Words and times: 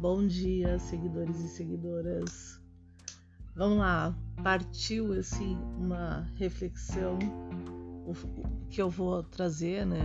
Bom 0.00 0.24
dia, 0.28 0.78
seguidores 0.78 1.40
e 1.40 1.48
seguidoras. 1.48 2.60
Vamos 3.56 3.78
lá, 3.78 4.16
partiu 4.44 5.12
assim 5.12 5.58
uma 5.76 6.24
reflexão 6.36 7.18
que 8.70 8.80
eu 8.80 8.88
vou 8.88 9.24
trazer, 9.24 9.84
né? 9.84 9.98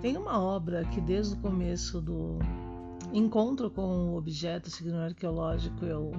Tem 0.00 0.16
uma 0.16 0.40
obra 0.40 0.84
que 0.84 1.00
desde 1.00 1.34
o 1.34 1.38
começo 1.38 2.00
do 2.00 2.38
encontro 3.12 3.68
com 3.68 4.10
o 4.10 4.16
objeto 4.16 4.70
signo 4.70 4.98
arqueológico 4.98 5.84
eu 5.84 6.12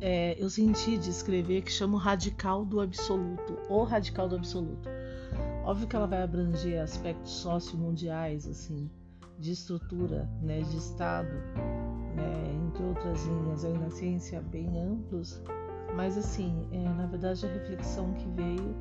é, 0.00 0.34
eu 0.42 0.48
senti 0.48 0.96
de 0.96 1.10
escrever 1.10 1.60
que 1.60 1.70
chama 1.70 1.96
o 1.96 2.00
radical 2.00 2.64
do 2.64 2.80
absoluto, 2.80 3.58
ou 3.68 3.84
radical 3.84 4.30
do 4.30 4.36
absoluto. 4.36 4.88
Óbvio 5.62 5.86
que 5.86 5.94
ela 5.94 6.06
vai 6.06 6.22
abranger 6.22 6.82
aspectos 6.82 7.32
sociomundiais, 7.32 8.48
assim, 8.48 8.88
de 9.38 9.52
estrutura, 9.52 10.28
né, 10.42 10.60
de 10.62 10.76
Estado, 10.76 11.32
né, 12.14 12.66
entre 12.66 12.82
outras 12.82 13.24
linhas 13.24 13.64
aí 13.64 13.78
na 13.78 13.90
ciência 13.90 14.40
bem 14.42 14.78
amplos, 14.80 15.40
mas 15.94 16.18
assim, 16.18 16.66
é, 16.72 16.78
na 16.78 17.06
verdade 17.06 17.46
a 17.46 17.48
reflexão 17.48 18.12
que 18.14 18.28
veio 18.30 18.74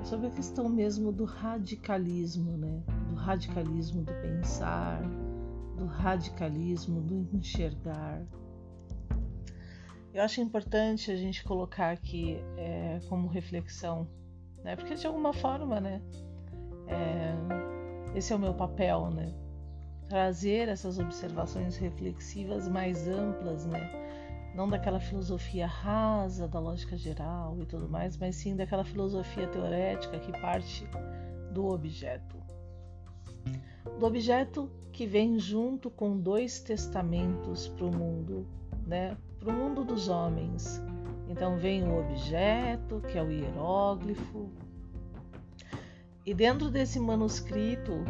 é 0.00 0.04
sobre 0.04 0.26
a 0.26 0.30
questão 0.30 0.68
mesmo 0.68 1.12
do 1.12 1.24
radicalismo, 1.24 2.56
né, 2.56 2.82
do 3.08 3.14
radicalismo 3.14 4.02
do 4.02 4.12
pensar, 4.14 5.00
do 5.76 5.86
radicalismo 5.86 7.00
do 7.00 7.28
enxergar. 7.36 8.20
Eu 10.12 10.24
acho 10.24 10.40
importante 10.40 11.12
a 11.12 11.16
gente 11.16 11.44
colocar 11.44 11.92
aqui 11.92 12.42
é, 12.56 12.98
como 13.08 13.28
reflexão, 13.28 14.08
né, 14.64 14.74
porque 14.74 14.96
de 14.96 15.06
alguma 15.06 15.32
forma, 15.32 15.80
né, 15.80 16.02
é, 16.88 17.36
esse 18.16 18.32
é 18.32 18.36
o 18.36 18.38
meu 18.38 18.54
papel, 18.54 19.10
né, 19.10 19.32
trazer 20.08 20.68
essas 20.68 20.98
observações 20.98 21.76
reflexivas 21.76 22.66
mais 22.68 23.06
amplas, 23.06 23.66
né? 23.66 23.90
Não 24.54 24.68
daquela 24.68 24.98
filosofia 24.98 25.66
rasa 25.66 26.48
da 26.48 26.58
lógica 26.58 26.96
geral 26.96 27.56
e 27.60 27.66
tudo 27.66 27.88
mais, 27.88 28.16
mas 28.16 28.36
sim 28.36 28.56
daquela 28.56 28.84
filosofia 28.84 29.46
teorética 29.46 30.18
que 30.18 30.32
parte 30.40 30.88
do 31.52 31.66
objeto. 31.66 32.36
Do 33.98 34.06
objeto 34.06 34.70
que 34.92 35.06
vem 35.06 35.38
junto 35.38 35.90
com 35.90 36.18
dois 36.18 36.60
testamentos 36.60 37.68
para 37.68 37.86
o 37.86 37.94
mundo, 37.94 38.46
né? 38.86 39.16
Para 39.38 39.50
o 39.50 39.52
mundo 39.52 39.84
dos 39.84 40.08
homens. 40.08 40.82
Então 41.28 41.58
vem 41.58 41.84
o 41.84 42.00
objeto, 42.00 43.02
que 43.02 43.18
é 43.18 43.22
o 43.22 43.30
hieróglifo, 43.30 44.50
e 46.24 46.34
dentro 46.34 46.70
desse 46.70 46.98
manuscrito 46.98 48.04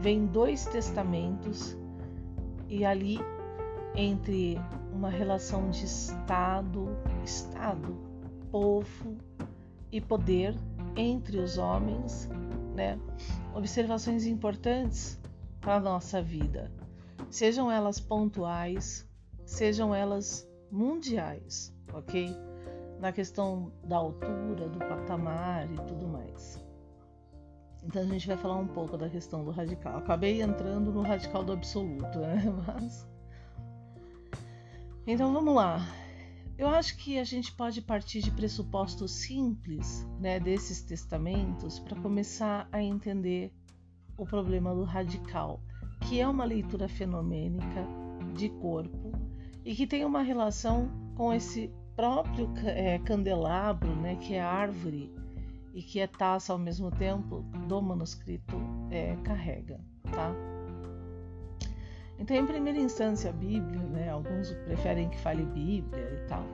vem 0.00 0.26
dois 0.26 0.64
testamentos 0.66 1.76
e 2.68 2.84
ali 2.84 3.18
entre 3.94 4.56
uma 4.92 5.10
relação 5.10 5.70
de 5.70 5.84
Estado, 5.84 6.88
Estado, 7.24 7.96
povo 8.50 9.16
e 9.90 10.00
poder 10.00 10.54
entre 10.96 11.38
os 11.38 11.58
homens, 11.58 12.28
né? 12.74 12.98
Observações 13.54 14.26
importantes 14.26 15.18
para 15.60 15.76
a 15.76 15.80
nossa 15.80 16.22
vida, 16.22 16.70
sejam 17.30 17.70
elas 17.70 17.98
pontuais, 17.98 19.08
sejam 19.44 19.94
elas 19.94 20.48
mundiais, 20.70 21.74
ok? 21.92 22.28
Na 23.00 23.12
questão 23.12 23.72
da 23.84 23.96
altura, 23.96 24.68
do 24.68 24.78
patamar 24.78 25.70
e 25.70 25.76
tudo 25.86 26.06
mais. 26.06 26.67
Então 27.82 28.02
a 28.02 28.06
gente 28.06 28.26
vai 28.26 28.36
falar 28.36 28.56
um 28.56 28.66
pouco 28.66 28.96
da 28.96 29.08
questão 29.08 29.44
do 29.44 29.50
radical. 29.50 29.98
Acabei 29.98 30.42
entrando 30.42 30.92
no 30.92 31.02
radical 31.02 31.44
do 31.44 31.52
absoluto, 31.52 32.18
né? 32.18 32.42
Mas. 32.66 33.06
Então 35.06 35.32
vamos 35.32 35.54
lá. 35.54 35.86
Eu 36.58 36.68
acho 36.68 36.96
que 36.96 37.20
a 37.20 37.24
gente 37.24 37.52
pode 37.52 37.80
partir 37.80 38.20
de 38.20 38.32
pressupostos 38.32 39.12
simples, 39.12 40.04
né, 40.18 40.40
desses 40.40 40.82
testamentos, 40.82 41.78
para 41.78 42.00
começar 42.00 42.68
a 42.72 42.82
entender 42.82 43.52
o 44.16 44.26
problema 44.26 44.74
do 44.74 44.82
radical, 44.82 45.62
que 46.00 46.20
é 46.20 46.26
uma 46.26 46.44
leitura 46.44 46.88
fenomênica 46.88 47.86
de 48.34 48.48
corpo 48.48 49.12
e 49.64 49.72
que 49.72 49.86
tem 49.86 50.04
uma 50.04 50.20
relação 50.20 50.90
com 51.14 51.32
esse 51.32 51.72
próprio 51.94 52.52
é, 52.64 52.98
candelabro, 52.98 53.94
né, 53.94 54.16
que 54.16 54.34
é 54.34 54.40
a 54.40 54.50
árvore 54.50 55.12
e 55.72 55.82
que 55.82 56.00
é 56.00 56.06
taça 56.06 56.52
ao 56.52 56.58
mesmo 56.58 56.90
tempo 56.90 57.42
do 57.66 57.80
manuscrito 57.80 58.56
é, 58.90 59.16
carrega, 59.24 59.80
tá? 60.10 60.32
Então, 62.18 62.36
em 62.36 62.46
primeira 62.46 62.78
instância, 62.78 63.30
a 63.30 63.32
Bíblia, 63.32 63.80
né, 63.80 64.10
alguns 64.10 64.52
preferem 64.64 65.08
que 65.08 65.18
fale 65.18 65.44
Bíblia 65.44 66.02
e 66.14 66.28
tal. 66.28 66.44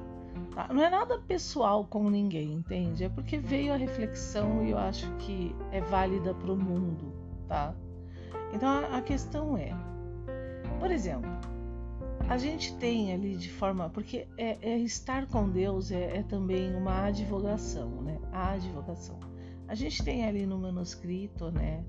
Tá? 0.54 0.68
Não 0.72 0.82
é 0.82 0.90
nada 0.90 1.18
pessoal 1.20 1.84
com 1.86 2.10
ninguém, 2.10 2.52
entende? 2.52 3.04
É 3.04 3.08
porque 3.08 3.38
veio 3.38 3.72
a 3.72 3.76
reflexão 3.76 4.64
e 4.64 4.70
eu 4.70 4.78
acho 4.78 5.10
que 5.16 5.54
é 5.72 5.80
válida 5.80 6.34
para 6.34 6.52
o 6.52 6.56
mundo, 6.56 7.12
tá? 7.48 7.74
Então, 8.52 8.68
a, 8.92 9.00
questão 9.00 9.56
é, 9.56 9.72
por 10.78 10.90
exemplo, 10.90 11.30
a 12.28 12.38
gente 12.38 12.76
tem 12.76 13.12
ali 13.12 13.36
de 13.36 13.50
forma. 13.50 13.90
Porque 13.90 14.26
é, 14.36 14.58
é 14.62 14.78
estar 14.78 15.26
com 15.26 15.48
Deus 15.48 15.90
é, 15.90 16.18
é, 16.18 16.22
também 16.22 16.74
uma 16.74 17.06
advogação, 17.06 18.02
né? 18.02 18.13
A 18.34 18.52
advogação. 18.52 19.18
A 19.68 19.74
gente 19.74 20.04
tem 20.04 20.26
ali 20.26 20.44
no 20.44 20.58
manuscrito, 20.58 21.50
né? 21.50 21.84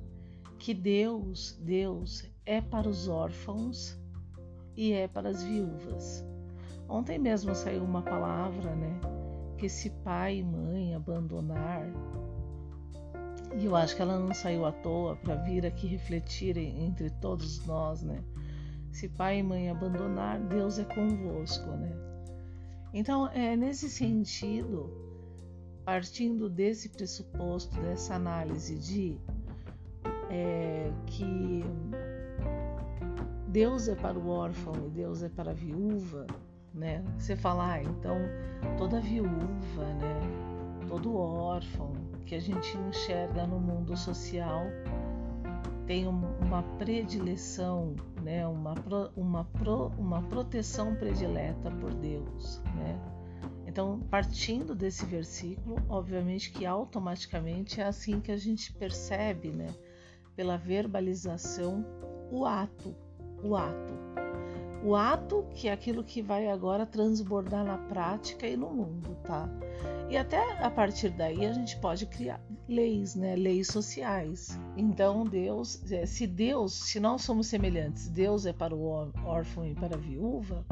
Que 0.59 0.73
Deus, 0.73 1.59
Deus 1.59 2.23
é 2.45 2.61
para 2.61 2.87
os 2.87 3.07
órfãos 3.07 3.99
e 4.77 4.93
é 4.93 5.07
para 5.07 5.29
as 5.29 5.43
viúvas. 5.43 6.23
Ontem 6.87 7.17
mesmo 7.17 7.53
saiu 7.53 7.83
uma 7.83 8.01
palavra, 8.01 8.75
né? 8.75 9.01
Que 9.57 9.67
se 9.67 9.89
pai 9.89 10.37
e 10.37 10.43
mãe 10.43 10.93
abandonar, 10.93 11.85
e 13.57 13.65
eu 13.65 13.75
acho 13.75 13.95
que 13.95 14.01
ela 14.01 14.19
não 14.19 14.33
saiu 14.33 14.65
à 14.65 14.71
toa 14.71 15.15
para 15.15 15.35
vir 15.35 15.65
aqui 15.65 15.87
refletir 15.87 16.57
entre 16.57 17.09
todos 17.09 17.65
nós, 17.65 18.03
né? 18.03 18.21
Se 18.91 19.07
pai 19.07 19.39
e 19.39 19.43
mãe 19.43 19.69
abandonar, 19.69 20.39
Deus 20.41 20.77
é 20.77 20.83
convosco, 20.83 21.69
né? 21.71 21.91
Então, 22.93 23.27
é 23.29 23.55
nesse 23.55 23.89
sentido, 23.89 25.04
partindo 25.85 26.49
desse 26.49 26.89
pressuposto, 26.89 27.79
dessa 27.81 28.15
análise 28.15 28.75
de 28.75 29.17
é, 30.29 30.91
que 31.05 31.63
Deus 33.47 33.87
é 33.87 33.95
para 33.95 34.17
o 34.17 34.27
órfão 34.27 34.73
e 34.87 34.89
Deus 34.89 35.21
é 35.21 35.29
para 35.29 35.51
a 35.51 35.53
viúva, 35.53 36.25
né? 36.73 37.05
Você 37.17 37.35
fala, 37.35 37.73
ah, 37.73 37.83
então 37.83 38.17
toda 38.77 38.99
viúva, 38.99 39.85
né? 40.01 40.19
Todo 40.87 41.15
órfão 41.15 41.93
que 42.25 42.35
a 42.35 42.39
gente 42.39 42.75
enxerga 42.77 43.45
no 43.45 43.59
mundo 43.59 43.95
social 43.95 44.65
tem 45.85 46.07
uma 46.07 46.63
predileção, 46.79 47.95
né, 48.23 48.45
uma, 48.47 48.73
uma, 49.15 49.45
pro, 49.45 49.91
uma 49.97 50.21
proteção 50.23 50.95
predileta 50.95 51.69
por 51.69 51.93
Deus. 51.93 52.59
Né? 52.75 52.99
Então, 53.75 53.99
partindo 54.09 54.73
desse 54.73 55.05
versículo, 55.05 55.75
obviamente 55.89 56.49
que 56.49 56.65
automaticamente 56.65 57.81
é 57.81 57.83
assim 57.83 58.21
que 58.21 58.31
a 58.31 58.37
gente 58.37 58.71
percebe, 58.71 59.49
né, 59.49 59.67
pela 60.33 60.55
verbalização, 60.55 61.85
o 62.31 62.45
ato, 62.45 62.95
o 63.43 63.53
ato. 63.53 63.93
O 64.81 64.95
ato 64.95 65.45
que 65.53 65.67
é 65.67 65.73
aquilo 65.73 66.05
que 66.05 66.21
vai 66.21 66.47
agora 66.47 66.85
transbordar 66.85 67.65
na 67.65 67.77
prática 67.77 68.47
e 68.47 68.55
no 68.55 68.69
mundo, 68.69 69.17
tá? 69.25 69.49
E 70.09 70.15
até 70.15 70.39
a 70.63 70.71
partir 70.71 71.09
daí 71.09 71.45
a 71.45 71.51
gente 71.51 71.77
pode 71.81 72.05
criar 72.05 72.39
leis, 72.69 73.13
né? 73.13 73.35
Leis 73.35 73.67
sociais. 73.67 74.57
Então 74.77 75.25
Deus, 75.25 75.83
é, 75.91 76.05
se 76.05 76.25
Deus, 76.25 76.71
se 76.71 76.97
nós 76.97 77.23
somos 77.23 77.47
semelhantes, 77.47 78.07
Deus 78.07 78.45
é 78.45 78.53
para 78.53 78.73
o 78.73 79.11
órfão 79.25 79.67
e 79.67 79.75
para 79.75 79.97
a 79.97 79.99
viúva, 79.99 80.65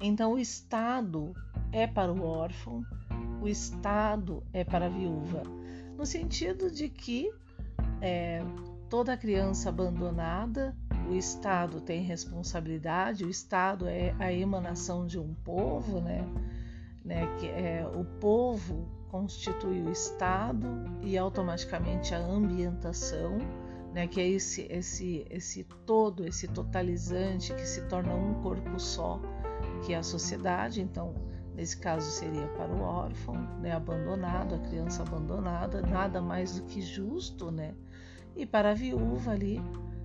então 0.00 0.34
o 0.34 0.38
Estado 0.38 1.34
é 1.72 1.86
para 1.86 2.12
o 2.12 2.24
órfão, 2.24 2.84
o 3.40 3.48
Estado 3.48 4.42
é 4.52 4.64
para 4.64 4.86
a 4.86 4.88
viúva, 4.88 5.42
no 5.96 6.04
sentido 6.06 6.70
de 6.70 6.88
que 6.88 7.30
é, 8.00 8.42
toda 8.88 9.16
criança 9.16 9.68
abandonada, 9.68 10.76
o 11.08 11.14
Estado 11.14 11.80
tem 11.80 12.02
responsabilidade, 12.02 13.24
o 13.24 13.30
Estado 13.30 13.88
é 13.88 14.14
a 14.18 14.32
emanação 14.32 15.06
de 15.06 15.18
um 15.18 15.32
povo, 15.34 16.00
né? 16.00 16.24
né, 17.04 17.26
que 17.38 17.46
é 17.46 17.90
o 17.94 18.04
povo 18.20 18.86
constitui 19.10 19.82
o 19.82 19.90
Estado 19.90 20.66
e 21.00 21.16
automaticamente 21.16 22.14
a 22.14 22.18
ambientação, 22.18 23.38
né, 23.94 24.06
que 24.06 24.20
é 24.20 24.28
esse, 24.28 24.66
esse, 24.70 25.26
esse 25.30 25.64
todo, 25.86 26.26
esse 26.26 26.46
totalizante 26.48 27.54
que 27.54 27.66
se 27.66 27.82
torna 27.88 28.14
um 28.14 28.34
corpo 28.42 28.78
só, 28.78 29.18
que 29.84 29.94
é 29.94 29.96
a 29.96 30.02
sociedade. 30.02 30.82
Então, 30.82 31.14
nesse 31.58 31.76
caso 31.76 32.08
seria 32.08 32.46
para 32.56 32.72
o 32.72 32.80
órfão, 32.80 33.34
né, 33.60 33.72
abandonado, 33.72 34.54
a 34.54 34.58
criança 34.58 35.02
abandonada, 35.02 35.82
nada 35.82 36.22
mais 36.22 36.60
do 36.60 36.66
que 36.66 36.80
justo, 36.80 37.50
né? 37.50 37.74
E 38.36 38.46
para 38.46 38.70
a 38.70 38.74
viúva 38.74 39.32
ali 39.32 39.60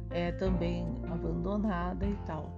é 0.10 0.32
também 0.32 0.84
abandonada 1.12 2.08
e 2.08 2.16
tal. 2.26 2.52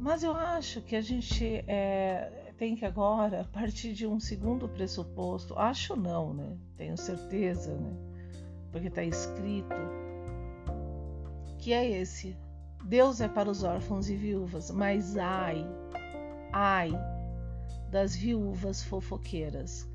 Mas 0.00 0.24
eu 0.24 0.32
acho 0.32 0.80
que 0.80 0.96
a 0.96 1.00
gente 1.00 1.62
é, 1.68 2.52
tem 2.58 2.74
que 2.74 2.84
agora 2.84 3.48
partir 3.52 3.92
de 3.92 4.04
um 4.04 4.18
segundo 4.18 4.68
pressuposto. 4.68 5.56
Acho 5.56 5.94
não, 5.94 6.34
né? 6.34 6.56
Tenho 6.76 6.96
certeza, 6.96 7.72
né? 7.76 7.92
Porque 8.72 8.88
está 8.88 9.04
escrito 9.04 9.76
que 11.56 11.72
é 11.72 11.88
esse. 11.88 12.36
Deus 12.82 13.20
é 13.20 13.28
para 13.28 13.48
os 13.48 13.62
órfãos 13.62 14.10
e 14.10 14.16
viúvas, 14.16 14.72
mas 14.72 15.16
ai, 15.16 15.64
ai 16.52 17.09
das 17.90 18.14
viúvas 18.14 18.82
fofoqueiras. 18.82 19.88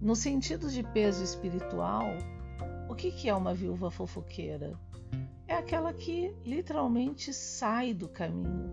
No 0.00 0.16
sentido 0.16 0.70
de 0.70 0.82
peso 0.82 1.22
espiritual, 1.22 2.06
o 2.88 2.94
que, 2.94 3.28
é 3.28 3.34
uma 3.34 3.54
viúva 3.54 3.90
fofoqueira? 3.90 4.78
É 5.46 5.54
aquela 5.54 5.92
que 5.92 6.34
literalmente 6.44 7.32
sai 7.32 7.94
do 7.94 8.08
caminho, 8.08 8.72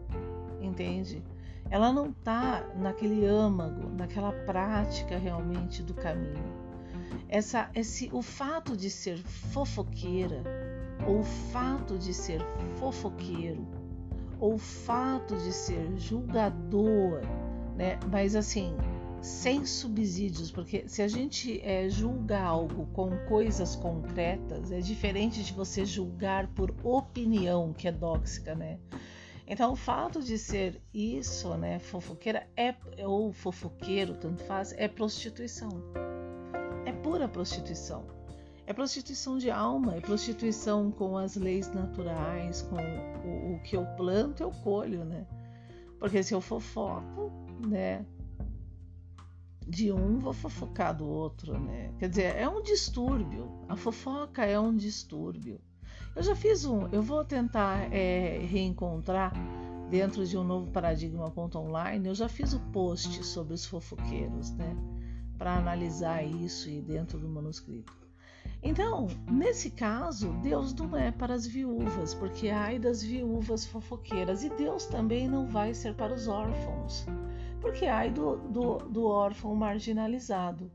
entende? 0.61 1.23
Ela 1.69 1.91
não 1.91 2.09
está 2.09 2.67
naquele 2.75 3.25
âmago, 3.25 3.89
naquela 3.89 4.31
prática 4.45 5.17
realmente 5.17 5.81
do 5.81 5.93
caminho. 5.93 6.63
Essa, 7.27 7.69
esse, 7.73 8.09
o 8.13 8.21
fato 8.21 8.77
de 8.77 8.89
ser 8.89 9.17
fofoqueira, 9.17 10.43
ou 11.07 11.19
o 11.19 11.23
fato 11.23 11.97
de 11.97 12.13
ser 12.13 12.41
fofoqueiro, 12.77 13.65
ou 14.39 14.55
o 14.55 14.57
fato 14.59 15.35
de 15.37 15.51
ser 15.51 15.97
julgador, 15.97 17.21
né? 17.75 17.99
Mas 18.11 18.35
assim, 18.35 18.75
sem 19.21 19.65
subsídios, 19.65 20.51
porque 20.51 20.87
se 20.87 21.01
a 21.01 21.07
gente 21.07 21.61
é, 21.61 21.87
julga 21.87 22.41
algo 22.41 22.87
com 22.87 23.09
coisas 23.27 23.75
concretas, 23.75 24.71
é 24.71 24.79
diferente 24.79 25.41
de 25.43 25.53
você 25.53 25.85
julgar 25.85 26.47
por 26.47 26.75
opinião, 26.83 27.71
que 27.71 27.87
é 27.87 27.91
dóxica, 27.91 28.53
né? 28.53 28.79
Então, 29.47 29.73
o 29.73 29.75
fato 29.75 30.21
de 30.21 30.37
ser 30.37 30.81
isso, 30.93 31.55
né, 31.55 31.79
fofoqueira, 31.79 32.47
é, 32.55 32.75
ou 33.05 33.31
fofoqueiro, 33.33 34.15
tanto 34.15 34.43
faz, 34.43 34.73
é 34.77 34.87
prostituição. 34.87 35.69
É 36.85 36.91
pura 36.91 37.27
prostituição. 37.27 38.05
É 38.65 38.73
prostituição 38.73 39.37
de 39.37 39.51
alma, 39.51 39.95
é 39.95 40.01
prostituição 40.01 40.89
com 40.89 41.17
as 41.17 41.35
leis 41.35 41.73
naturais, 41.73 42.61
com 42.61 42.75
o, 42.75 43.55
o 43.55 43.59
que 43.63 43.75
eu 43.75 43.85
planto, 43.97 44.43
eu 44.43 44.51
colho, 44.63 45.03
né? 45.03 45.25
Porque 45.99 46.23
se 46.23 46.33
eu 46.33 46.39
fofoco, 46.39 47.31
né, 47.67 48.05
de 49.67 49.91
um, 49.91 50.19
vou 50.19 50.33
fofocar 50.33 50.95
do 50.95 51.07
outro, 51.07 51.59
né? 51.59 51.91
Quer 51.97 52.09
dizer, 52.09 52.35
é 52.35 52.47
um 52.47 52.61
distúrbio. 52.61 53.49
A 53.67 53.75
fofoca 53.75 54.45
é 54.45 54.59
um 54.59 54.75
distúrbio. 54.75 55.59
Eu 56.15 56.21
já 56.21 56.35
fiz 56.35 56.65
um, 56.65 56.87
eu 56.91 57.01
vou 57.01 57.23
tentar 57.25 57.91
é, 57.91 58.39
reencontrar 58.39 59.33
dentro 59.89 60.25
de 60.25 60.37
um 60.37 60.43
novo 60.43 60.69
paradigma.online. 60.71 62.07
Eu 62.07 62.15
já 62.15 62.27
fiz 62.27 62.53
o 62.53 62.59
post 62.71 63.23
sobre 63.25 63.53
os 63.53 63.65
fofoqueiros, 63.65 64.51
né? 64.51 64.75
Para 65.37 65.57
analisar 65.57 66.23
isso 66.23 66.69
e 66.69 66.81
dentro 66.81 67.17
do 67.17 67.27
manuscrito. 67.27 68.02
Então, 68.63 69.07
nesse 69.29 69.69
caso, 69.69 70.31
Deus 70.41 70.73
não 70.73 70.95
é 70.95 71.11
para 71.11 71.33
as 71.33 71.45
viúvas, 71.45 72.13
porque 72.13 72.49
ai 72.49 72.79
das 72.79 73.03
viúvas 73.03 73.65
fofoqueiras, 73.65 74.43
e 74.43 74.49
Deus 74.49 74.85
também 74.85 75.27
não 75.27 75.45
vai 75.45 75.73
ser 75.73 75.93
para 75.95 76.13
os 76.13 76.27
órfãos 76.27 77.05
porque 77.63 77.85
ai 77.85 78.11
do, 78.11 78.35
do, 78.35 78.77
do 78.89 79.05
órfão 79.05 79.55
marginalizado, 79.55 80.69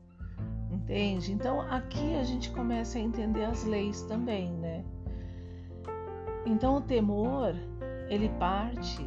entende? 0.71 1.31
Então 1.31 1.61
aqui 1.61 2.15
a 2.15 2.23
gente 2.23 2.49
começa 2.49 2.97
a 2.97 3.01
entender 3.01 3.45
as 3.45 3.63
leis 3.63 4.01
também, 4.01 4.51
né? 4.53 4.83
Então 6.47 6.77
o 6.77 6.81
temor 6.81 7.55
ele 8.09 8.27
parte 8.39 9.05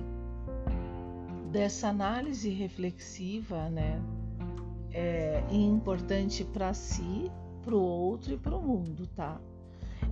dessa 1.51 1.89
análise 1.89 2.51
reflexiva, 2.51 3.69
né? 3.69 4.01
É, 4.93 5.43
importante 5.51 6.45
para 6.45 6.73
si, 6.73 7.33
para 7.65 7.75
o 7.75 7.81
outro 7.81 8.35
e 8.35 8.37
para 8.37 8.57
o 8.57 8.63
mundo, 8.63 9.07
tá? 9.09 9.41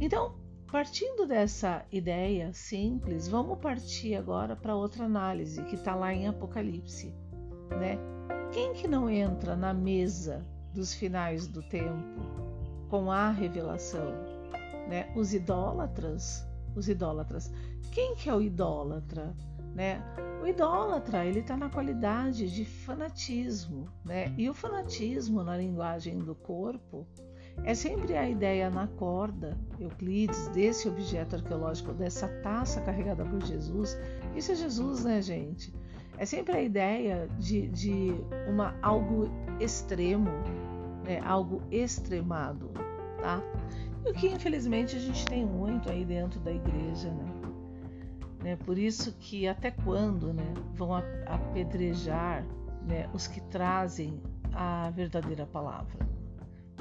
Então, 0.00 0.34
partindo 0.70 1.26
dessa 1.26 1.84
ideia 1.90 2.52
simples, 2.52 3.28
vamos 3.28 3.58
partir 3.58 4.14
agora 4.14 4.54
para 4.56 4.76
outra 4.76 5.04
análise 5.04 5.62
que 5.64 5.74
está 5.74 5.94
lá 5.94 6.14
em 6.14 6.26
Apocalipse 6.26 7.12
né? 7.76 7.98
Quem 8.52 8.72
que 8.72 8.88
não 8.88 9.08
entra 9.08 9.54
na 9.54 9.72
mesa 9.72 10.44
dos 10.74 10.94
finais 10.94 11.46
do 11.46 11.62
tempo 11.62 12.20
com 12.88 13.10
a 13.10 13.30
revelação, 13.30 14.12
né? 14.88 15.12
Os 15.14 15.32
idólatras, 15.32 16.46
os 16.74 16.88
idólatras. 16.88 17.52
Quem 17.92 18.14
que 18.16 18.28
é 18.28 18.34
o 18.34 18.42
idólatra, 18.42 19.34
né? 19.74 20.02
O 20.42 20.46
idólatra, 20.46 21.24
ele 21.24 21.40
está 21.40 21.56
na 21.56 21.68
qualidade 21.68 22.50
de 22.52 22.64
fanatismo, 22.64 23.88
né? 24.04 24.34
E 24.36 24.48
o 24.48 24.54
fanatismo 24.54 25.44
na 25.44 25.56
linguagem 25.56 26.18
do 26.18 26.34
corpo 26.34 27.06
é 27.64 27.74
sempre 27.74 28.16
a 28.16 28.28
ideia 28.28 28.70
na 28.70 28.86
corda, 28.86 29.56
Euclides, 29.78 30.48
desse 30.48 30.88
objeto 30.88 31.36
arqueológico, 31.36 31.92
dessa 31.92 32.28
taça 32.42 32.80
carregada 32.80 33.24
por 33.24 33.42
Jesus. 33.44 33.98
Isso 34.34 34.52
é 34.52 34.54
Jesus, 34.54 35.04
né, 35.04 35.20
gente? 35.20 35.72
É 36.16 36.24
sempre 36.24 36.56
a 36.56 36.62
ideia 36.62 37.28
de, 37.38 37.68
de 37.68 38.14
uma, 38.48 38.74
algo 38.82 39.30
extremo, 39.58 40.30
né? 41.04 41.20
algo 41.24 41.62
extremado, 41.70 42.70
tá? 43.20 43.42
E 44.04 44.10
o 44.10 44.14
que 44.14 44.28
infelizmente 44.28 44.96
a 44.96 44.98
gente 44.98 45.24
tem 45.26 45.44
muito 45.44 45.90
aí 45.90 46.04
dentro 46.04 46.40
da 46.40 46.52
igreja, 46.52 47.10
né? 47.10 47.24
né? 48.42 48.56
Por 48.56 48.78
isso 48.78 49.12
que 49.18 49.46
até 49.46 49.70
quando 49.70 50.32
né, 50.32 50.54
vão 50.74 50.94
apedrejar 50.94 52.44
né, 52.86 53.08
os 53.12 53.26
que 53.26 53.40
trazem 53.42 54.20
a 54.52 54.90
verdadeira 54.90 55.46
palavra, 55.46 56.06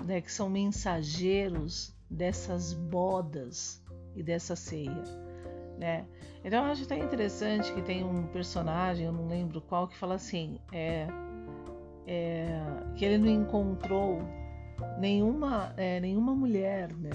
né, 0.06 0.22
que 0.22 0.32
são 0.32 0.50
mensageiros 0.50 1.96
dessas 2.10 2.74
bodas 2.74 3.84
e 4.16 4.24
dessa 4.24 4.56
ceia 4.56 5.04
né? 5.80 6.06
Então 6.44 6.66
eu 6.66 6.72
acho 6.72 6.84
até 6.84 6.98
interessante 6.98 7.74
que 7.74 7.82
tem 7.82 8.04
um 8.04 8.28
personagem, 8.28 9.06
eu 9.06 9.14
não 9.14 9.28
lembro 9.28 9.62
qual, 9.62 9.88
que 9.88 9.98
fala 9.98 10.16
assim, 10.16 10.60
é, 10.72 11.08
é 12.06 12.62
que 12.96 13.06
ele 13.06 13.18
não 13.18 13.28
encontrou 13.30 14.22
nenhuma, 15.00 15.74
é, 15.78 16.00
nenhuma 16.00 16.36
mulher, 16.36 16.94
né? 16.94 17.12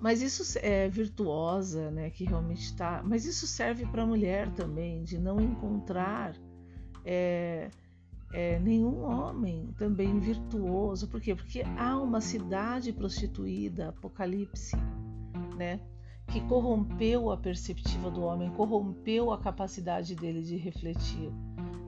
Mas 0.00 0.20
isso 0.20 0.58
é 0.60 0.88
virtuosa, 0.88 1.90
né? 1.90 2.10
Que 2.10 2.24
realmente 2.24 2.60
está. 2.60 3.02
Mas 3.02 3.24
isso 3.24 3.46
serve 3.46 3.86
para 3.86 4.02
a 4.02 4.06
mulher 4.06 4.50
também, 4.50 5.02
de 5.02 5.18
não 5.18 5.40
encontrar 5.40 6.34
é, 7.06 7.70
é, 8.34 8.58
nenhum 8.58 9.04
homem 9.04 9.72
também 9.78 10.18
virtuoso. 10.18 11.08
Por 11.08 11.20
quê? 11.20 11.34
Porque 11.34 11.62
há 11.78 11.96
uma 11.96 12.20
cidade 12.20 12.92
prostituída, 12.92 13.90
Apocalipse, 13.90 14.76
né? 15.56 15.80
que 16.26 16.40
corrompeu 16.40 17.30
a 17.30 17.36
perceptiva 17.36 18.10
do 18.10 18.22
homem, 18.22 18.50
corrompeu 18.50 19.30
a 19.30 19.38
capacidade 19.38 20.14
dele 20.14 20.42
de 20.42 20.56
refletir, 20.56 21.30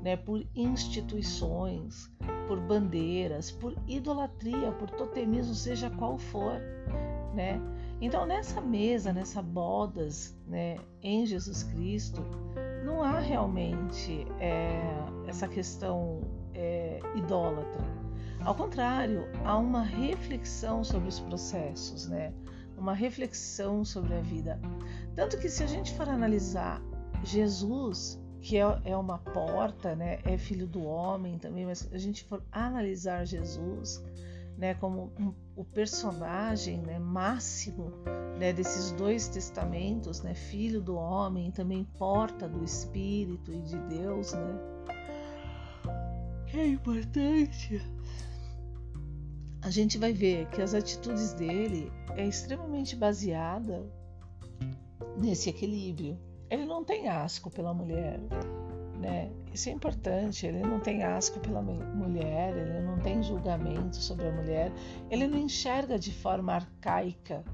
né, 0.02 0.16
por 0.16 0.46
instituições, 0.54 2.12
por 2.46 2.60
bandeiras, 2.60 3.50
por 3.50 3.74
idolatria, 3.88 4.70
por 4.72 4.90
totemismo, 4.90 5.54
seja 5.54 5.90
qual 5.90 6.18
for, 6.18 6.60
né? 7.34 7.60
Então 8.00 8.26
nessa 8.26 8.60
mesa, 8.60 9.12
nessa 9.12 9.40
bodas, 9.42 10.38
né, 10.46 10.76
em 11.02 11.26
Jesus 11.26 11.62
Cristo, 11.62 12.22
não 12.96 13.02
há 13.02 13.18
realmente 13.18 14.26
é, 14.40 14.80
essa 15.26 15.46
questão 15.46 16.22
é, 16.54 16.98
idólatra. 17.14 17.84
Ao 18.40 18.54
contrário, 18.54 19.28
há 19.44 19.58
uma 19.58 19.82
reflexão 19.82 20.82
sobre 20.82 21.08
os 21.10 21.20
processos, 21.20 22.08
né? 22.08 22.32
uma 22.74 22.94
reflexão 22.94 23.84
sobre 23.84 24.14
a 24.14 24.20
vida. 24.22 24.58
Tanto 25.14 25.38
que 25.38 25.48
se 25.50 25.62
a 25.62 25.66
gente 25.66 25.92
for 25.94 26.08
analisar 26.08 26.80
Jesus, 27.22 28.18
que 28.40 28.56
é, 28.56 28.80
é 28.84 28.96
uma 28.96 29.18
porta, 29.18 29.94
né, 29.94 30.20
é 30.24 30.38
filho 30.38 30.66
do 30.66 30.82
homem 30.82 31.38
também, 31.38 31.66
mas 31.66 31.80
se 31.80 31.94
a 31.94 31.98
gente 31.98 32.24
for 32.24 32.42
analisar 32.50 33.26
Jesus, 33.26 34.02
né, 34.56 34.72
como 34.74 35.12
um, 35.18 35.34
o 35.56 35.64
personagem 35.64 36.78
né, 36.82 36.98
máximo 36.98 37.90
né, 38.38 38.52
desses 38.52 38.92
dois 38.92 39.26
testamentos, 39.26 40.20
né, 40.20 40.34
filho 40.34 40.82
do 40.82 40.94
homem, 40.94 41.50
também 41.50 41.82
porta 41.98 42.46
do 42.46 42.62
Espírito 42.62 43.50
e 43.50 43.62
de 43.62 43.78
Deus, 43.78 44.34
né, 44.34 44.76
é 46.52 46.66
importante. 46.66 47.80
A 49.62 49.70
gente 49.70 49.98
vai 49.98 50.12
ver 50.12 50.46
que 50.50 50.62
as 50.62 50.75
atitudes 50.75 51.32
dele 51.32 51.90
é 52.16 52.26
extremamente 52.26 52.94
baseada 52.94 53.84
nesse 55.16 55.48
equilíbrio. 55.48 56.18
Ele 56.48 56.64
não 56.64 56.84
tem 56.84 57.08
asco 57.08 57.50
pela 57.50 57.75
mulher, 57.75 58.20
né? 58.98 59.30
Isso 59.52 59.68
é 59.68 59.72
importante. 59.72 60.46
Ele 60.46 60.60
não 60.60 60.80
tem 60.80 61.02
asco 61.02 61.40
pela 61.40 61.62
mulher, 61.62 62.56
ele 62.56 62.80
não 62.80 62.98
tem 62.98 63.22
julgamento 63.22 63.96
sobre 63.96 64.28
a 64.28 64.32
mulher, 64.32 64.72
ele 65.10 65.26
não 65.26 65.38
enxerga 65.38 65.98
de 65.98 66.12
forma 66.12 66.54
arcaica 66.54 67.44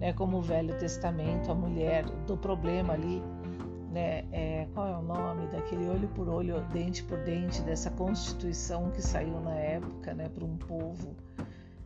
né? 0.00 0.14
Como 0.14 0.38
o 0.38 0.42
Velho 0.42 0.76
Testamento, 0.78 1.52
a 1.52 1.54
mulher 1.54 2.04
do 2.26 2.36
problema 2.36 2.94
ali, 2.94 3.22
né? 3.92 4.24
É, 4.32 4.66
qual 4.72 4.88
é 4.88 4.96
o 4.96 5.02
nome 5.02 5.46
daquele 5.48 5.86
olho 5.88 6.08
por 6.08 6.26
olho, 6.28 6.60
dente 6.72 7.04
por 7.04 7.18
dente 7.18 7.60
dessa 7.60 7.90
constituição 7.90 8.90
que 8.90 9.02
saiu 9.02 9.38
na 9.40 9.54
época, 9.54 10.14
né? 10.14 10.28
Para 10.30 10.44
um 10.44 10.56
povo, 10.56 11.14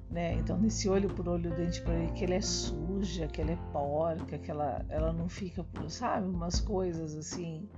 né? 0.09 0.35
Então 0.35 0.57
nesse 0.57 0.89
olho 0.89 1.09
por 1.13 1.29
olho, 1.29 1.51
dente 1.57 1.83
por 1.83 1.93
dente, 1.93 2.13
que 2.13 2.25
ela 2.25 2.35
é 2.35 2.41
suja, 2.41 3.27
que 3.27 3.41
ela 3.41 3.51
é 3.51 3.59
porca, 3.73 4.39
que 4.39 4.51
ela, 4.51 4.85
ela 4.89 5.13
não 5.13 5.29
fica, 5.29 5.67
sabe, 5.89 6.29
umas 6.29 6.61
coisas 6.61 7.17
assim. 7.17 7.69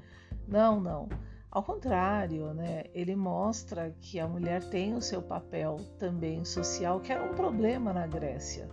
Não, 0.46 0.80
não. 0.80 1.08
Ao 1.56 1.62
contrário, 1.62 2.52
né, 2.52 2.84
ele 2.92 3.16
mostra 3.16 3.90
que 4.00 4.20
a 4.20 4.28
mulher 4.28 4.62
tem 4.68 4.94
o 4.94 5.00
seu 5.00 5.22
papel 5.22 5.80
também 5.98 6.44
social, 6.44 7.00
que 7.00 7.10
era 7.10 7.24
um 7.24 7.34
problema 7.34 7.94
na 7.94 8.06
Grécia. 8.06 8.68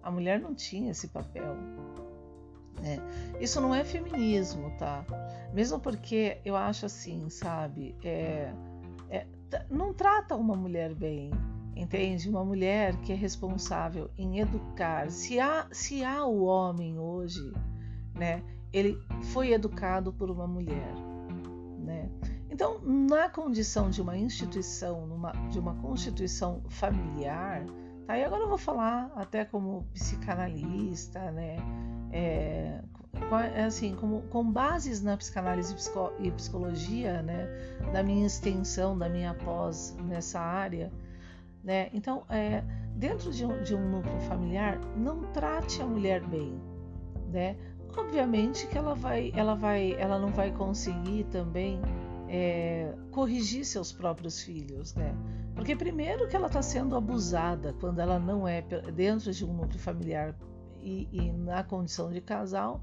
A 0.00 0.12
mulher 0.12 0.38
não 0.40 0.54
tinha 0.54 0.92
esse 0.92 1.08
papel. 1.08 1.56
Né? 2.80 2.98
Isso 3.40 3.60
não 3.60 3.74
é 3.74 3.82
feminismo, 3.82 4.70
tá? 4.78 5.04
Mesmo 5.52 5.80
porque 5.80 6.38
eu 6.44 6.54
acho 6.54 6.86
assim, 6.86 7.28
sabe? 7.28 7.96
É, 8.04 8.54
é, 9.08 9.26
não 9.68 9.92
trata 9.92 10.36
uma 10.36 10.54
mulher 10.54 10.94
bem, 10.94 11.32
entende? 11.74 12.30
Uma 12.30 12.44
mulher 12.44 12.96
que 12.98 13.12
é 13.12 13.16
responsável 13.16 14.08
em 14.16 14.38
educar. 14.38 15.10
Se 15.10 15.40
há, 15.40 15.66
se 15.72 16.04
há 16.04 16.24
o 16.24 16.44
homem 16.44 16.96
hoje, 16.96 17.52
né? 18.14 18.40
Ele 18.72 18.96
foi 19.32 19.52
educado 19.52 20.12
por 20.12 20.30
uma 20.30 20.46
mulher 20.46 21.09
né? 21.80 22.08
Então, 22.50 22.80
na 22.82 23.28
condição 23.28 23.90
de 23.90 24.02
uma 24.02 24.16
instituição, 24.16 25.06
numa, 25.06 25.32
de 25.50 25.58
uma 25.58 25.74
constituição 25.76 26.62
familiar, 26.68 27.64
tá? 28.06 28.18
e 28.18 28.24
agora 28.24 28.42
eu 28.42 28.48
vou 28.48 28.58
falar 28.58 29.10
até 29.14 29.44
como 29.44 29.86
psicanalista, 29.94 31.30
né? 31.30 31.56
É, 32.12 32.80
é 33.54 33.64
assim, 33.64 33.94
como, 33.94 34.22
com 34.22 34.50
bases 34.50 35.00
na 35.00 35.16
psicanálise 35.16 35.74
e 36.18 36.30
psicologia, 36.32 37.22
né? 37.22 37.48
da 37.92 38.02
minha 38.02 38.26
extensão, 38.26 38.98
da 38.98 39.08
minha 39.08 39.34
pós 39.34 39.96
nessa 40.04 40.40
área, 40.40 40.92
né? 41.62 41.88
Então, 41.92 42.24
é, 42.28 42.62
dentro 42.96 43.32
de 43.32 43.44
um, 43.44 43.62
de 43.62 43.74
um 43.74 43.90
núcleo 43.90 44.20
familiar, 44.22 44.78
não 44.96 45.22
trate 45.32 45.80
a 45.80 45.86
mulher 45.86 46.22
bem, 46.26 46.60
né? 47.30 47.56
Obviamente 47.98 48.66
que 48.66 48.76
ela 48.76 48.94
vai, 48.94 49.32
ela 49.34 49.54
vai, 49.54 49.94
ela 49.94 50.18
não 50.18 50.28
vai 50.28 50.52
conseguir 50.52 51.24
também 51.24 51.80
é, 52.28 52.94
corrigir 53.10 53.64
seus 53.64 53.92
próprios 53.92 54.42
filhos, 54.42 54.94
né? 54.94 55.14
Porque 55.54 55.74
primeiro 55.74 56.28
que 56.28 56.36
ela 56.36 56.46
está 56.46 56.62
sendo 56.62 56.96
abusada 56.96 57.74
quando 57.80 57.98
ela 57.98 58.18
não 58.18 58.46
é 58.46 58.62
dentro 58.62 59.32
de 59.32 59.44
um 59.44 59.52
núcleo 59.52 59.78
familiar 59.78 60.34
e, 60.80 61.08
e 61.12 61.32
na 61.32 61.64
condição 61.64 62.10
de 62.10 62.20
casal 62.20 62.82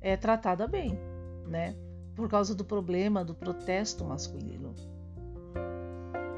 é 0.00 0.16
tratada 0.16 0.66
bem, 0.66 0.98
né? 1.46 1.74
Por 2.14 2.28
causa 2.28 2.54
do 2.54 2.64
problema 2.64 3.24
do 3.24 3.34
protesto 3.34 4.04
masculino. 4.04 4.74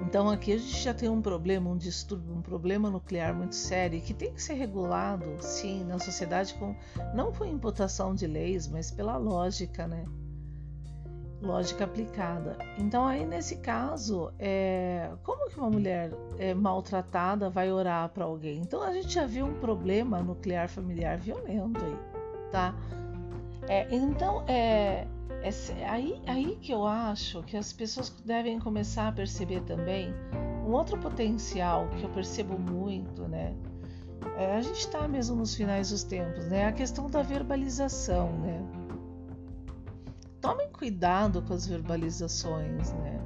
Então 0.08 0.30
aqui 0.30 0.54
a 0.54 0.56
gente 0.56 0.78
já 0.78 0.94
tem 0.94 1.06
um 1.10 1.20
problema, 1.20 1.68
um 1.68 1.76
distúrbio, 1.76 2.34
um 2.34 2.40
problema 2.40 2.88
nuclear 2.88 3.34
muito 3.34 3.54
sério 3.54 4.00
que 4.00 4.14
tem 4.14 4.32
que 4.32 4.42
ser 4.42 4.54
regulado, 4.54 5.36
sim, 5.38 5.84
na 5.84 5.98
sociedade 5.98 6.54
com 6.54 6.74
não 7.14 7.30
com 7.30 7.44
imputação 7.44 8.14
de 8.14 8.26
leis, 8.26 8.66
mas 8.66 8.90
pela 8.90 9.18
lógica, 9.18 9.86
né? 9.86 10.06
Lógica 11.42 11.84
aplicada. 11.84 12.56
Então 12.78 13.06
aí 13.06 13.26
nesse 13.26 13.56
caso, 13.56 14.32
é, 14.38 15.10
como 15.22 15.50
que 15.50 15.58
uma 15.58 15.68
mulher 15.68 16.10
é, 16.38 16.54
maltratada 16.54 17.50
vai 17.50 17.70
orar 17.70 18.08
para 18.08 18.24
alguém? 18.24 18.60
Então 18.60 18.82
a 18.82 18.94
gente 18.94 19.12
já 19.12 19.26
viu 19.26 19.44
um 19.44 19.60
problema 19.60 20.22
nuclear 20.22 20.70
familiar 20.70 21.18
violento 21.18 21.84
aí, 21.84 21.96
tá? 22.50 22.74
É, 23.68 23.94
então 23.94 24.42
é 24.48 25.06
é 25.42 25.88
aí, 25.88 26.20
aí 26.26 26.56
que 26.56 26.72
eu 26.72 26.86
acho 26.86 27.42
que 27.44 27.56
as 27.56 27.72
pessoas 27.72 28.10
devem 28.24 28.58
começar 28.58 29.08
a 29.08 29.12
perceber 29.12 29.60
também 29.62 30.12
um 30.66 30.72
outro 30.72 30.98
potencial 30.98 31.88
que 31.90 32.02
eu 32.02 32.10
percebo 32.10 32.58
muito, 32.58 33.22
né? 33.28 33.54
É, 34.36 34.56
a 34.56 34.60
gente 34.60 34.78
está 34.78 35.06
mesmo 35.06 35.36
nos 35.36 35.54
finais 35.54 35.90
dos 35.90 36.02
tempos, 36.02 36.46
né? 36.46 36.66
A 36.66 36.72
questão 36.72 37.08
da 37.08 37.22
verbalização, 37.22 38.32
né? 38.40 38.60
Tomem 40.40 40.70
cuidado 40.70 41.42
com 41.42 41.54
as 41.54 41.66
verbalizações, 41.66 42.92
né? 42.92 43.20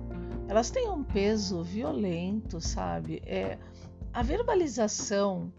Elas 0.49 0.71
têm 0.71 0.89
um 0.91 1.03
peso 1.03 1.63
violento, 1.63 2.61
sabe? 2.61 3.23
É, 3.25 3.59
a 4.13 4.23
verbalização 4.23 5.53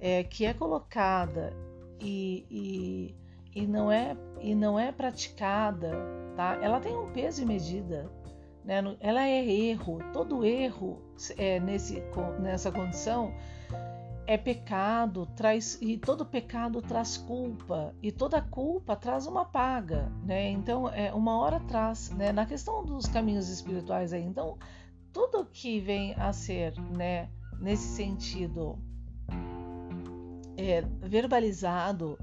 é, 0.00 0.24
que 0.24 0.44
é 0.44 0.52
colocada 0.52 1.52
e, 2.00 2.44
e 2.50 3.22
e 3.54 3.66
não 3.66 3.92
é 3.92 4.16
e 4.42 4.54
não 4.54 4.78
é 4.78 4.90
praticada, 4.90 5.90
tá? 6.36 6.58
Ela 6.60 6.80
tem 6.80 6.96
um 6.96 7.12
peso 7.12 7.42
e 7.42 7.46
medida, 7.46 8.10
né? 8.64 8.82
Ela 9.00 9.26
é 9.26 9.44
erro. 9.46 10.00
Todo 10.12 10.44
erro 10.44 11.00
é 11.36 11.60
nesse 11.60 12.02
nessa 12.40 12.70
condição 12.70 13.32
é 14.26 14.36
pecado, 14.36 15.26
traz 15.34 15.78
e 15.80 15.98
todo 15.98 16.24
pecado 16.24 16.80
traz 16.80 17.16
culpa 17.16 17.94
e 18.00 18.12
toda 18.12 18.40
culpa 18.40 18.94
traz 18.94 19.26
uma 19.26 19.44
paga, 19.44 20.10
né? 20.24 20.50
Então 20.50 20.88
é 20.88 21.12
uma 21.12 21.38
hora 21.38 21.60
traz, 21.60 22.10
né? 22.10 22.32
Na 22.32 22.46
questão 22.46 22.84
dos 22.84 23.06
caminhos 23.06 23.48
espirituais 23.48 24.12
aí, 24.12 24.22
então 24.22 24.56
tudo 25.12 25.44
que 25.44 25.80
vem 25.80 26.14
a 26.14 26.32
ser, 26.32 26.74
né? 26.96 27.28
Nesse 27.60 27.88
sentido 27.88 28.78
é, 30.56 30.82
verbalizado 31.00 32.18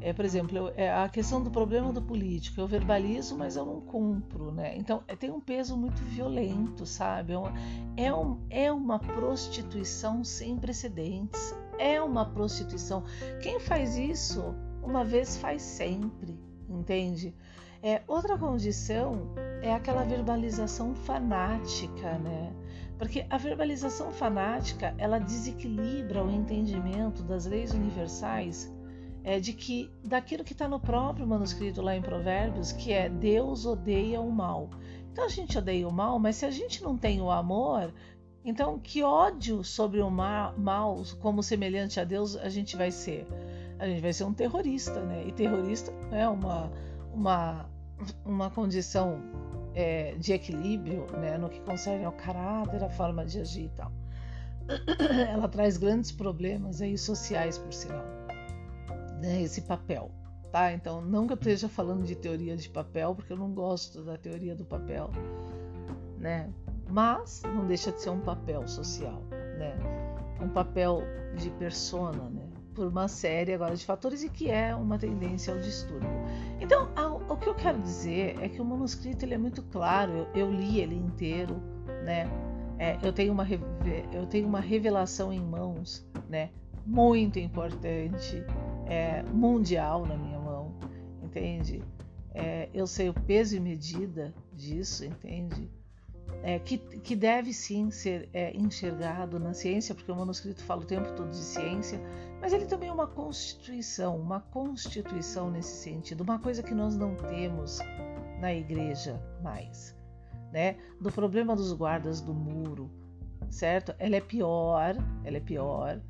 é, 0.00 0.12
por 0.12 0.24
exemplo, 0.24 0.56
eu, 0.56 0.72
é 0.76 0.92
a 0.92 1.08
questão 1.08 1.42
do 1.42 1.50
problema 1.50 1.92
do 1.92 2.00
político, 2.00 2.60
eu 2.60 2.66
verbalizo, 2.66 3.36
mas 3.36 3.56
eu 3.56 3.64
não 3.64 3.80
cumpro, 3.80 4.52
né? 4.52 4.76
Então 4.76 5.02
é, 5.08 5.16
tem 5.16 5.30
um 5.30 5.40
peso 5.40 5.76
muito 5.76 6.00
violento, 6.02 6.86
sabe? 6.86 7.32
É 7.32 7.38
uma, 7.38 7.52
é, 7.96 8.14
um, 8.14 8.38
é 8.48 8.72
uma 8.72 8.98
prostituição 8.98 10.22
sem 10.22 10.56
precedentes. 10.56 11.54
É 11.78 12.00
uma 12.00 12.24
prostituição. 12.24 13.04
Quem 13.42 13.58
faz 13.58 13.96
isso 13.96 14.54
uma 14.82 15.04
vez 15.04 15.36
faz 15.36 15.62
sempre, 15.62 16.38
entende? 16.68 17.34
É, 17.82 18.02
outra 18.06 18.36
condição 18.36 19.32
é 19.62 19.72
aquela 19.72 20.04
verbalização 20.04 20.94
fanática, 20.94 22.18
né? 22.18 22.52
Porque 22.98 23.24
a 23.30 23.38
verbalização 23.38 24.10
fanática 24.10 24.94
ela 24.98 25.20
desequilibra 25.20 26.24
o 26.24 26.30
entendimento 26.30 27.22
das 27.22 27.46
leis 27.46 27.72
universais 27.72 28.72
é 29.28 29.38
de 29.38 29.52
que 29.52 29.90
daquilo 30.02 30.42
que 30.42 30.54
está 30.54 30.66
no 30.66 30.80
próprio 30.80 31.26
manuscrito 31.26 31.82
lá 31.82 31.94
em 31.94 32.00
Provérbios, 32.00 32.72
que 32.72 32.94
é 32.94 33.10
Deus 33.10 33.66
odeia 33.66 34.22
o 34.22 34.32
mal. 34.32 34.70
Então 35.12 35.22
a 35.26 35.28
gente 35.28 35.58
odeia 35.58 35.86
o 35.86 35.92
mal, 35.92 36.18
mas 36.18 36.36
se 36.36 36.46
a 36.46 36.50
gente 36.50 36.82
não 36.82 36.96
tem 36.96 37.20
o 37.20 37.30
amor, 37.30 37.92
então 38.42 38.78
que 38.78 39.02
ódio 39.02 39.62
sobre 39.62 40.00
o 40.00 40.08
mal, 40.08 40.54
como 41.20 41.42
semelhante 41.42 42.00
a 42.00 42.04
Deus 42.04 42.36
a 42.36 42.48
gente 42.48 42.74
vai 42.74 42.90
ser? 42.90 43.26
A 43.78 43.86
gente 43.86 44.00
vai 44.00 44.14
ser 44.14 44.24
um 44.24 44.32
terrorista, 44.32 45.04
né? 45.04 45.22
E 45.26 45.32
terrorista 45.32 45.92
é 46.10 46.26
uma, 46.26 46.72
uma, 47.12 47.68
uma 48.24 48.50
condição 48.50 49.20
é, 49.74 50.14
de 50.14 50.32
equilíbrio, 50.32 51.06
né? 51.18 51.36
No 51.36 51.50
que 51.50 51.60
concerne 51.60 52.06
ao 52.06 52.12
caráter, 52.12 52.82
a 52.82 52.88
forma 52.88 53.26
de 53.26 53.40
agir 53.40 53.66
e 53.66 53.72
tal. 53.76 53.92
Ela 55.30 55.48
traz 55.48 55.76
grandes 55.76 56.10
problemas 56.10 56.80
aí 56.80 56.96
sociais, 56.96 57.58
por 57.58 57.74
sinal 57.74 58.17
né, 59.20 59.42
esse 59.42 59.62
papel. 59.62 60.10
Tá? 60.50 60.72
Então, 60.72 61.02
não 61.02 61.26
que 61.26 61.34
eu 61.34 61.36
esteja 61.36 61.68
falando 61.68 62.04
de 62.04 62.14
teoria 62.14 62.56
de 62.56 62.70
papel, 62.70 63.14
porque 63.14 63.32
eu 63.32 63.36
não 63.36 63.52
gosto 63.52 64.02
da 64.02 64.16
teoria 64.16 64.54
do 64.54 64.64
papel, 64.64 65.10
né? 66.18 66.50
Mas 66.88 67.42
não 67.54 67.66
deixa 67.66 67.92
de 67.92 68.00
ser 68.00 68.10
um 68.10 68.20
papel 68.20 68.66
social, 68.66 69.22
né? 69.30 69.76
Um 70.40 70.48
papel 70.48 71.02
de 71.36 71.50
persona, 71.50 72.30
né? 72.30 72.48
Por 72.74 72.86
uma 72.86 73.08
série 73.08 73.52
agora 73.52 73.76
de 73.76 73.84
fatores 73.84 74.22
e 74.22 74.30
que 74.30 74.50
é 74.50 74.74
uma 74.74 74.98
tendência 74.98 75.52
ao 75.52 75.60
distúrbio. 75.60 76.08
Então, 76.60 76.88
o 77.28 77.36
que 77.36 77.48
eu 77.48 77.54
quero 77.54 77.78
dizer 77.82 78.38
é 78.40 78.48
que 78.48 78.62
o 78.62 78.64
manuscrito 78.64 79.26
ele 79.26 79.34
é 79.34 79.38
muito 79.38 79.62
claro. 79.64 80.12
Eu, 80.12 80.28
eu 80.34 80.50
li 80.50 80.80
ele 80.80 80.94
inteiro, 80.94 81.56
né? 82.04 82.26
É, 82.78 82.96
eu 83.02 83.12
tenho 83.12 83.32
uma 83.32 83.46
eu 84.12 84.26
tenho 84.26 84.46
uma 84.46 84.60
revelação 84.60 85.30
em 85.30 85.40
mãos, 85.40 86.08
né? 86.26 86.50
Muito 86.86 87.38
importante 87.38 88.42
é, 88.88 89.22
mundial 89.22 90.06
na 90.06 90.16
minha 90.16 90.38
mão, 90.38 90.74
entende? 91.22 91.82
É, 92.34 92.68
eu 92.72 92.86
sei 92.86 93.08
o 93.08 93.14
peso 93.14 93.56
e 93.56 93.60
medida 93.60 94.34
disso, 94.52 95.04
entende? 95.04 95.70
É, 96.42 96.58
que, 96.58 96.78
que, 96.78 97.16
deve 97.16 97.52
sim 97.52 97.90
ser 97.90 98.28
é, 98.32 98.56
enxergado 98.56 99.40
na 99.40 99.52
ciência, 99.52 99.94
porque 99.94 100.10
o 100.12 100.14
manuscrito 100.14 100.62
fala 100.62 100.82
o 100.82 100.84
tempo 100.84 101.10
todo 101.12 101.30
de 101.30 101.36
ciência, 101.36 102.00
mas 102.40 102.52
ele 102.52 102.66
também 102.66 102.90
é 102.90 102.92
uma 102.92 103.08
constituição, 103.08 104.16
uma 104.16 104.40
constituição 104.40 105.50
nesse 105.50 105.82
sentido, 105.82 106.20
uma 106.20 106.38
coisa 106.38 106.62
que 106.62 106.74
nós 106.74 106.96
não 106.96 107.16
temos 107.16 107.80
na 108.40 108.54
igreja 108.54 109.20
mais, 109.42 109.96
né? 110.52 110.76
Do 111.00 111.10
problema 111.10 111.56
dos 111.56 111.72
guardas 111.72 112.20
do 112.20 112.32
muro, 112.32 112.88
certo? 113.50 113.92
Ela 113.98 114.16
é 114.16 114.20
pior, 114.20 114.96
ela 115.24 115.36
é 115.36 115.40
pior 115.40 116.00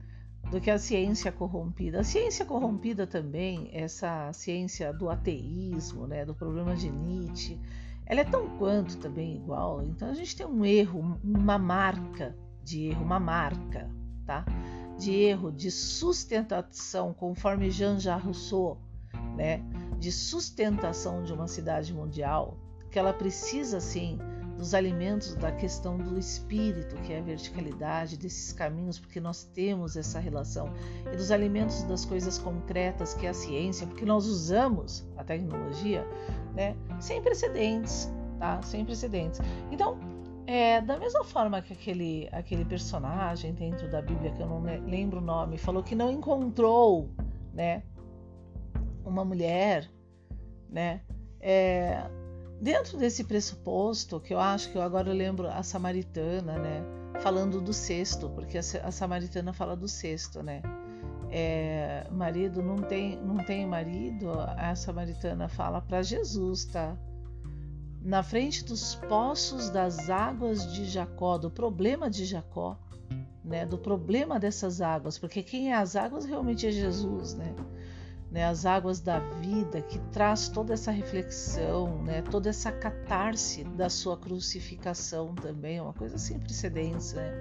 do 0.51 0.61
que 0.61 0.71
a 0.71 0.79
ciência 0.79 1.31
corrompida. 1.31 2.01
A 2.01 2.05
ciência 2.05 2.45
corrompida 2.45 3.07
também, 3.07 3.69
essa 3.73 4.33
ciência 4.33 4.93
do 4.93 5.11
ateísmo, 5.11 6.07
né, 6.07 6.25
do 6.25 6.35
problema 6.35 6.75
de 6.75 6.91
Nietzsche, 6.91 7.59
ela 8.07 8.21
é 8.21 8.25
tão 8.25 8.49
quanto 8.57 8.97
também 8.97 9.37
igual. 9.37 9.83
Então 9.85 10.09
a 10.09 10.15
gente 10.15 10.35
tem 10.35 10.47
um 10.47 10.65
erro, 10.65 11.19
uma 11.23 11.59
marca 11.59 12.35
de 12.65 12.87
erro, 12.87 13.05
uma 13.05 13.21
marca, 13.21 13.91
tá? 14.25 14.45
De 14.99 15.13
erro, 15.13 15.53
de 15.53 15.71
sustentação, 15.71 17.13
conforme 17.13 17.71
Jean-Jacques 17.71 18.25
Rousseau, 18.25 18.79
né? 19.37 19.63
De 19.99 20.11
sustentação 20.11 21.23
de 21.23 21.33
uma 21.33 21.47
cidade 21.47 21.93
mundial, 21.93 22.57
que 22.91 22.99
ela 22.99 23.13
precisa 23.13 23.81
sim 23.81 24.19
dos 24.59 24.75
alimentos 24.75 25.37
da 25.37 25.53
questão 25.53 25.97
do 25.97 26.19
espírito, 26.19 26.97
que 27.03 27.13
é 27.13 27.21
a 27.21 27.23
verticalidade, 27.23 28.19
desses 28.19 28.53
caminhos, 28.53 28.99
porque 28.99 29.21
nós 29.21 29.45
temos 29.45 29.97
essa 29.97 30.19
relação, 30.19 30.73
e 31.11 31.17
dos 31.17 31.31
alimentos 31.31 31.85
das 31.85 32.05
coisas 32.05 32.39
concretas, 32.39 33.15
que 33.15 33.25
é 33.25 33.31
a 33.31 33.35
ciência, 33.35 33.87
porque 33.87 34.05
nós 34.05 34.27
usamos 34.27 35.09
a 35.17 35.23
tecnologia 35.23 36.05
né, 36.55 36.77
sem 36.99 37.23
precedentes, 37.23 38.13
tá? 38.41 38.61
Sem 38.63 38.85
precedentes. 38.85 39.41
Então, 39.71 39.97
é, 40.45 40.81
da 40.81 40.99
mesma 40.99 41.23
forma 41.23 41.63
que 41.63 41.73
aquele, 41.73 42.29
aquele 42.33 42.65
personagem 42.65 43.55
dentro 43.55 43.89
da 43.89 44.03
Bíblia, 44.03 44.33
que 44.33 44.43
eu 44.43 44.47
não 44.47 44.61
lembro 44.61 45.19
o 45.21 45.23
nome, 45.23 45.57
falou 45.57 45.85
que 45.85 45.95
não 45.95 46.11
encontrou, 46.11 47.09
né, 47.55 47.85
uma 49.05 49.25
mulher, 49.25 49.89
né, 50.69 51.01
é, 51.41 52.11
Dentro 52.61 52.99
desse 52.99 53.23
pressuposto, 53.23 54.19
que 54.19 54.35
eu 54.35 54.41
acho 54.41 54.71
que 54.73 54.77
eu 54.77 54.83
agora 54.83 55.09
eu 55.09 55.15
lembro 55.15 55.47
a 55.47 55.63
samaritana, 55.63 56.59
né? 56.59 56.83
Falando 57.21 57.61
do 57.61 57.73
cesto, 57.73 58.29
porque 58.31 58.59
a, 58.59 58.91
samaritana 58.91 59.53
fala 59.53 59.77
do 59.77 59.87
cesto, 59.87 60.43
né? 60.43 60.63
É, 61.31 62.07
marido 62.11 62.63
não 62.63 62.77
tem, 62.77 63.17
não 63.17 63.37
tem 63.37 63.67
marido, 63.67 64.33
a 64.57 64.75
samaritana 64.75 65.49
fala 65.49 65.81
para 65.81 66.03
Jesus, 66.03 66.65
tá? 66.65 66.97
Na 68.03 68.23
frente 68.23 68.65
dos 68.65 68.95
poços 68.95 69.71
das 69.71 70.11
águas 70.11 70.73
de 70.73 70.85
Jacó, 70.85 71.39
do 71.39 71.51
problema 71.51 72.11
de 72.11 72.25
Jacó, 72.25 72.77
né? 73.45 73.65
Do 73.67 73.79
problema 73.79 74.39
dessas 74.41 74.81
águas, 74.81 75.17
porque 75.17 75.45
quem 75.45 75.71
é 75.71 75.77
as 75.77 75.95
águas 75.95 76.25
realmente 76.25 76.67
é 76.67 76.73
Jesus, 76.73 77.35
né? 77.35 77.55
Né, 78.31 78.45
as 78.45 78.67
águas 78.67 79.01
da 79.01 79.19
vida, 79.19 79.81
que 79.81 79.99
traz 80.13 80.49
toda 80.49 80.75
essa 80.75 80.91
reflexão, 80.91 82.03
né, 82.03 82.23
toda 82.23 82.51
essa 82.51 82.71
catarse 82.71 83.65
da 83.65 83.89
sua 83.89 84.17
crucificação 84.17 85.35
também, 85.35 85.81
uma 85.81 85.95
coisa 85.95 86.19
sem 86.19 86.39
precedentes. 86.39 87.15
Né? 87.15 87.33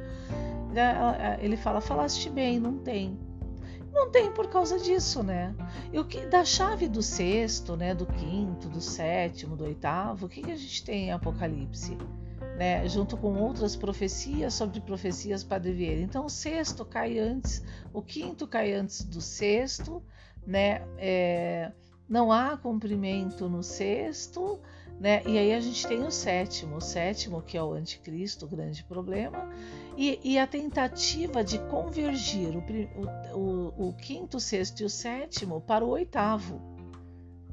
Ele 1.40 1.58
fala: 1.58 1.82
falaste 1.82 2.30
bem, 2.30 2.60
não 2.60 2.78
tem. 2.78 3.20
Não 3.92 4.12
tem 4.12 4.32
por 4.32 4.48
causa 4.48 4.78
disso, 4.78 5.24
né? 5.24 5.56
E 5.92 5.98
o 5.98 6.06
que 6.06 6.26
da 6.28 6.46
chave 6.46 6.88
do 6.88 7.02
sexto, 7.02 7.76
né, 7.76 7.96
do 7.96 8.06
quinto, 8.06 8.70
do 8.70 8.80
sétimo, 8.80 9.56
do 9.56 9.64
oitavo, 9.64 10.28
o 10.28 10.30
que, 10.30 10.44
que 10.44 10.52
a 10.52 10.56
gente 10.56 10.84
tem 10.84 11.08
em 11.08 11.12
Apocalipse? 11.12 11.98
Né, 12.58 12.88
junto 12.88 13.16
com 13.18 13.36
outras 13.36 13.76
profecias 13.76 14.54
sobre 14.54 14.82
profecias 14.82 15.44
para 15.44 15.62
vir. 15.64 16.00
Então, 16.00 16.26
o 16.26 16.30
sexto 16.30 16.84
cai 16.84 17.20
antes, 17.20 17.64
o 17.94 18.02
quinto 18.02 18.48
cai 18.48 18.74
antes 18.74 19.04
do 19.04 19.22
sexto, 19.22 20.02
né? 20.48 20.82
É, 20.98 21.72
não 22.08 22.32
há 22.32 22.56
cumprimento 22.56 23.50
no 23.50 23.62
sexto, 23.62 24.60
né? 24.98 25.22
E 25.28 25.38
aí 25.38 25.54
a 25.54 25.60
gente 25.60 25.86
tem 25.86 26.02
o 26.04 26.10
sétimo, 26.10 26.78
o 26.78 26.82
sétimo 26.82 27.42
que 27.42 27.58
é 27.58 27.62
o 27.62 27.74
anticristo, 27.74 28.46
o 28.46 28.48
grande 28.48 28.82
problema, 28.86 29.50
e, 29.98 30.20
e 30.24 30.40
a 30.40 30.48
tentativa 30.48 31.44
de 31.44 31.60
convergir 31.68 32.56
o, 32.56 33.38
o, 33.38 33.90
o, 33.90 33.94
quinto, 33.94 34.40
sexto 34.40 34.82
e 34.82 34.86
o 34.86 34.90
sétimo 34.90 35.60
para 35.60 35.84
o 35.84 35.90
oitavo, 35.90 36.62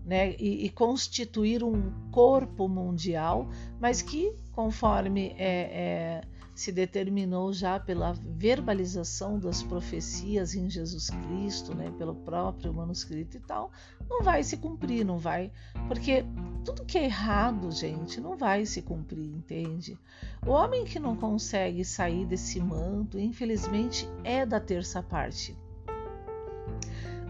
né? 0.05 0.37
E, 0.39 0.65
e 0.65 0.71
constituir 0.71 1.65
um 1.65 1.91
corpo 2.13 2.69
mundial, 2.69 3.49
mas 3.81 4.01
que 4.01 4.33
conforme 4.53 5.35
é, 5.37 6.21
é 6.21 6.34
se 6.55 6.71
determinou 6.71 7.53
já 7.53 7.81
pela 7.81 8.13
verbalização 8.13 9.39
das 9.39 9.63
profecias 9.63 10.55
em 10.55 10.71
Jesus 10.71 11.11
Cristo, 11.11 11.75
né, 11.75 11.93
pelo 11.99 12.15
próprio 12.15 12.73
manuscrito 12.73 13.37
e 13.37 13.41
tal, 13.41 13.73
não 14.09 14.23
vai 14.23 14.43
se 14.45 14.57
cumprir, 14.57 15.05
não 15.05 15.19
vai, 15.19 15.51
porque 15.89 16.25
tudo 16.65 16.85
que 16.85 16.97
é 16.97 17.05
errado, 17.05 17.71
gente, 17.73 18.21
não 18.21 18.37
vai 18.37 18.65
se 18.65 18.81
cumprir, 18.83 19.27
entende? 19.27 19.99
O 20.47 20.51
homem 20.51 20.85
que 20.85 20.99
não 20.99 21.17
consegue 21.17 21.85
sair 21.85 22.25
desse 22.25 22.61
manto, 22.61 23.19
infelizmente, 23.19 24.09
é 24.23 24.47
da 24.47 24.61
terça 24.61 25.03
parte. 25.03 25.57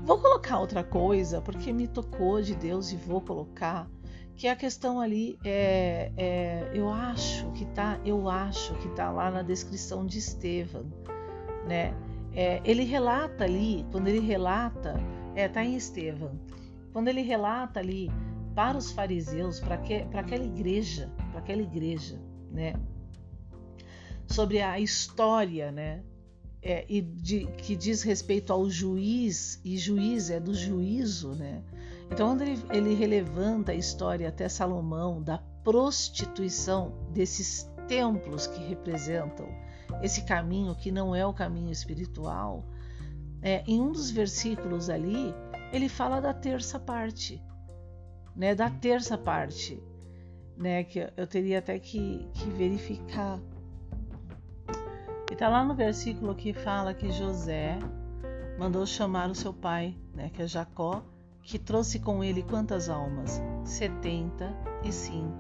Vou 0.05 0.19
colocar 0.19 0.61
outra 0.61 0.85
coisa, 0.85 1.41
porque 1.41 1.73
me 1.73 1.89
tocou 1.89 2.43
de 2.43 2.55
Deus 2.55 2.93
e 2.93 2.97
vou 2.97 3.23
colocar 3.23 3.89
que 4.37 4.49
a 4.49 4.57
questão 4.57 5.01
ali 5.01 5.39
é, 5.45 6.11
é, 6.17 6.71
eu 6.75 6.91
acho 6.91 7.51
que 7.53 7.65
tá, 7.67 8.01
eu 8.05 8.29
acho 8.29 8.75
que 8.75 8.89
tá 8.91 9.11
lá 9.11 9.31
na 9.31 9.43
descrição 9.43 10.05
de 10.05 10.19
Estevão, 10.19 10.87
né? 11.67 11.95
É, 12.33 12.61
ele 12.65 12.83
relata 12.83 13.45
ali, 13.45 13.87
quando 13.93 14.09
ele 14.09 14.19
relata, 14.19 14.95
é, 15.37 15.47
tá 15.47 15.65
em 15.65 15.77
Estevão, 15.77 16.39
quando 16.93 17.09
ele 17.09 17.23
relata 17.23 17.79
ali 17.79 18.11
para 18.57 18.77
os 18.77 18.91
fariseus, 18.91 19.61
para 19.61 19.77
aquela 19.77 20.45
igreja, 20.45 21.13
para 21.31 21.39
aquela 21.39 21.63
igreja, 21.63 22.21
né? 22.51 22.75
Sobre 24.27 24.61
a 24.61 24.81
história, 24.81 25.71
né? 25.71 26.03
É, 26.61 26.85
e 26.89 27.01
de, 27.01 27.47
que 27.59 27.77
diz 27.77 28.03
respeito 28.03 28.53
ao 28.53 28.69
juiz, 28.69 29.61
e 29.65 29.77
juiz 29.77 30.31
é 30.31 30.41
do 30.41 30.55
juízo, 30.55 31.35
né? 31.35 31.63
Então, 32.11 32.29
quando 32.29 32.43
ele, 32.43 32.63
ele 32.71 32.95
relevanta 32.95 33.73
a 33.73 33.75
história 33.75 34.29
até 34.29 34.49
Salomão 34.49 35.23
da 35.23 35.39
prostituição 35.63 36.93
desses 37.11 37.69
templos 37.89 38.47
que 38.47 38.63
representam 38.65 39.47
esse 40.03 40.23
caminho 40.23 40.75
que 40.75 40.91
não 40.91 41.15
é 41.15 41.27
o 41.27 41.33
caminho 41.33 41.71
espiritual, 41.71 42.65
é, 43.43 43.63
em 43.67 43.81
um 43.81 43.93
dos 43.93 44.11
versículos 44.11 44.89
ali, 44.89 45.35
ele 45.73 45.89
fala 45.89 46.21
da 46.21 46.33
terça 46.33 46.79
parte, 46.79 47.43
né? 48.35 48.55
Da 48.55 48.71
terça 48.71 49.19
parte, 49.19 49.83
né? 50.57 50.85
Que 50.85 51.11
eu 51.17 51.27
teria 51.27 51.59
até 51.59 51.79
que, 51.79 52.29
que 52.33 52.49
verificar. 52.51 53.39
E 55.31 55.37
tá 55.37 55.49
lá 55.49 55.65
no 55.65 55.75
versículo 55.75 56.35
que 56.35 56.53
fala 56.53 56.95
que 56.95 57.11
José 57.11 57.79
mandou 58.59 58.87
chamar 58.87 59.31
o 59.31 59.35
seu 59.35 59.53
pai, 59.53 59.97
né? 60.15 60.31
Que 60.33 60.43
é 60.43 60.47
Jacó, 60.47 61.03
que 61.45 61.59
trouxe 61.59 62.01
com 62.01 62.25
ele 62.25 62.43
quantas 62.43 62.89
almas? 62.89 63.41
75 63.65 65.37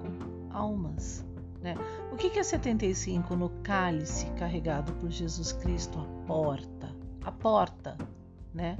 almas. 0.51 1.27
Né? 1.61 1.75
O 2.12 2.17
que 2.17 2.38
é 2.38 2.43
75 2.43 3.35
no 3.35 3.49
cálice 3.62 4.27
carregado 4.33 4.93
por 4.95 5.11
Jesus 5.11 5.53
Cristo? 5.53 5.99
A 5.99 6.05
porta. 6.27 6.95
A 7.25 7.33
porta. 7.33 7.97
Né? 8.53 8.77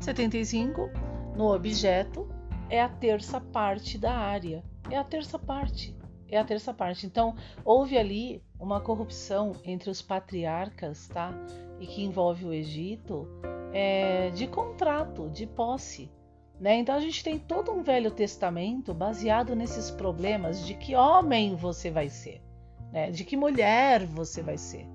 75 0.00 0.90
no 1.36 1.54
objeto 1.54 2.28
é 2.68 2.82
a 2.82 2.88
terça 2.88 3.40
parte 3.40 3.96
da 3.96 4.12
área. 4.12 4.64
É 4.90 4.98
a 4.98 5.04
terça 5.04 5.38
parte. 5.38 5.96
É 6.28 6.36
a 6.36 6.44
terça 6.44 6.74
parte. 6.74 7.06
Então, 7.06 7.36
houve 7.64 7.96
ali 7.96 8.42
uma 8.58 8.80
corrupção 8.80 9.52
entre 9.64 9.88
os 9.88 10.02
patriarcas, 10.02 11.06
tá? 11.06 11.32
E 11.78 11.86
que 11.86 12.02
envolve 12.02 12.44
o 12.44 12.52
Egito, 12.52 13.28
é, 13.72 14.30
de 14.30 14.48
contrato, 14.48 15.30
de 15.30 15.46
posse. 15.46 16.10
Né? 16.58 16.78
Então 16.78 16.94
a 16.94 17.00
gente 17.00 17.22
tem 17.22 17.38
todo 17.38 17.70
um 17.70 17.82
Velho 17.82 18.10
Testamento 18.10 18.94
baseado 18.94 19.54
nesses 19.54 19.90
problemas 19.90 20.66
de 20.66 20.74
que 20.74 20.94
homem 20.94 21.54
você 21.54 21.90
vai 21.90 22.08
ser, 22.08 22.42
né? 22.90 23.10
de 23.10 23.24
que 23.24 23.36
mulher 23.36 24.06
você 24.06 24.42
vai 24.42 24.56
ser, 24.56 24.86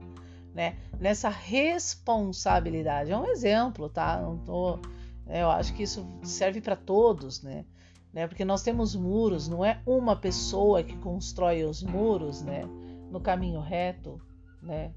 né? 0.55 0.77
nessa 0.99 1.29
responsabilidade. 1.29 3.11
É 3.11 3.17
um 3.17 3.27
exemplo, 3.27 3.89
tá? 3.89 4.19
Não 4.19 4.37
tô, 4.39 4.77
né? 5.25 5.43
eu 5.43 5.51
acho 5.51 5.73
que 5.75 5.83
isso 5.83 6.07
serve 6.23 6.61
para 6.61 6.75
todos, 6.75 7.43
né? 7.43 7.63
né? 8.11 8.27
Porque 8.27 8.43
nós 8.43 8.63
temos 8.63 8.95
muros, 8.95 9.47
não 9.47 9.63
é 9.63 9.81
uma 9.85 10.15
pessoa 10.15 10.83
que 10.83 10.97
constrói 10.97 11.63
os 11.63 11.83
muros, 11.83 12.41
né? 12.41 12.63
No 13.09 13.19
caminho 13.19 13.59
reto, 13.59 14.19
né? 14.61 14.91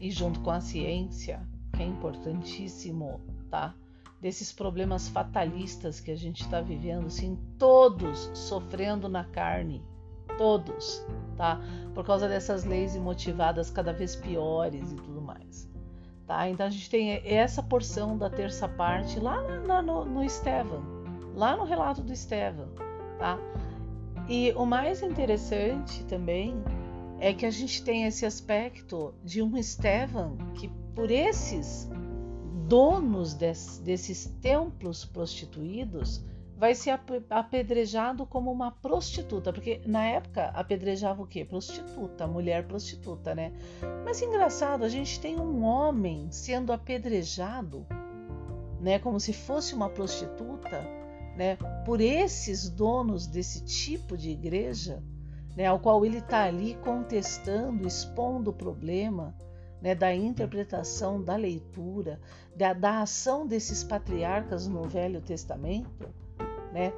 E 0.00 0.10
junto 0.10 0.40
com 0.40 0.50
a 0.50 0.60
ciência, 0.60 1.46
que 1.74 1.82
é 1.82 1.86
importantíssimo, 1.86 3.20
tá? 3.50 3.74
Desses 4.20 4.52
problemas 4.52 5.08
fatalistas 5.08 6.00
que 6.00 6.10
a 6.10 6.16
gente 6.16 6.42
está 6.42 6.60
vivendo, 6.60 7.10
sim, 7.10 7.38
todos 7.58 8.30
sofrendo 8.34 9.08
na 9.08 9.24
carne, 9.24 9.82
todos, 10.38 11.04
tá? 11.36 11.60
Por 11.94 12.04
causa 12.04 12.28
dessas 12.28 12.64
leis 12.64 12.94
imotivadas 12.94 13.70
cada 13.70 13.92
vez 13.92 14.16
piores 14.16 14.92
e 14.92 14.96
tudo 14.96 15.20
mais, 15.20 15.68
tá? 16.26 16.48
Então 16.48 16.66
a 16.66 16.70
gente 16.70 16.88
tem 16.88 17.22
essa 17.24 17.62
porção 17.62 18.16
da 18.16 18.30
terça 18.30 18.68
parte 18.68 19.20
lá 19.20 19.42
no, 19.82 20.04
no 20.04 20.24
Estevam, 20.24 20.82
lá 21.34 21.56
no 21.56 21.64
relato 21.64 22.02
do 22.02 22.12
Estevam, 22.12 22.68
tá? 23.18 23.38
E 24.28 24.52
o 24.56 24.64
mais 24.64 25.02
interessante 25.02 26.02
também 26.04 26.56
é 27.20 27.32
que 27.32 27.46
a 27.46 27.50
gente 27.50 27.82
tem 27.82 28.04
esse 28.04 28.26
aspecto 28.26 29.14
de 29.22 29.40
um 29.40 29.56
Estevam 29.56 30.36
que 30.54 30.68
por 30.94 31.10
esses 31.10 31.88
donos 32.66 33.34
des, 33.34 33.78
desses 33.78 34.26
templos 34.40 35.04
prostituídos 35.04 36.24
vai 36.56 36.74
ser 36.74 36.98
apedrejado 37.28 38.24
como 38.24 38.50
uma 38.50 38.70
prostituta, 38.70 39.52
porque 39.52 39.82
na 39.86 40.04
época 40.04 40.46
apedrejava 40.48 41.22
o 41.22 41.26
quê? 41.26 41.44
Prostituta, 41.44 42.26
mulher 42.26 42.66
prostituta, 42.66 43.34
né? 43.34 43.52
Mas 44.04 44.22
engraçado, 44.22 44.82
a 44.82 44.88
gente 44.88 45.20
tem 45.20 45.38
um 45.38 45.62
homem 45.62 46.28
sendo 46.30 46.72
apedrejado, 46.72 47.86
né, 48.80 48.98
como 48.98 49.20
se 49.20 49.34
fosse 49.34 49.74
uma 49.74 49.90
prostituta, 49.90 50.80
né, 51.36 51.56
por 51.84 52.00
esses 52.00 52.70
donos 52.70 53.26
desse 53.26 53.62
tipo 53.62 54.16
de 54.16 54.30
igreja, 54.30 55.02
né, 55.54 55.66
ao 55.66 55.78
qual 55.78 56.06
ele 56.06 56.18
está 56.18 56.44
ali 56.44 56.74
contestando, 56.82 57.86
expondo 57.86 58.50
o 58.50 58.54
problema, 58.54 59.34
né, 59.80 59.94
da 59.94 60.14
interpretação, 60.14 61.22
da 61.22 61.36
leitura, 61.36 62.20
da, 62.54 62.72
da 62.72 63.02
ação 63.02 63.46
desses 63.46 63.84
patriarcas 63.84 64.66
no 64.66 64.82
Velho 64.84 65.20
Testamento 65.20 66.08
né? 66.76 66.92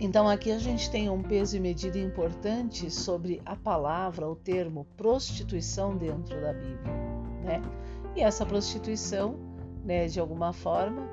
Então 0.00 0.26
aqui 0.26 0.50
a 0.50 0.58
gente 0.58 0.90
tem 0.90 1.10
um 1.10 1.22
peso 1.22 1.56
e 1.56 1.60
medida 1.60 1.98
importante 1.98 2.90
sobre 2.90 3.42
a 3.44 3.54
palavra, 3.54 4.26
o 4.26 4.34
termo 4.34 4.86
prostituição 4.96 5.96
dentro 5.96 6.40
da 6.40 6.52
Bíblia, 6.52 6.92
né? 7.44 7.62
E 8.16 8.22
essa 8.22 8.46
prostituição, 8.46 9.36
né, 9.84 10.06
de 10.06 10.18
alguma 10.18 10.52
forma, 10.52 11.06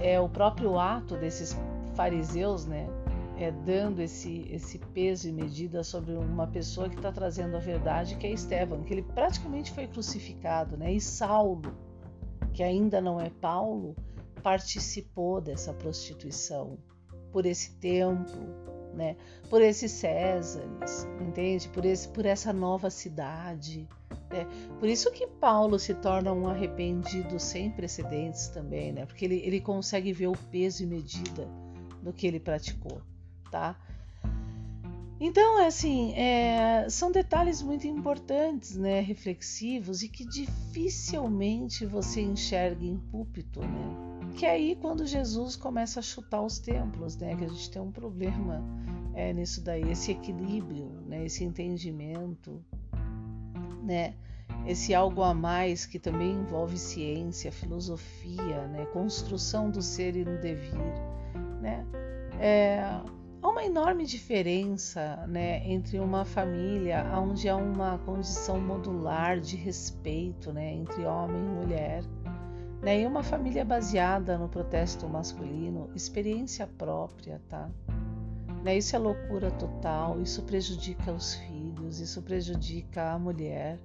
é 0.00 0.20
o 0.20 0.28
próprio 0.28 0.78
ato 0.78 1.16
desses 1.16 1.56
fariseus, 1.94 2.66
né, 2.66 2.88
é, 3.36 3.50
dando 3.50 4.00
esse, 4.00 4.46
esse 4.50 4.78
peso 4.78 5.28
e 5.28 5.32
medida 5.32 5.84
sobre 5.84 6.14
uma 6.14 6.46
pessoa 6.46 6.88
que 6.88 6.96
está 6.96 7.12
trazendo 7.12 7.56
a 7.56 7.60
verdade, 7.60 8.16
que 8.16 8.26
é 8.26 8.32
Estevão, 8.32 8.82
que 8.82 8.94
ele 8.94 9.02
praticamente 9.02 9.72
foi 9.72 9.86
crucificado, 9.86 10.76
né? 10.76 10.92
E 10.92 11.00
Saulo, 11.00 11.76
que 12.52 12.62
ainda 12.62 13.00
não 13.00 13.20
é 13.20 13.28
Paulo, 13.28 13.94
participou 14.42 15.40
dessa 15.40 15.74
prostituição, 15.74 16.78
por 17.30 17.44
esse 17.44 17.76
templo, 17.76 18.66
né? 18.94 19.16
por 19.50 19.60
esses 19.60 19.92
Césares, 19.92 21.06
entende? 21.20 21.68
Por, 21.68 21.84
esse, 21.84 22.08
por 22.08 22.24
essa 22.24 22.52
nova 22.52 22.88
cidade. 22.88 23.86
Né? 24.30 24.46
Por 24.78 24.88
isso 24.88 25.12
que 25.12 25.26
Paulo 25.26 25.78
se 25.78 25.94
torna 25.94 26.32
um 26.32 26.48
arrependido 26.48 27.38
sem 27.38 27.70
precedentes 27.70 28.48
também, 28.48 28.92
né? 28.92 29.04
porque 29.04 29.24
ele, 29.26 29.36
ele 29.44 29.60
consegue 29.60 30.12
ver 30.12 30.28
o 30.28 30.36
peso 30.50 30.82
e 30.82 30.86
medida 30.86 31.46
do 32.02 32.12
que 32.12 32.26
ele 32.26 32.40
praticou. 32.40 33.02
Tá? 33.56 33.74
Então, 35.18 35.66
assim, 35.66 36.12
é, 36.12 36.86
são 36.90 37.10
detalhes 37.10 37.62
muito 37.62 37.86
importantes, 37.86 38.76
né, 38.76 39.00
reflexivos 39.00 40.02
e 40.02 40.10
que 40.10 40.26
dificilmente 40.26 41.86
você 41.86 42.20
enxerga 42.20 42.84
em 42.84 42.98
púlpito, 42.98 43.60
né? 43.60 43.96
Que 44.36 44.44
é 44.44 44.50
aí 44.50 44.76
quando 44.76 45.06
Jesus 45.06 45.56
começa 45.56 46.00
a 46.00 46.02
chutar 46.02 46.42
os 46.42 46.58
templos, 46.58 47.16
né? 47.16 47.34
Que 47.34 47.46
a 47.46 47.48
gente 47.48 47.70
tem 47.70 47.80
um 47.80 47.90
problema 47.90 48.62
é, 49.14 49.32
nisso 49.32 49.64
daí, 49.64 49.90
esse 49.90 50.10
equilíbrio, 50.10 50.90
né? 51.06 51.24
Esse 51.24 51.42
entendimento, 51.42 52.62
né? 53.82 54.12
Esse 54.66 54.94
algo 54.94 55.22
a 55.22 55.32
mais 55.32 55.86
que 55.86 55.98
também 55.98 56.32
envolve 56.32 56.76
ciência, 56.76 57.50
filosofia, 57.50 58.68
né? 58.68 58.84
Construção 58.92 59.70
do 59.70 59.80
ser 59.80 60.14
e 60.14 60.24
do 60.24 60.38
devir, 60.42 60.76
né? 61.62 61.86
É, 62.38 63.00
há 63.42 63.48
uma 63.48 63.64
enorme 63.64 64.04
diferença 64.04 65.26
né, 65.26 65.66
entre 65.68 65.98
uma 65.98 66.24
família 66.24 67.04
onde 67.18 67.48
há 67.48 67.56
uma 67.56 67.98
condição 67.98 68.60
modular 68.60 69.40
de 69.40 69.56
respeito 69.56 70.52
né, 70.52 70.72
entre 70.72 71.04
homem 71.04 71.36
e 71.36 71.48
mulher 71.48 72.04
né? 72.86 73.00
E 73.00 73.06
uma 73.06 73.22
família 73.22 73.64
baseada 73.64 74.38
no 74.38 74.48
protesto 74.48 75.08
masculino, 75.08 75.90
experiência 75.94 76.66
própria, 76.66 77.40
tá? 77.48 77.70
Né? 78.62 78.76
Isso 78.78 78.94
é 78.94 78.98
loucura 78.98 79.50
total, 79.50 80.20
isso 80.20 80.42
prejudica 80.42 81.12
os 81.12 81.34
filhos, 81.34 82.00
isso 82.00 82.22
prejudica 82.22 83.12
a 83.12 83.18
mulher, 83.18 83.78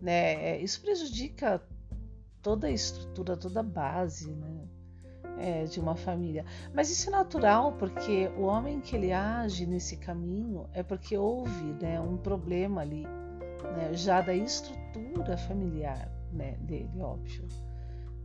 né? 0.00 0.34
É, 0.34 0.60
isso 0.62 0.80
prejudica 0.80 1.62
toda 2.40 2.66
a 2.68 2.70
estrutura, 2.70 3.36
toda 3.36 3.60
a 3.60 3.62
base, 3.62 4.30
né? 4.32 4.61
É, 5.38 5.64
de 5.64 5.80
uma 5.80 5.96
família. 5.96 6.44
Mas 6.72 6.90
isso 6.90 7.08
é 7.08 7.12
natural, 7.12 7.72
porque 7.72 8.30
o 8.36 8.42
homem 8.42 8.80
que 8.80 8.94
ele 8.94 9.12
age 9.12 9.66
nesse 9.66 9.96
caminho 9.96 10.68
é 10.72 10.82
porque 10.82 11.16
houve 11.16 11.74
né, 11.80 12.00
um 12.00 12.16
problema 12.16 12.82
ali, 12.82 13.04
né, 13.76 13.92
já 13.92 14.20
da 14.20 14.34
estrutura 14.34 15.36
familiar 15.36 16.08
né, 16.32 16.56
dele, 16.60 17.00
óbvio. 17.00 17.48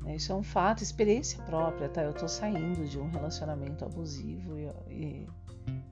Né? 0.02 0.16
Isso 0.16 0.32
é 0.32 0.36
um 0.36 0.44
fato, 0.44 0.84
experiência 0.84 1.42
própria, 1.44 1.90
tá? 1.90 2.04
Eu 2.04 2.12
estou 2.12 2.28
saindo 2.28 2.86
de 2.86 3.00
um 3.00 3.10
relacionamento 3.10 3.84
abusivo 3.86 4.58
e, 4.58 4.70
e, 4.90 5.28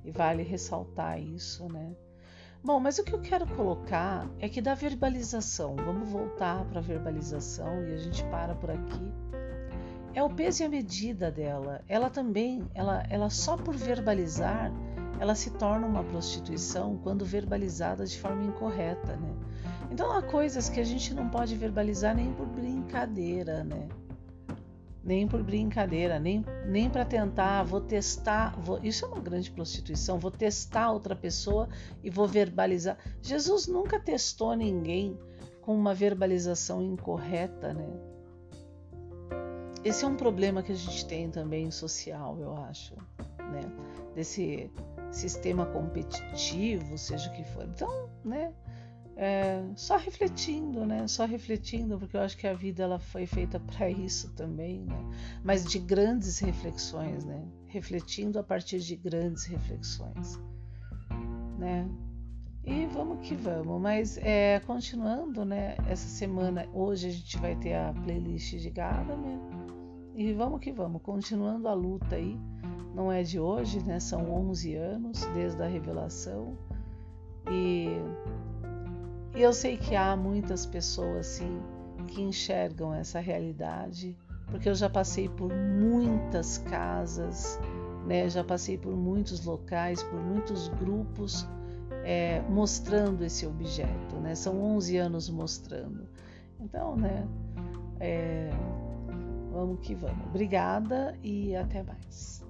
e, 0.05 0.11
vale 0.11 0.43
ressaltar 0.43 1.21
isso, 1.21 1.71
né? 1.71 1.95
Bom, 2.63 2.79
mas 2.79 2.97
o 2.97 3.03
que 3.03 3.13
eu 3.13 3.21
quero 3.21 3.45
colocar 3.55 4.27
é 4.39 4.49
que 4.49 4.59
da 4.59 4.73
verbalização, 4.73 5.75
vamos 5.75 6.09
voltar 6.09 6.65
para 6.65 6.79
a 6.79 6.81
verbalização 6.81 7.83
e 7.87 7.93
a 7.93 7.97
gente 7.97 8.23
para 8.25 8.55
por 8.55 8.71
aqui. 8.71 9.11
É 10.15 10.23
o 10.23 10.29
peso 10.29 10.63
e 10.63 10.65
a 10.65 10.69
medida 10.69 11.29
dela. 11.29 11.83
Ela 11.89 12.09
também, 12.09 12.65
ela, 12.73 13.05
ela 13.09 13.29
só 13.29 13.57
por 13.57 13.75
verbalizar, 13.75 14.71
ela 15.19 15.35
se 15.35 15.49
torna 15.51 15.85
uma 15.85 16.05
prostituição 16.05 16.97
quando 17.03 17.25
verbalizada 17.25 18.05
de 18.05 18.17
forma 18.17 18.45
incorreta, 18.45 19.17
né? 19.17 19.35
Então 19.91 20.09
há 20.13 20.21
coisas 20.21 20.69
que 20.69 20.79
a 20.79 20.85
gente 20.85 21.13
não 21.13 21.27
pode 21.27 21.53
verbalizar 21.57 22.15
nem 22.15 22.31
por 22.31 22.45
brincadeira, 22.47 23.61
né? 23.65 23.89
Nem 25.03 25.27
por 25.27 25.43
brincadeira, 25.43 26.17
nem, 26.17 26.45
nem 26.65 26.89
para 26.89 27.03
tentar, 27.03 27.63
vou 27.63 27.81
testar, 27.81 28.57
vou, 28.57 28.79
isso 28.81 29.03
é 29.03 29.09
uma 29.09 29.19
grande 29.19 29.51
prostituição, 29.51 30.17
vou 30.17 30.31
testar 30.31 30.91
outra 30.93 31.13
pessoa 31.13 31.67
e 32.01 32.09
vou 32.09 32.25
verbalizar. 32.25 32.97
Jesus 33.21 33.67
nunca 33.67 33.99
testou 33.99 34.55
ninguém 34.55 35.19
com 35.61 35.75
uma 35.75 35.93
verbalização 35.93 36.81
incorreta, 36.81 37.73
né? 37.73 38.15
Esse 39.85 40.03
é 40.03 40.07
um 40.07 40.15
problema 40.15 40.63
que 40.63 40.71
a 40.71 40.75
gente 40.75 41.05
tem 41.05 41.29
também 41.29 41.69
social, 41.69 42.39
eu 42.39 42.57
acho, 42.57 42.95
né? 43.37 43.61
Desse 44.15 44.71
sistema 45.11 45.63
competitivo, 45.67 46.97
seja 46.97 47.29
o 47.29 47.33
que 47.33 47.43
for. 47.43 47.65
Então, 47.65 48.09
né? 48.25 48.51
É, 49.15 49.63
só 49.75 49.95
refletindo, 49.95 50.87
né? 50.87 51.07
Só 51.07 51.25
refletindo, 51.25 51.99
porque 51.99 52.17
eu 52.17 52.21
acho 52.21 52.35
que 52.35 52.47
a 52.47 52.53
vida 52.55 52.81
ela 52.81 52.97
foi 52.97 53.27
feita 53.27 53.59
para 53.59 53.87
isso 53.87 54.31
também, 54.31 54.81
né? 54.81 54.97
Mas 55.43 55.63
de 55.63 55.77
grandes 55.77 56.39
reflexões, 56.39 57.23
né? 57.23 57.47
Refletindo 57.67 58.39
a 58.39 58.43
partir 58.43 58.79
de 58.79 58.95
grandes 58.95 59.45
reflexões, 59.45 60.39
né? 61.59 61.87
E 62.63 62.87
vamos 62.87 63.19
que 63.25 63.35
vamos. 63.35 63.79
Mas 63.79 64.17
é, 64.17 64.59
continuando, 64.61 65.45
né? 65.45 65.77
Essa 65.87 66.07
semana, 66.09 66.67
hoje 66.73 67.07
a 67.07 67.11
gente 67.11 67.37
vai 67.37 67.55
ter 67.55 67.75
a 67.75 67.93
playlist 67.93 68.55
de 68.55 68.71
Gadamer. 68.71 69.64
E 70.15 70.33
vamos 70.33 70.61
que 70.61 70.71
vamos, 70.71 71.01
continuando 71.01 71.67
a 71.67 71.73
luta 71.73 72.15
aí. 72.15 72.39
Não 72.93 73.11
é 73.11 73.21
de 73.21 73.39
hoje, 73.39 73.83
né? 73.83 73.99
São 73.99 74.33
11 74.49 74.75
anos 74.75 75.25
desde 75.33 75.61
a 75.61 75.67
revelação. 75.67 76.57
E 77.51 77.99
e 79.35 79.41
eu 79.41 79.51
sei 79.51 79.75
que 79.75 79.97
há 79.97 80.15
muitas 80.15 80.65
pessoas 80.65 81.25
sim 81.27 81.59
que 82.07 82.21
enxergam 82.21 82.93
essa 82.93 83.19
realidade, 83.19 84.17
porque 84.47 84.69
eu 84.69 84.75
já 84.75 84.89
passei 84.89 85.27
por 85.27 85.51
muitas 85.53 86.57
casas, 86.59 87.59
né? 88.07 88.29
já 88.29 88.45
passei 88.45 88.77
por 88.77 88.95
muitos 88.95 89.43
locais, 89.43 90.01
por 90.03 90.21
muitos 90.21 90.69
grupos 90.69 91.45
é, 92.05 92.41
mostrando 92.49 93.25
esse 93.25 93.45
objeto. 93.45 94.15
Né? 94.21 94.35
São 94.35 94.57
11 94.61 94.97
anos 94.97 95.29
mostrando. 95.29 96.07
Então, 96.57 96.95
né? 96.95 97.27
É, 97.99 98.51
vamos 99.55 99.79
que 99.79 99.95
vamos. 99.95 100.27
Obrigada 100.27 101.17
e 101.23 101.55
até 101.55 101.81
mais. 101.81 102.43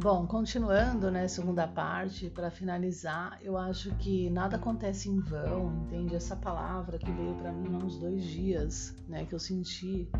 Bom, 0.00 0.26
continuando, 0.26 1.12
né, 1.12 1.28
segunda 1.28 1.68
parte, 1.68 2.28
para 2.28 2.50
finalizar, 2.50 3.38
eu 3.40 3.56
acho 3.56 3.94
que 3.94 4.28
nada 4.30 4.56
acontece 4.56 5.08
em 5.08 5.20
vão, 5.20 5.72
entende? 5.84 6.16
Essa 6.16 6.34
palavra 6.34 6.98
que 6.98 7.08
veio 7.12 7.36
para 7.36 7.52
mim 7.52 7.72
há 7.72 7.84
uns 7.84 7.96
dois 8.00 8.24
dias, 8.24 8.96
né, 9.06 9.24
que 9.24 9.32
eu 9.32 9.38
senti, 9.38 10.10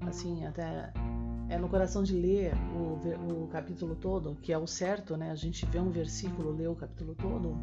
assim, 0.00 0.46
até 0.46 0.90
é 1.48 1.56
no 1.56 1.68
coração 1.68 2.02
de 2.02 2.14
ler 2.14 2.52
o, 2.74 3.44
o 3.44 3.48
capítulo 3.48 3.96
todo, 3.96 4.36
que 4.42 4.52
é 4.52 4.58
o 4.58 4.66
certo, 4.66 5.16
né? 5.16 5.30
A 5.30 5.34
gente 5.34 5.64
vê 5.66 5.78
um 5.78 5.90
versículo, 5.90 6.50
lê 6.50 6.66
o 6.66 6.74
capítulo 6.74 7.14
todo, 7.14 7.56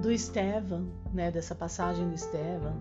do 0.00 0.10
Estevam, 0.10 0.86
né, 1.12 1.30
dessa 1.30 1.54
passagem 1.54 2.08
do 2.08 2.14
Estevam, 2.14 2.74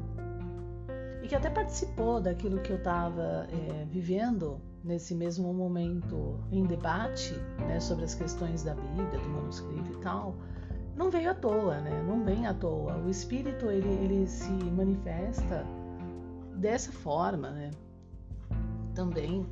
e 1.24 1.28
que 1.28 1.36
até 1.36 1.50
participou 1.50 2.20
daquilo 2.20 2.60
que 2.62 2.72
eu 2.72 2.78
estava 2.78 3.48
é, 3.52 3.86
vivendo 3.86 4.60
nesse 4.84 5.14
mesmo 5.14 5.54
momento 5.54 6.40
em 6.52 6.64
debate 6.64 7.34
né, 7.60 7.80
sobre 7.80 8.06
as 8.06 8.16
questões 8.16 8.64
da 8.64 8.74
Bíblia, 8.74 9.20
do 9.20 9.30
manuscrito 9.30 9.92
e 9.92 10.02
tal, 10.02 10.36
não 10.96 11.10
veio 11.10 11.32
à 11.32 11.34
toa, 11.34 11.80
né? 11.80 12.04
Não 12.04 12.24
vem 12.24 12.46
à 12.46 12.54
toa. 12.54 12.98
O 12.98 13.10
Espírito 13.10 13.70
ele, 13.70 13.88
ele 13.88 14.28
se 14.28 14.52
manifesta 14.52 15.66
dessa 16.56 16.92
forma, 16.92 17.50
né? 17.52 17.72
Também, 18.94 19.46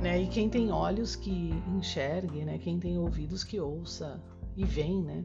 né? 0.00 0.20
E 0.20 0.26
quem 0.26 0.48
tem 0.48 0.70
olhos 0.70 1.14
que 1.16 1.50
enxergue, 1.76 2.44
né? 2.44 2.58
Quem 2.58 2.78
tem 2.78 2.98
ouvidos 2.98 3.44
que 3.44 3.60
ouça 3.60 4.20
e 4.56 4.64
vem, 4.64 5.02
né? 5.02 5.24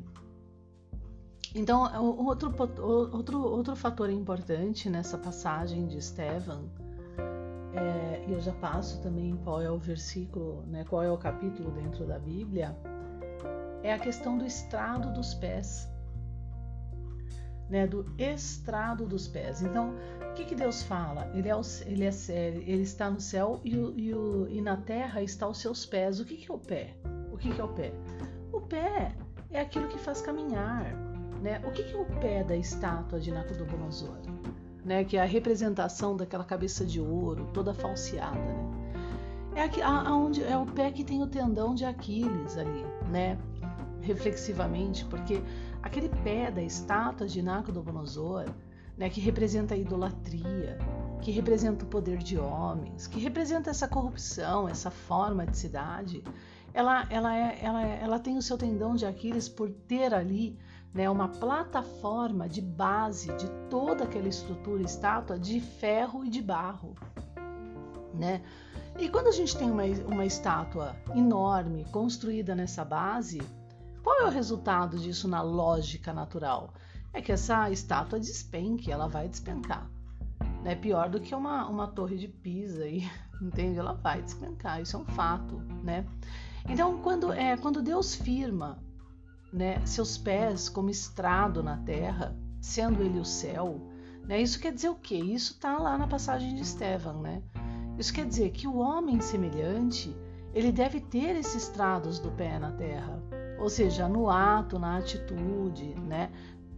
Então, 1.53 1.83
outro, 2.25 2.53
outro, 3.13 3.41
outro 3.41 3.75
fator 3.77 4.09
importante 4.09 4.89
nessa 4.89 5.17
passagem 5.17 5.87
de 5.87 5.97
Estevão, 5.97 6.69
é, 7.73 8.25
e 8.27 8.33
eu 8.33 8.41
já 8.41 8.51
passo 8.53 9.01
também 9.01 9.37
qual 9.37 9.61
é 9.61 9.71
o 9.71 9.77
versículo, 9.77 10.63
né, 10.67 10.83
qual 10.83 11.01
é 11.01 11.09
o 11.09 11.17
capítulo 11.17 11.71
dentro 11.71 12.05
da 12.05 12.19
Bíblia, 12.19 12.75
é 13.83 13.93
a 13.93 13.99
questão 13.99 14.37
do 14.37 14.45
estrado 14.45 15.13
dos 15.13 15.33
pés. 15.33 15.89
Né, 17.69 17.87
do 17.87 18.05
estrado 18.17 19.07
dos 19.07 19.27
pés. 19.27 19.63
Então, 19.63 19.95
o 20.29 20.33
que, 20.35 20.45
que 20.45 20.53
Deus 20.53 20.83
fala? 20.83 21.31
Ele, 21.33 21.49
é 21.49 21.55
o, 21.55 21.61
ele, 21.87 22.05
é, 22.05 22.09
ele 22.29 22.83
está 22.83 23.09
no 23.09 23.19
céu 23.19 23.59
e, 23.63 23.75
o, 23.75 23.93
e, 23.97 24.13
o, 24.13 24.47
e, 24.47 24.61
na 24.61 24.77
terra 24.77 25.23
está 25.23 25.47
os 25.47 25.57
seus 25.57 25.83
pés. 25.83 26.19
O 26.19 26.25
que, 26.25 26.37
que 26.37 26.51
é 26.51 26.53
o 26.53 26.59
pé? 26.59 26.95
O 27.31 27.37
que, 27.37 27.51
que 27.51 27.59
é 27.59 27.63
o 27.63 27.69
pé? 27.69 27.91
O 28.53 28.61
pé 28.61 29.15
é 29.49 29.61
aquilo 29.61 29.87
que 29.87 29.97
faz 29.97 30.21
caminhar, 30.21 30.93
né? 31.41 31.59
O 31.65 31.71
que, 31.71 31.83
que 31.83 31.95
é 31.95 31.99
o 31.99 32.05
pé 32.19 32.43
da 32.43 32.55
estátua 32.55 33.19
de 33.19 33.31
Nabucodonosor? 33.31 34.19
Né? 34.83 35.03
Que 35.03 35.17
é 35.17 35.21
a 35.21 35.25
representação 35.25 36.15
daquela 36.15 36.43
cabeça 36.43 36.85
de 36.85 37.01
ouro, 37.01 37.49
toda 37.51 37.73
falseada, 37.73 38.37
né? 38.37 38.85
É, 39.55 39.63
aqui, 39.63 39.81
aonde, 39.81 40.43
é 40.43 40.57
o 40.57 40.65
pé 40.65 40.91
que 40.91 41.01
tem 41.01 41.23
o 41.23 41.27
tendão 41.27 41.73
de 41.73 41.85
Aquiles 41.85 42.57
ali, 42.57 42.85
né? 43.09 43.37
Reflexivamente, 44.05 45.03
porque 45.05 45.41
aquele 45.81 46.09
pé 46.09 46.51
da 46.51 46.61
estátua 46.61 47.27
de 47.27 47.41
Nabucodonosor, 47.41 48.45
né? 48.97 49.09
Que 49.09 49.19
representa 49.19 49.73
a 49.73 49.77
idolatria, 49.77 50.77
que 51.21 51.31
representa 51.31 51.85
o 51.85 51.87
poder 51.87 52.19
de 52.19 52.37
homens, 52.37 53.07
que 53.07 53.19
representa 53.19 53.69
essa 53.69 53.87
corrupção, 53.87 54.69
essa 54.69 54.91
forma 54.91 55.45
de 55.45 55.57
cidade, 55.57 56.23
ela, 56.73 57.07
ela, 57.09 57.35
é, 57.35 57.59
ela, 57.61 57.83
é, 57.83 57.99
ela 58.03 58.19
tem 58.19 58.37
o 58.37 58.41
seu 58.41 58.57
tendão 58.57 58.95
de 58.95 59.05
Aquiles 59.05 59.47
por 59.47 59.69
ter 59.69 60.13
ali 60.13 60.57
né, 60.93 61.09
uma 61.09 61.29
plataforma 61.29 62.47
de 62.47 62.61
base 62.61 63.33
de 63.35 63.49
toda 63.69 64.03
aquela 64.03 64.27
estrutura 64.27 64.81
estátua 64.83 65.39
de 65.39 65.59
ferro 65.59 66.25
e 66.25 66.29
de 66.29 66.41
barro. 66.41 66.95
Né? 68.13 68.41
E 68.97 69.09
quando 69.09 69.27
a 69.27 69.31
gente 69.31 69.57
tem 69.57 69.69
uma, 69.69 69.83
uma 70.05 70.25
estátua 70.25 70.95
enorme 71.15 71.85
construída 71.91 72.55
nessa 72.55 72.83
base, 72.83 73.41
qual 74.05 74.19
é 74.21 74.25
o 74.25 74.29
resultado 74.29 74.99
disso 74.99 75.27
na 75.27 75.41
lógica 75.41 76.13
natural? 76.13 76.71
É 77.11 77.23
que 77.23 77.31
essa 77.31 77.71
estátua 77.71 78.19
despenque, 78.19 78.91
ela 78.91 79.07
vai 79.07 79.27
despencar. 79.27 79.89
Né? 80.63 80.75
Pior 80.75 81.09
do 81.09 81.19
que 81.19 81.33
uma, 81.33 81.67
uma 81.67 81.87
torre 81.87 82.15
de 82.15 82.27
Pisa, 82.27 82.83
aí, 82.83 83.09
entende? 83.41 83.79
Ela 83.79 83.93
vai 83.93 84.21
despencar, 84.21 84.79
isso 84.79 84.95
é 84.95 84.99
um 84.99 85.05
fato. 85.05 85.55
Né? 85.83 86.05
Então, 86.69 87.01
quando, 87.01 87.33
é, 87.33 87.57
quando 87.57 87.81
Deus 87.81 88.13
firma 88.13 88.77
né, 89.51 89.83
seus 89.87 90.19
pés 90.19 90.69
como 90.69 90.91
estrado 90.91 91.63
na 91.63 91.77
terra, 91.77 92.37
sendo 92.61 93.01
ele 93.01 93.19
o 93.19 93.25
céu. 93.25 93.81
Né? 94.27 94.39
Isso 94.39 94.59
quer 94.59 94.71
dizer 94.71 94.89
o 94.89 94.95
quê? 94.95 95.15
Isso 95.15 95.53
está 95.53 95.79
lá 95.79 95.97
na 95.97 96.07
passagem 96.07 96.53
de 96.53 96.61
Estevão. 96.61 97.23
Né? 97.23 97.41
Isso 97.97 98.13
quer 98.13 98.27
dizer 98.27 98.51
que 98.51 98.67
o 98.67 98.77
homem 98.77 99.19
semelhante 99.19 100.15
ele 100.53 100.71
deve 100.71 101.01
ter 101.01 101.35
esses 101.35 101.63
estrados 101.63 102.19
do 102.19 102.31
pé 102.31 102.59
na 102.59 102.71
terra, 102.71 103.21
ou 103.59 103.69
seja, 103.69 104.07
no 104.07 104.29
ato, 104.29 104.77
na 104.77 104.97
atitude, 104.97 105.95
né? 105.95 106.31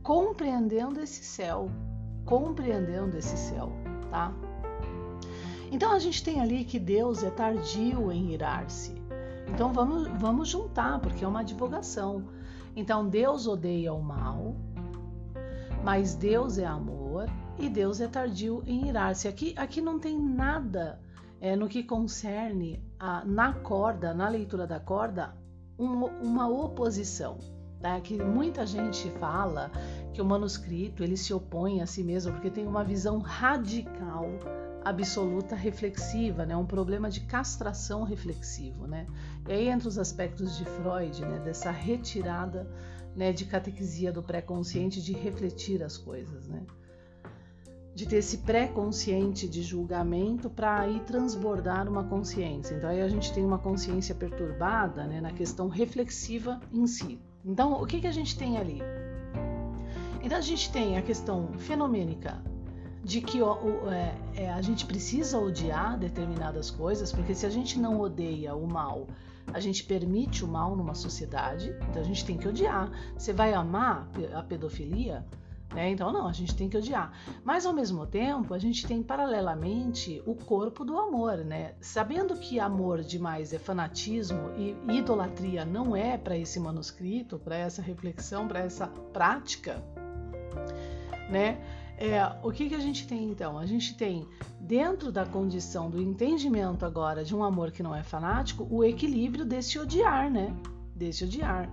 compreendendo 0.08 1.02
esse 1.02 1.22
céu, 1.22 1.70
compreendendo 2.24 3.18
esse 3.18 3.36
céu, 3.36 3.74
tá? 4.10 4.34
Então 5.70 5.92
a 5.92 6.00
gente 6.00 6.24
tem 6.24 6.40
ali 6.40 6.64
que 6.64 6.80
Deus 6.80 7.24
é 7.24 7.30
tardio 7.30 8.10
em 8.10 8.32
irar-se. 8.32 8.96
Então 9.50 9.74
vamos, 9.74 10.08
vamos 10.18 10.48
juntar, 10.48 11.02
porque 11.02 11.26
é 11.26 11.28
uma 11.28 11.42
advogação. 11.42 12.24
Então 12.74 13.10
Deus 13.10 13.48
odeia 13.48 13.92
o 13.92 14.02
mal, 14.02 14.56
mas 15.84 16.16
Deus 16.16 16.58
é 16.58 16.66
amor 16.66 17.30
e 17.60 17.68
Deus 17.68 18.00
é 18.00 18.08
tardio 18.08 18.64
em 18.66 18.88
irar-se. 18.88 19.28
Aqui, 19.28 19.54
aqui 19.58 19.82
não 19.82 20.00
tem 20.00 20.18
nada 20.18 21.02
é, 21.42 21.54
no 21.54 21.68
que 21.68 21.84
concerne 21.84 22.82
a, 22.98 23.26
na 23.26 23.52
corda, 23.52 24.14
na 24.14 24.30
leitura 24.30 24.66
da 24.66 24.80
corda, 24.80 25.36
um, 25.78 26.06
uma 26.06 26.48
oposição. 26.48 27.38
Tá? 27.80 28.00
Que 28.02 28.18
muita 28.18 28.66
gente 28.66 29.10
fala 29.12 29.72
que 30.14 30.22
o 30.22 30.26
manuscrito 30.26 31.04
ele 31.04 31.16
se 31.16 31.34
opõe 31.34 31.82
a 31.82 31.86
si 31.86 32.04
mesmo 32.04 32.34
porque 32.34 32.50
tem 32.50 32.66
uma 32.66 32.84
visão 32.84 33.20
radical 33.20 34.28
absoluta 34.84 35.56
reflexiva, 35.56 36.46
né? 36.46 36.56
um 36.56 36.66
problema 36.66 37.10
de 37.10 37.22
castração 37.22 38.04
reflexivo. 38.04 38.88
Né? 38.88 39.06
E 39.48 39.52
aí 39.52 39.70
entra 39.70 39.88
os 39.88 40.00
aspectos 40.00 40.58
de 40.58 40.66
Freud, 40.66 41.22
né? 41.24 41.40
dessa 41.40 41.70
retirada 41.70 42.68
né? 43.16 43.32
de 43.32 43.46
catequisia 43.46 44.12
do 44.12 44.24
pré-consciente 44.24 45.02
de 45.02 45.14
refletir 45.14 45.84
as 45.84 45.98
coisas. 45.98 46.48
Né? 46.48 46.64
De 47.98 48.06
ter 48.06 48.18
esse 48.18 48.38
pré-consciente 48.38 49.50
de 49.50 49.64
julgamento 49.64 50.52
para 50.52 50.82
aí 50.82 51.00
transbordar 51.00 51.90
uma 51.90 52.04
consciência. 52.04 52.76
Então 52.76 52.92
aí 52.92 53.02
a 53.02 53.10
gente 53.10 53.34
tem 53.34 53.44
uma 53.44 53.58
consciência 53.58 54.14
perturbada 54.14 55.08
né? 55.08 55.20
na 55.20 55.32
questão 55.32 55.68
reflexiva 55.68 56.62
em 56.72 56.86
si. 56.86 57.20
Então 57.44 57.82
o 57.82 57.88
que, 57.88 58.00
que 58.00 58.06
a 58.06 58.12
gente 58.12 58.38
tem 58.38 58.60
ali? 58.60 58.84
Então 60.22 60.38
a 60.38 60.42
gente 60.42 60.72
tem 60.72 60.96
a 60.96 61.02
questão 61.02 61.54
fenomênica 61.58 62.40
de 63.04 63.20
que 63.20 63.42
o, 63.42 63.52
o, 63.52 63.90
é, 63.90 64.16
é, 64.36 64.54
a 64.54 64.62
gente 64.62 64.86
precisa 64.86 65.40
odiar 65.40 65.98
determinadas 65.98 66.70
coisas, 66.70 67.12
porque 67.12 67.34
se 67.34 67.48
a 67.48 67.50
gente 67.50 67.80
não 67.80 68.00
odeia 68.00 68.54
o 68.54 68.68
mal, 68.68 69.08
a 69.52 69.60
gente 69.60 69.84
permite 69.84 70.46
o 70.46 70.48
mal 70.48 70.76
numa 70.76 70.94
sociedade, 70.94 71.76
então 71.90 72.00
a 72.00 72.06
gente 72.06 72.24
tem 72.24 72.38
que 72.38 72.48
odiar. 72.48 72.92
Você 73.18 73.34
vai 73.34 73.56
amar 73.56 74.08
a 74.36 74.44
pedofilia? 74.44 75.26
Né? 75.74 75.90
Então, 75.90 76.12
não, 76.12 76.28
a 76.28 76.32
gente 76.32 76.56
tem 76.56 76.70
que 76.70 76.78
odiar. 76.78 77.12
Mas, 77.44 77.66
ao 77.66 77.74
mesmo 77.74 78.06
tempo, 78.06 78.54
a 78.54 78.60
gente 78.60 78.88
tem 78.88 79.04
paralelamente 79.04 80.22
o 80.26 80.34
corpo 80.34 80.86
do 80.86 80.98
amor, 80.98 81.38
né? 81.40 81.74
Sabendo 81.82 82.36
que 82.36 82.60
amor 82.60 83.02
demais 83.02 83.54
é 83.54 83.60
fanatismo 83.60 84.52
e 84.58 84.76
idolatria 84.98 85.66
não 85.66 85.96
é 85.96 86.18
para 86.18 86.38
esse 86.38 86.60
manuscrito, 86.60 87.38
para 87.38 87.58
essa 87.58 87.82
reflexão, 87.82 88.48
para 88.48 88.60
essa 88.60 88.88
prática, 88.88 89.84
né? 91.30 91.60
É, 92.00 92.24
o 92.44 92.52
que, 92.52 92.70
que 92.70 92.76
a 92.76 92.80
gente 92.80 93.08
tem 93.08 93.32
então? 93.32 93.58
A 93.58 93.66
gente 93.66 93.96
tem, 93.98 94.28
dentro 94.60 95.12
da 95.12 95.26
condição 95.26 95.90
do 95.90 96.00
entendimento 96.00 96.86
agora 96.86 97.26
de 97.26 97.36
um 97.36 97.44
amor 97.44 97.72
que 97.72 97.82
não 97.82 97.94
é 97.94 98.04
fanático, 98.04 98.68
o 98.70 98.84
equilíbrio 98.84 99.44
desse 99.44 99.80
odiar, 99.80 100.30
né? 100.30 100.56
Desse 100.96 101.24
odiar. 101.24 101.68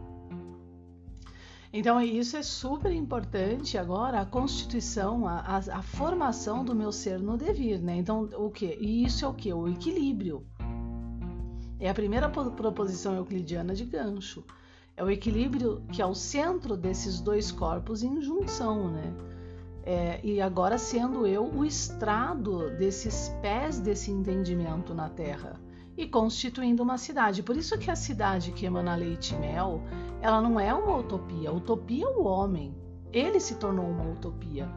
Então, 1.76 2.00
isso 2.00 2.36
é 2.36 2.42
super 2.44 2.92
importante 2.92 3.76
agora, 3.76 4.20
a 4.20 4.24
constituição, 4.24 5.26
a, 5.26 5.40
a, 5.40 5.56
a 5.56 5.82
formação 5.82 6.64
do 6.64 6.72
meu 6.72 6.92
ser 6.92 7.18
no 7.18 7.36
devir, 7.36 7.80
né? 7.82 7.96
Então, 7.96 8.30
o 8.36 8.48
que? 8.48 8.78
E 8.80 9.04
isso 9.04 9.24
é 9.24 9.28
o 9.28 9.34
que? 9.34 9.52
O 9.52 9.66
equilíbrio. 9.66 10.46
É 11.80 11.90
a 11.90 11.92
primeira 11.92 12.28
proposição 12.28 13.16
euclidiana 13.16 13.74
de 13.74 13.84
gancho. 13.84 14.44
É 14.96 15.02
o 15.02 15.10
equilíbrio 15.10 15.82
que 15.90 16.00
é 16.00 16.06
o 16.06 16.14
centro 16.14 16.76
desses 16.76 17.18
dois 17.18 17.50
corpos 17.50 18.04
em 18.04 18.22
junção, 18.22 18.92
né? 18.92 19.12
É, 19.82 20.20
e 20.22 20.40
agora 20.40 20.78
sendo 20.78 21.26
eu 21.26 21.44
o 21.44 21.64
estrado 21.64 22.70
desses 22.78 23.30
pés 23.42 23.80
desse 23.80 24.12
entendimento 24.12 24.94
na 24.94 25.08
Terra 25.08 25.60
e 25.96 26.06
constituindo 26.06 26.82
uma 26.82 26.98
cidade. 26.98 27.42
Por 27.42 27.56
isso 27.56 27.78
que 27.78 27.90
a 27.90 27.96
cidade 27.96 28.52
que 28.52 28.66
emana 28.66 28.94
leite 28.94 29.34
e 29.34 29.38
mel, 29.38 29.82
ela 30.20 30.40
não 30.40 30.58
é 30.58 30.72
uma 30.74 30.96
utopia. 30.96 31.52
Utopia 31.52 32.04
é 32.04 32.08
o 32.08 32.24
homem. 32.24 32.74
Ele 33.12 33.38
se 33.38 33.56
tornou 33.56 33.86
uma 33.86 34.10
utopia. 34.10 34.68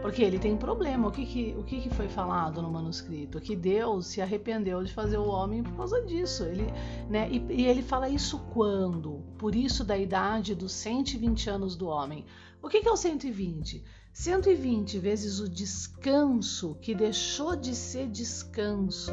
Porque 0.00 0.22
ele 0.22 0.38
tem 0.38 0.56
problema. 0.56 1.08
O 1.08 1.10
que, 1.10 1.24
que, 1.24 1.56
o 1.58 1.64
que, 1.64 1.80
que 1.80 1.90
foi 1.90 2.08
falado 2.08 2.60
no 2.60 2.70
manuscrito? 2.70 3.40
Que 3.40 3.56
Deus 3.56 4.06
se 4.08 4.20
arrependeu 4.20 4.82
de 4.82 4.92
fazer 4.92 5.16
o 5.16 5.26
homem 5.26 5.62
por 5.62 5.74
causa 5.74 6.02
disso. 6.02 6.44
Ele, 6.44 6.66
né, 7.08 7.28
e, 7.30 7.38
e 7.50 7.66
ele 7.66 7.82
fala 7.82 8.08
isso 8.08 8.38
quando? 8.52 9.24
Por 9.38 9.54
isso 9.54 9.82
da 9.82 9.96
idade 9.96 10.54
dos 10.54 10.72
120 10.72 11.48
anos 11.48 11.76
do 11.76 11.86
homem. 11.86 12.24
O 12.62 12.68
que, 12.68 12.82
que 12.82 12.88
é 12.88 12.92
o 12.92 12.96
120? 12.96 13.82
120 14.12 14.98
vezes 14.98 15.40
o 15.40 15.48
descanso 15.48 16.76
que 16.80 16.94
deixou 16.94 17.54
de 17.54 17.74
ser 17.74 18.08
descanso, 18.08 19.12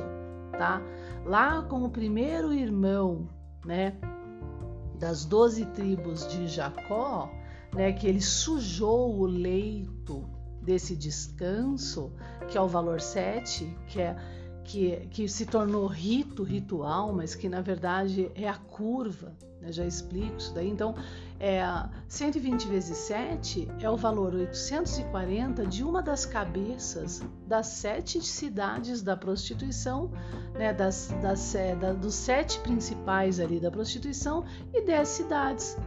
tá? 0.58 0.82
Lá 1.26 1.62
com 1.62 1.84
o 1.84 1.90
primeiro 1.90 2.52
irmão, 2.52 3.30
né, 3.66 3.96
das 5.00 5.26
doze 5.26 5.66
tribos 5.68 6.28
de 6.28 6.48
Jacó, 6.48 7.32
né, 7.74 7.94
que 7.94 8.08
ele 8.08 8.22
sujou 8.22 9.18
o 9.18 9.26
leito 9.26 10.24
desse 10.62 10.96
descanso, 10.96 12.12
que 12.50 12.58
é 12.58 12.62
o 12.62 12.68
valor 12.68 13.02
7, 13.02 13.66
que 13.88 14.02
é 14.02 14.16
que, 14.64 15.08
que 15.12 15.28
se 15.28 15.46
tornou 15.46 15.86
rito, 15.88 16.44
ritual, 16.44 17.14
mas 17.14 17.36
que 17.36 17.50
na 17.50 17.62
verdade 17.62 18.32
é 18.34 18.48
a 18.48 18.56
curva, 18.56 19.34
né? 19.62 19.72
já 19.72 19.86
explico 19.86 20.38
isso 20.38 20.54
daí. 20.54 20.70
Então, 20.70 20.96
é, 21.44 21.62
120 22.08 22.70
vezes 22.70 22.98
7 23.00 23.68
é 23.82 23.90
o 23.90 23.98
valor 23.98 24.34
840 24.34 25.68
de 25.68 25.84
uma 25.84 26.02
das 26.02 26.26
cabeças 26.26 27.22
das 27.46 27.68
sete 27.68 28.22
cidades 28.22 29.02
da 29.02 29.18
prostituição, 29.18 30.10
né? 30.54 30.72
das, 30.72 31.10
das, 31.22 31.54
é, 31.54 31.76
da, 31.76 31.92
dos 31.92 32.16
sete 32.16 32.62
principais 32.62 33.42
ali 33.42 33.60
da 33.60 33.70
prostituição 33.70 34.46
e 34.74 34.86
dez 34.86 35.10
cidades, 35.10 35.78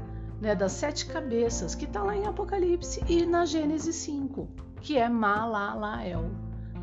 né? 0.43 0.55
das 0.55 0.73
sete 0.73 1.07
cabeças, 1.07 1.75
que 1.75 1.87
está 1.87 2.03
lá 2.03 2.15
em 2.15 2.27
Apocalipse 2.27 3.03
e 3.09 3.25
na 3.25 3.47
Gênesis 3.47 3.97
5, 3.97 4.47
que 4.83 4.99
é 4.99 5.09
Malalael, 5.09 6.33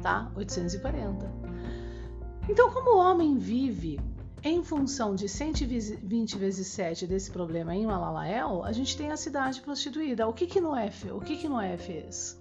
tá? 0.01 0.31
840. 0.35 1.31
Então, 2.49 2.71
como 2.71 2.95
o 2.95 2.97
homem 2.97 3.37
vive 3.37 3.99
em 4.43 4.61
função 4.61 5.15
de 5.15 5.29
120 5.29 6.37
vezes 6.37 6.67
7 6.67 7.07
desse 7.07 7.31
problema 7.31 7.73
em 7.73 7.85
Malalael, 7.85 8.61
a 8.65 8.73
gente 8.73 8.97
tem 8.97 9.09
a 9.09 9.15
cidade 9.15 9.61
prostituída. 9.61 10.27
O 10.27 10.33
que, 10.33 10.45
que 10.45 10.59
Noé, 10.59 10.91
o 11.13 11.21
que, 11.21 11.37
que 11.37 11.47
Noé 11.47 11.77
fez? 11.77 12.37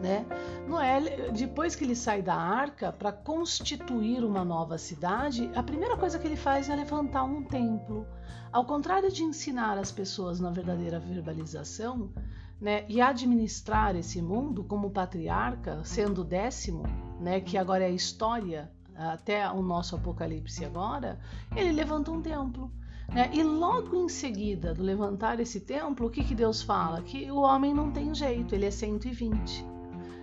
Né? 0.00 0.24
Noé, 0.66 1.30
depois 1.32 1.76
que 1.76 1.84
ele 1.84 1.94
sai 1.94 2.22
da 2.22 2.34
arca 2.34 2.90
para 2.90 3.12
constituir 3.12 4.24
uma 4.24 4.42
nova 4.42 4.78
cidade, 4.78 5.50
a 5.54 5.62
primeira 5.62 5.98
coisa 5.98 6.18
que 6.18 6.26
ele 6.26 6.36
faz 6.36 6.70
é 6.70 6.74
levantar 6.74 7.24
um 7.24 7.42
templo. 7.42 8.06
Ao 8.50 8.64
contrário 8.64 9.12
de 9.12 9.22
ensinar 9.22 9.76
as 9.76 9.92
pessoas 9.92 10.40
na 10.40 10.50
verdadeira 10.50 10.98
verbalização 10.98 12.10
né, 12.58 12.86
e 12.88 13.02
administrar 13.02 13.94
esse 13.94 14.22
mundo 14.22 14.64
como 14.64 14.90
patriarca, 14.90 15.84
sendo 15.84 16.24
décimo, 16.24 16.84
né, 17.20 17.38
que 17.38 17.58
agora 17.58 17.84
é 17.84 17.90
história 17.90 18.72
até 19.00 19.50
o 19.50 19.62
nosso 19.62 19.96
Apocalipse 19.96 20.64
agora, 20.64 21.18
ele 21.56 21.72
levanta 21.72 22.10
um 22.10 22.20
templo. 22.20 22.70
Né? 23.08 23.30
E 23.32 23.42
logo 23.42 23.96
em 23.96 24.08
seguida 24.08 24.74
do 24.74 24.82
levantar 24.82 25.40
esse 25.40 25.60
templo, 25.60 26.06
o 26.06 26.10
que, 26.10 26.22
que 26.22 26.34
Deus 26.34 26.62
fala? 26.62 27.02
Que 27.02 27.30
o 27.30 27.40
homem 27.40 27.74
não 27.74 27.90
tem 27.90 28.14
jeito, 28.14 28.54
ele 28.54 28.66
é 28.66 28.70
120. 28.70 29.64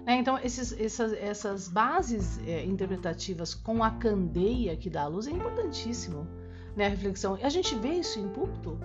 Né? 0.05 0.15
Então, 0.17 0.37
esses, 0.37 0.71
essas, 0.79 1.11
essas 1.13 1.67
bases 1.67 2.39
é, 2.47 2.63
interpretativas 2.63 3.53
com 3.53 3.83
a 3.83 3.91
candeia 3.91 4.77
que 4.77 4.89
dá 4.89 5.03
a 5.03 5.07
luz 5.07 5.27
é 5.27 5.31
importantíssimo. 5.31 6.25
Né? 6.75 6.85
A 6.85 6.89
reflexão. 6.89 7.37
A 7.41 7.49
gente 7.49 7.75
vê 7.75 7.95
isso 7.95 8.19
em 8.19 8.29
púlpito. 8.29 8.79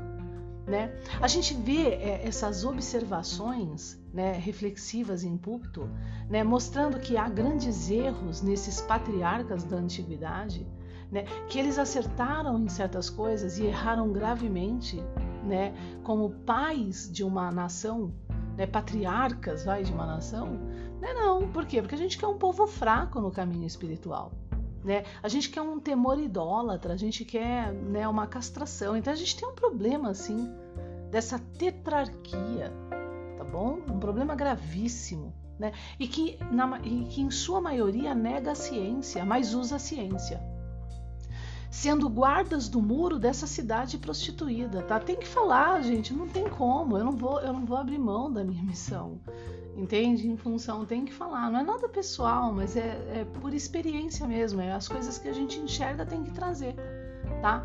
Né? 0.66 0.94
A 1.20 1.27
gente 1.27 1.55
vê 1.55 1.88
é, 1.88 2.25
essas 2.25 2.64
observações 2.64 4.01
né, 4.12 4.33
reflexivas 4.33 5.25
em 5.25 5.37
púlpito, 5.37 5.88
né, 6.31 6.44
mostrando 6.44 7.01
que 7.01 7.16
há 7.16 7.29
grandes 7.29 7.90
erros 7.90 8.42
nesses 8.42 8.81
patriarcas 8.81 9.64
da 9.64 9.77
antiguidade, 9.77 10.64
né, 11.11 11.25
que 11.48 11.59
eles 11.59 11.79
acertaram 11.79 12.59
em 12.59 12.68
certas 12.68 13.11
coisas 13.11 13.59
e 13.59 13.66
erraram 13.66 14.12
gravemente, 14.12 15.03
né, 15.44 15.75
como 16.05 16.31
pais 16.31 17.11
de 17.12 17.25
uma 17.25 17.51
nação, 17.51 18.12
né, 18.57 18.66
patriarcas 18.66 19.64
vai, 19.64 19.83
de 19.83 19.92
uma 19.92 20.07
nação. 20.07 20.61
Não, 21.01 21.51
por 21.51 21.66
quê? 21.66 21.83
Porque 21.83 21.96
a 21.96 21.98
gente 21.98 22.16
quer 22.16 22.29
um 22.29 22.38
povo 22.38 22.66
fraco 22.66 23.20
no 23.20 23.33
caminho 23.33 23.66
espiritual. 23.66 24.31
Né? 24.85 25.05
A 25.23 25.29
gente 25.29 25.49
quer 25.49 25.62
um 25.62 25.79
temor 25.79 26.18
idólatra, 26.18 26.95
a 26.95 26.97
gente 26.97 27.25
quer 27.25 27.73
né, 27.73 28.07
uma 28.09 28.27
castração. 28.27 28.97
Então 28.97 29.12
a 29.12 29.16
gente 29.16 29.37
tem 29.37 29.49
um 29.49 29.55
problema 29.55 30.11
assim 30.11 30.53
dessa 31.11 31.38
tetrarquia, 31.38 32.73
tá 33.37 33.45
bom? 33.45 33.79
Um 33.88 34.01
problema 34.01 34.35
gravíssimo, 34.35 35.33
né? 35.59 35.73
E 36.01 36.09
que, 36.09 36.38
na, 36.51 36.81
e 36.83 37.05
que 37.05 37.21
em 37.21 37.31
sua 37.31 37.61
maioria 37.61 38.14
nega 38.14 38.53
a 38.53 38.55
ciência, 38.55 39.25
mas 39.25 39.55
usa 39.55 39.77
a 39.77 39.79
ciência. 39.79 40.42
Sendo 41.71 42.09
guardas 42.09 42.68
do 42.68 42.83
muro 42.83 43.18
dessa 43.18 43.47
cidade 43.47 43.99
prostituída, 43.99 44.83
tá? 44.83 44.99
Tem 44.99 45.16
que 45.16 45.27
falar, 45.27 45.83
gente, 45.83 46.12
não 46.12 46.29
tem 46.29 46.49
como. 46.49 46.99
Eu 46.99 47.05
não 47.05 47.12
vou, 47.12 47.40
eu 47.40 47.53
não 47.53 47.64
vou 47.64 47.77
abrir 47.77 47.99
mão 47.99 48.31
da 48.31 48.45
minha 48.45 48.62
missão 48.62 49.21
entende? 49.76 50.28
Em 50.28 50.37
função, 50.37 50.85
tem 50.85 51.04
que 51.04 51.12
falar. 51.12 51.50
Não 51.50 51.61
é 51.61 51.62
nada 51.62 51.88
pessoal, 51.88 52.52
mas 52.52 52.76
é, 52.76 53.00
é 53.14 53.26
por 53.40 53.54
experiência 53.54 54.26
mesmo. 54.26 54.61
É 54.61 54.72
as 54.72 54.88
coisas 54.88 55.18
que 55.18 55.28
a 55.28 55.32
gente 55.32 55.58
enxerga 55.58 56.04
tem 56.04 56.22
que 56.22 56.30
trazer, 56.30 56.74
tá? 57.40 57.64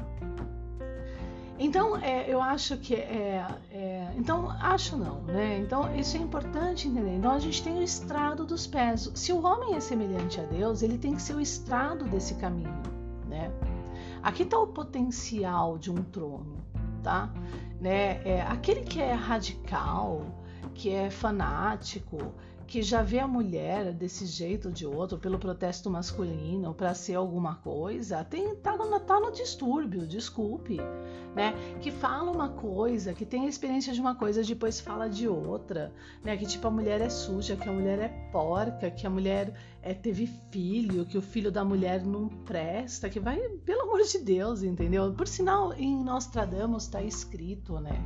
Então, 1.60 1.98
é, 1.98 2.32
eu 2.32 2.40
acho 2.40 2.78
que 2.78 2.94
é, 2.94 3.44
é, 3.72 4.14
Então, 4.16 4.50
acho 4.62 4.96
não, 4.96 5.22
né? 5.22 5.58
Então, 5.60 5.94
isso 5.96 6.16
é 6.16 6.20
importante 6.20 6.88
entender. 6.88 7.16
Então, 7.16 7.32
a 7.32 7.40
gente 7.40 7.64
tem 7.64 7.80
o 7.80 7.82
estrado 7.82 8.46
dos 8.46 8.68
pés. 8.68 9.12
Se 9.16 9.34
o 9.34 9.44
homem 9.44 9.76
é 9.76 9.80
semelhante 9.80 10.40
a 10.40 10.44
Deus, 10.44 10.84
ele 10.84 10.98
tem 10.98 11.16
que 11.16 11.22
ser 11.22 11.36
o 11.36 11.42
estrado 11.42 12.06
desse 12.06 12.36
caminho, 12.36 12.82
né? 13.28 13.52
Aqui 14.22 14.44
está 14.44 14.60
o 14.60 14.68
potencial 14.68 15.78
de 15.78 15.92
um 15.92 15.96
trono, 15.96 16.58
tá? 17.02 17.32
Né? 17.80 18.22
É, 18.24 18.42
aquele 18.42 18.82
que 18.82 19.02
é 19.02 19.14
radical, 19.14 20.22
que 20.78 20.92
é 20.92 21.10
fanático, 21.10 22.36
que 22.68 22.84
já 22.84 23.02
vê 23.02 23.18
a 23.18 23.28
mulher 23.28 23.94
desse 23.94 24.26
jeito 24.26 24.68
ou 24.68 24.74
de 24.74 24.86
outro, 24.86 25.18
pelo 25.18 25.40
protesto 25.40 25.90
masculino, 25.90 26.74
para 26.74 26.94
ser 26.94 27.16
alguma 27.16 27.56
coisa, 27.56 28.24
tem, 28.26 28.54
tá, 28.58 28.76
no, 28.76 29.00
tá 29.00 29.20
no 29.20 29.32
distúrbio, 29.32 30.06
desculpe, 30.06 30.78
né? 31.34 31.54
Que 31.82 31.90
fala 31.90 32.30
uma 32.30 32.50
coisa, 32.50 33.14
que 33.14 33.26
tem 33.26 33.46
a 33.46 33.50
experiência 33.50 33.92
de 33.92 34.02
uma 34.02 34.14
coisa, 34.14 34.44
depois 34.44 34.80
fala 34.80 35.10
de 35.10 35.28
outra, 35.28 35.94
né? 36.24 36.38
Que 36.38 36.46
tipo 36.46 36.68
a 36.68 36.72
mulher 36.72 37.02
é 37.02 37.10
suja, 37.10 37.56
que 37.56 37.68
a 37.68 37.72
mulher 37.72 38.00
é 38.00 38.10
porca, 38.32 38.92
que 38.92 39.08
a 39.08 39.10
mulher 39.10 39.54
é, 39.82 39.94
teve 39.94 40.28
filho, 40.52 41.06
que 41.06 41.18
o 41.18 41.22
filho 41.22 41.52
da 41.52 41.64
mulher 41.64 42.06
não 42.06 42.28
presta, 42.28 43.10
que 43.10 43.20
vai, 43.20 43.40
pelo 43.66 43.84
amor 43.84 44.04
de 44.04 44.20
Deus, 44.20 44.62
entendeu? 44.62 45.12
Por 45.14 45.28
sinal, 45.28 45.74
em 45.74 46.04
Nostradamus 46.04 46.84
está 46.84 47.02
escrito, 47.02 47.80
né? 47.80 47.98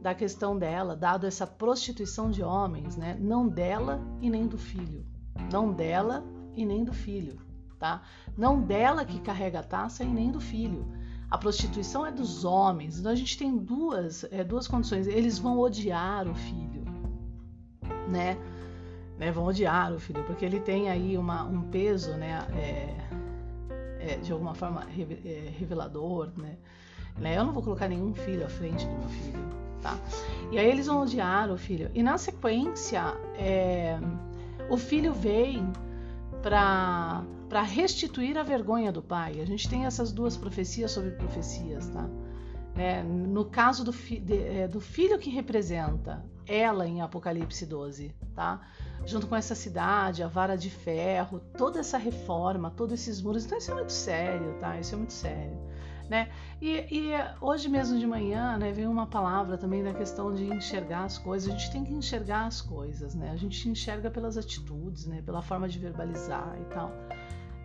Da 0.00 0.14
questão 0.14 0.56
dela, 0.56 0.94
dado 0.94 1.26
essa 1.26 1.46
prostituição 1.46 2.30
de 2.30 2.42
homens, 2.42 2.96
né? 2.96 3.16
Não 3.20 3.48
dela 3.48 4.00
e 4.20 4.30
nem 4.30 4.46
do 4.46 4.56
filho. 4.56 5.04
Não 5.50 5.72
dela 5.72 6.24
e 6.54 6.64
nem 6.64 6.84
do 6.84 6.92
filho, 6.92 7.40
tá? 7.78 8.02
Não 8.36 8.60
dela 8.60 9.04
que 9.04 9.20
carrega 9.20 9.60
a 9.60 9.62
taça 9.62 10.04
e 10.04 10.08
nem 10.08 10.30
do 10.30 10.40
filho. 10.40 10.86
A 11.30 11.36
prostituição 11.36 12.06
é 12.06 12.12
dos 12.12 12.44
homens. 12.44 12.98
Então 12.98 13.12
a 13.12 13.14
gente 13.14 13.36
tem 13.36 13.56
duas, 13.56 14.24
é, 14.30 14.42
duas 14.42 14.66
condições. 14.66 15.06
Eles 15.06 15.38
vão 15.38 15.58
odiar 15.58 16.26
o 16.28 16.34
filho, 16.34 16.84
né? 18.08 18.38
né? 19.18 19.30
Vão 19.32 19.44
odiar 19.44 19.92
o 19.92 19.98
filho, 19.98 20.24
porque 20.24 20.44
ele 20.44 20.60
tem 20.60 20.88
aí 20.88 21.18
uma, 21.18 21.44
um 21.44 21.62
peso, 21.62 22.12
né? 22.12 22.46
É, 22.54 23.08
é, 24.00 24.16
de 24.16 24.32
alguma 24.32 24.54
forma 24.54 24.86
é, 25.24 25.52
revelador, 25.58 26.30
né? 26.36 26.56
Eu 27.36 27.44
não 27.44 27.52
vou 27.52 27.64
colocar 27.64 27.88
nenhum 27.88 28.14
filho 28.14 28.46
à 28.46 28.48
frente 28.48 28.86
do 28.86 28.92
meu 28.92 29.08
filho 29.08 29.67
tá? 29.80 29.98
E 30.50 30.58
aí 30.58 30.68
eles 30.68 30.86
vão 30.86 31.02
odiar 31.02 31.50
o 31.50 31.56
filho. 31.56 31.90
E 31.94 32.02
na 32.02 32.18
sequência, 32.18 33.16
é, 33.36 33.98
o 34.68 34.76
filho 34.76 35.12
vem 35.12 35.70
para 36.42 37.24
para 37.48 37.62
restituir 37.62 38.36
a 38.36 38.42
vergonha 38.42 38.92
do 38.92 39.02
pai. 39.02 39.40
A 39.40 39.46
gente 39.46 39.68
tem 39.68 39.86
essas 39.86 40.12
duas 40.12 40.36
profecias 40.36 40.90
sobre 40.90 41.12
profecias, 41.12 41.88
tá? 41.88 42.08
É, 42.76 43.02
no 43.02 43.44
caso 43.46 43.82
do, 43.82 43.92
fi, 43.92 44.20
de, 44.20 44.36
é, 44.36 44.68
do, 44.68 44.80
filho 44.80 45.18
que 45.18 45.30
representa 45.30 46.24
ela 46.46 46.86
em 46.86 47.00
Apocalipse 47.00 47.66
12, 47.66 48.14
tá? 48.34 48.60
Junto 49.04 49.26
com 49.26 49.34
essa 49.34 49.54
cidade, 49.54 50.22
a 50.22 50.28
vara 50.28 50.56
de 50.56 50.70
ferro, 50.70 51.40
toda 51.56 51.80
essa 51.80 51.98
reforma, 51.98 52.70
todos 52.70 53.00
esses 53.00 53.20
muros. 53.20 53.46
Então 53.46 53.58
isso 53.58 53.70
é 53.70 53.74
muito 53.74 53.92
sério, 53.92 54.54
tá? 54.60 54.78
Isso 54.78 54.94
é 54.94 54.98
muito 54.98 55.12
sério. 55.12 55.58
Né? 56.08 56.30
E, 56.60 56.86
e, 56.90 57.12
hoje 57.40 57.68
mesmo 57.68 57.98
de 57.98 58.06
manhã 58.06 58.56
né, 58.56 58.72
veio 58.72 58.90
uma 58.90 59.06
palavra 59.06 59.58
também 59.58 59.84
da 59.84 59.92
questão 59.92 60.32
de 60.32 60.44
enxergar 60.44 61.04
as 61.04 61.18
coisas. 61.18 61.48
A 61.48 61.52
gente 61.52 61.70
tem 61.70 61.84
que 61.84 61.92
enxergar 61.92 62.46
as 62.46 62.62
coisas, 62.62 63.14
né? 63.14 63.30
A 63.30 63.36
gente 63.36 63.68
enxerga 63.68 64.10
pelas 64.10 64.38
atitudes, 64.38 65.06
né? 65.06 65.20
Pela 65.20 65.42
forma 65.42 65.68
de 65.68 65.78
verbalizar 65.78 66.56
e 66.60 66.64
tal. 66.72 66.90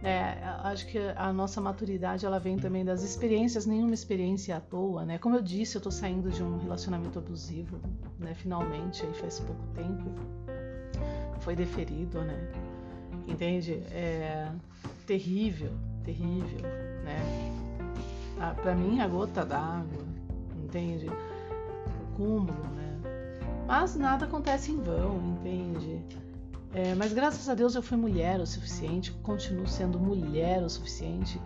É, 0.04 0.38
acho 0.64 0.86
que 0.88 1.00
a 1.16 1.32
nossa 1.32 1.62
maturidade 1.62 2.26
ela 2.26 2.38
vem 2.38 2.58
também 2.58 2.84
das 2.84 3.04
experiências, 3.04 3.66
nenhuma 3.66 3.94
experiência 3.94 4.58
à 4.58 4.60
toa, 4.60 5.06
né? 5.06 5.18
Como 5.18 5.38
eu 5.38 5.42
disse, 5.42 5.78
eu 5.78 5.82
tô 5.82 5.90
saindo 5.90 6.30
de 6.30 6.44
um 6.44 6.58
relacionamento 6.58 7.18
abusivo, 7.18 7.80
né? 8.20 8.34
Finalmente, 8.34 9.06
aí 9.06 9.14
faz 9.14 9.40
pouco 9.40 9.66
tempo, 9.68 10.04
foi 11.40 11.56
deferido, 11.56 12.20
né? 12.22 12.52
Entende? 13.26 13.76
É 13.92 14.52
terrível, 15.06 15.72
terrível, 16.04 16.62
né? 17.04 17.53
Para 18.52 18.76
mim 18.76 19.00
a 19.00 19.08
gota 19.08 19.46
d'água, 19.46 20.04
entende? 20.64 21.08
O 21.08 22.16
cúmulo, 22.16 22.64
né? 22.76 23.00
Mas 23.68 23.96
nada 23.96 24.26
acontece 24.26 24.72
em 24.72 24.82
vão, 24.82 25.22
entende? 25.26 26.04
É, 26.74 26.96
mas 26.96 27.14
graças 27.14 27.48
a 27.48 27.54
Deus 27.54 27.76
eu 27.76 27.84
fui 27.84 27.98
mulher 27.98 28.40
o 28.40 28.48
suficiente, 28.48 29.12
continuo 29.22 29.68
sendo 29.68 30.00
mulher 30.00 30.64
o 30.64 30.70
suficiente 30.70 31.40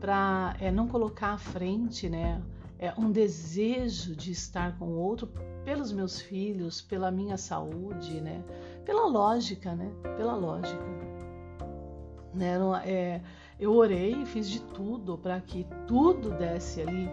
para 0.00 0.56
é, 0.58 0.70
não 0.70 0.88
colocar 0.88 1.34
à 1.34 1.38
frente, 1.38 2.08
né? 2.08 2.42
É, 2.78 2.92
um 2.98 3.10
desejo 3.10 4.16
de 4.16 4.32
estar 4.32 4.76
com 4.78 4.86
o 4.86 4.96
outro 4.96 5.30
pelos 5.64 5.92
meus 5.92 6.20
filhos, 6.20 6.80
pela 6.80 7.10
minha 7.10 7.36
saúde, 7.36 8.20
né? 8.20 8.42
Pela 8.84 9.06
lógica, 9.06 9.74
né? 9.74 9.90
Pela 10.16 10.34
lógica. 10.34 10.84
Né? 12.34 12.56
É, 12.84 13.20
eu 13.58 13.72
orei, 13.74 14.24
fiz 14.26 14.48
de 14.50 14.60
tudo 14.60 15.16
para 15.16 15.40
que 15.40 15.66
tudo 15.86 16.30
desse 16.30 16.80
ali. 16.80 17.08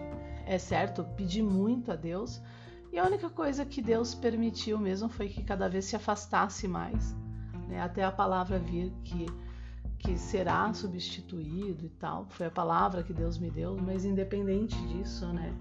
É 0.46 0.58
certo, 0.58 1.04
pedi 1.16 1.42
muito 1.42 1.92
a 1.92 1.96
Deus. 1.96 2.42
E 2.92 2.98
a 2.98 3.06
única 3.06 3.30
coisa 3.30 3.64
que 3.64 3.80
Deus 3.80 4.14
permitiu 4.14 4.78
mesmo 4.78 5.08
foi 5.08 5.28
que 5.28 5.42
cada 5.42 5.68
vez 5.68 5.86
se 5.86 5.96
afastasse 5.96 6.68
mais, 6.68 7.16
né? 7.68 7.80
até 7.80 8.04
a 8.04 8.12
palavra 8.12 8.58
vir 8.58 8.92
que, 9.02 9.26
que 9.98 10.18
será 10.18 10.72
substituído 10.74 11.86
e 11.86 11.88
tal. 11.88 12.26
Foi 12.30 12.46
a 12.46 12.50
palavra 12.50 13.02
que 13.02 13.14
Deus 13.14 13.38
me 13.38 13.50
deu, 13.50 13.78
mas 13.80 14.04
independente 14.04 14.76
disso, 14.88 15.26
né? 15.32 15.54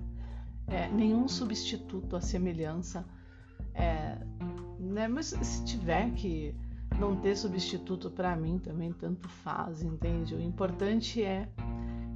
É, 0.68 0.88
nenhum 0.90 1.28
substituto 1.28 2.16
à 2.16 2.22
semelhança. 2.22 3.06
É, 3.74 4.18
né? 4.80 5.08
Mas 5.08 5.28
se 5.28 5.64
tiver 5.64 6.12
que 6.12 6.54
não 7.00 7.16
ter 7.16 7.36
substituto 7.36 8.10
para 8.10 8.36
mim 8.36 8.60
também 8.60 8.92
tanto 8.92 9.28
faz, 9.28 9.82
entende? 9.82 10.36
O 10.36 10.42
importante 10.42 11.24
é 11.24 11.48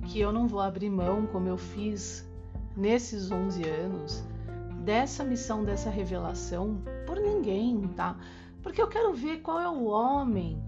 que 0.06 0.20
eu 0.20 0.32
não 0.32 0.48
vou 0.48 0.62
abrir 0.62 0.90
mão 0.90 1.26
como 1.26 1.48
eu 1.48 1.58
fiz 1.58 2.28
nesses 2.76 3.32
11 3.32 3.68
anos 3.68 4.24
dessa 4.84 5.24
missão, 5.24 5.64
dessa 5.64 5.90
revelação 5.90 6.82
por 7.08 7.18
ninguém, 7.18 7.82
tá? 7.96 8.16
Porque 8.62 8.82
eu 8.82 8.88
quero 8.88 9.14
ver 9.14 9.42
qual 9.42 9.60
é 9.60 9.68
o 9.68 9.86
homem 9.86 10.62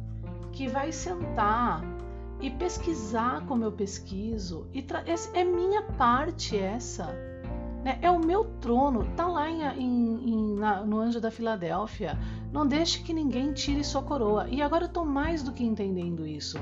que 0.51 0.67
vai 0.67 0.91
sentar 0.91 1.83
e 2.41 2.49
pesquisar 2.49 3.45
como 3.45 3.63
eu 3.63 3.71
pesquiso 3.71 4.67
e 4.73 4.85
é 5.33 5.43
minha 5.43 5.83
parte 5.83 6.57
essa 6.57 7.26
né? 7.87 7.97
É 8.01 8.11
o 8.11 8.19
meu 8.19 8.43
trono, 8.59 9.05
tá 9.15 9.25
lá 9.25 9.49
em, 9.49 9.63
em, 9.81 10.55
na, 10.55 10.85
no 10.85 10.99
Anjo 10.99 11.21
da 11.21 11.31
Filadélfia. 11.31 12.19
Não 12.51 12.67
deixe 12.67 13.01
que 13.01 13.13
ninguém 13.13 13.53
tire 13.53 13.81
sua 13.81 14.01
coroa. 14.01 14.45
E 14.49 14.61
agora 14.61 14.85
eu 14.85 14.89
tô 14.89 15.05
mais 15.05 15.41
do 15.41 15.53
que 15.53 15.63
entendendo 15.63 16.27
isso. 16.27 16.59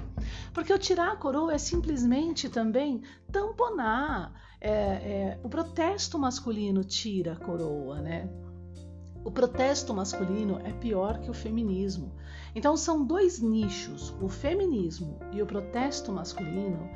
Porque 0.54 0.72
o 0.72 0.78
tirar 0.78 1.14
a 1.14 1.16
coroa 1.16 1.56
é 1.56 1.58
simplesmente 1.58 2.48
também 2.48 3.02
tamponar. 3.32 4.34
É, 4.62 4.70
é, 4.70 5.40
o 5.44 5.50
protesto 5.50 6.20
masculino 6.20 6.84
tira 6.84 7.34
a 7.34 7.36
coroa, 7.36 8.00
né? 8.02 8.30
O 9.24 9.32
protesto 9.32 9.96
masculino 9.96 10.60
é 10.64 10.72
pior 10.74 11.20
que 11.20 11.32
o 11.32 11.34
feminismo. 11.34 12.14
Então 12.54 12.78
são 12.78 13.04
dois 13.04 13.42
nichos, 13.42 14.16
o 14.22 14.30
feminismo 14.30 15.20
e 15.32 15.42
o 15.42 15.48
protesto 15.48 16.12
masculino, 16.12 16.88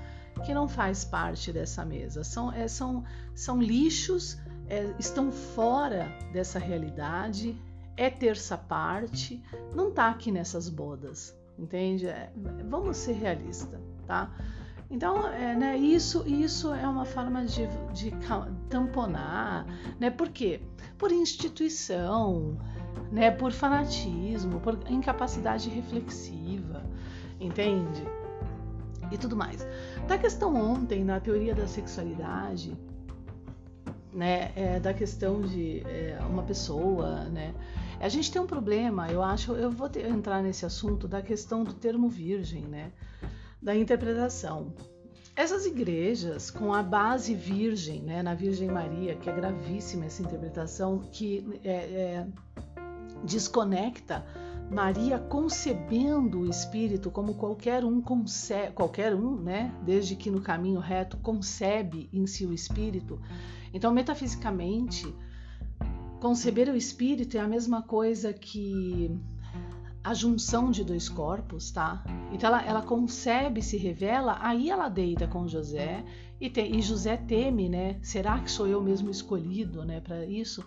que 0.43 0.53
não 0.53 0.67
faz 0.67 1.03
parte 1.03 1.51
dessa 1.51 1.85
mesa. 1.85 2.23
São, 2.23 2.51
é, 2.51 2.67
são, 2.67 3.03
são 3.33 3.61
lixos, 3.61 4.37
é, 4.67 4.93
estão 4.99 5.31
fora 5.31 6.11
dessa 6.31 6.59
realidade, 6.59 7.59
é 7.97 8.09
terça 8.09 8.57
parte, 8.57 9.43
não 9.75 9.89
está 9.89 10.09
aqui 10.09 10.31
nessas 10.31 10.69
bodas, 10.69 11.35
entende? 11.57 12.07
É, 12.07 12.31
vamos 12.69 12.97
ser 12.97 13.13
realistas, 13.13 13.79
tá? 14.07 14.31
Então, 14.89 15.27
é, 15.27 15.55
né, 15.55 15.77
isso, 15.77 16.23
isso 16.27 16.73
é 16.73 16.87
uma 16.87 17.05
forma 17.05 17.45
de, 17.45 17.67
de 17.93 18.11
tamponar, 18.69 19.65
né? 19.99 20.09
Por 20.09 20.29
quê? 20.29 20.61
Por 20.97 21.11
instituição, 21.11 22.57
né? 23.11 23.29
Por 23.29 23.51
fanatismo, 23.51 24.59
por 24.59 24.79
incapacidade 24.89 25.69
reflexiva, 25.69 26.83
entende? 27.39 28.03
E 29.11 29.17
tudo 29.17 29.35
mais. 29.35 29.65
Da 30.07 30.17
questão 30.17 30.55
ontem, 30.55 31.03
na 31.03 31.19
teoria 31.19 31.55
da 31.55 31.67
sexualidade, 31.67 32.77
né, 34.13 34.51
é, 34.55 34.79
da 34.79 34.93
questão 34.93 35.41
de 35.41 35.81
é, 35.85 36.17
uma 36.29 36.43
pessoa, 36.43 37.25
né, 37.25 37.53
a 37.99 38.07
gente 38.07 38.31
tem 38.31 38.41
um 38.41 38.47
problema, 38.47 39.11
eu 39.11 39.21
acho, 39.21 39.53
eu 39.53 39.69
vou 39.69 39.89
ter, 39.89 40.07
entrar 40.07 40.41
nesse 40.41 40.65
assunto 40.65 41.07
da 41.07 41.21
questão 41.21 41.63
do 41.63 41.73
termo 41.73 42.07
virgem, 42.09 42.63
né, 42.63 42.91
da 43.61 43.75
interpretação. 43.75 44.73
Essas 45.35 45.65
igrejas 45.65 46.51
com 46.51 46.73
a 46.73 46.83
base 46.83 47.33
virgem, 47.33 48.01
né, 48.01 48.21
na 48.21 48.33
Virgem 48.33 48.69
Maria, 48.69 49.15
que 49.15 49.29
é 49.29 49.33
gravíssima 49.33 50.05
essa 50.05 50.21
interpretação, 50.21 50.99
que 51.11 51.59
é, 51.63 51.71
é 51.71 52.27
desconecta 53.23 54.25
Maria 54.71 55.17
concebendo 55.17 56.41
o 56.41 56.49
Espírito 56.49 57.09
como 57.09 57.33
qualquer 57.33 57.83
um 57.83 57.99
concebe, 57.99 58.71
qualquer 58.73 59.15
um, 59.15 59.35
né? 59.35 59.73
Desde 59.83 60.15
que 60.15 60.29
no 60.29 60.41
caminho 60.41 60.79
reto 60.79 61.17
concebe 61.17 62.07
em 62.13 62.27
si 62.27 62.45
o 62.45 62.53
Espírito. 62.53 63.19
Então, 63.73 63.91
metafisicamente, 63.91 65.11
conceber 66.19 66.69
o 66.69 66.75
Espírito 66.75 67.35
é 67.35 67.39
a 67.39 67.47
mesma 67.47 67.81
coisa 67.81 68.31
que 68.31 69.11
a 70.03 70.13
junção 70.13 70.71
de 70.71 70.83
dois 70.83 71.09
corpos, 71.09 71.71
tá? 71.71 72.03
Então 72.31 72.47
ela, 72.47 72.63
ela 72.63 72.81
concebe, 72.81 73.61
se 73.61 73.77
revela, 73.77 74.37
aí 74.41 74.69
ela 74.69 74.87
deita 74.87 75.27
com 75.27 75.47
José 75.47 76.03
e, 76.39 76.47
e 76.47 76.81
José 76.81 77.17
teme, 77.17 77.67
né? 77.67 77.97
Será 78.01 78.39
que 78.39 78.49
sou 78.49 78.65
eu 78.67 78.81
mesmo 78.81 79.09
escolhido, 79.09 79.83
né, 79.83 79.99
para 79.99 80.25
isso? 80.25 80.65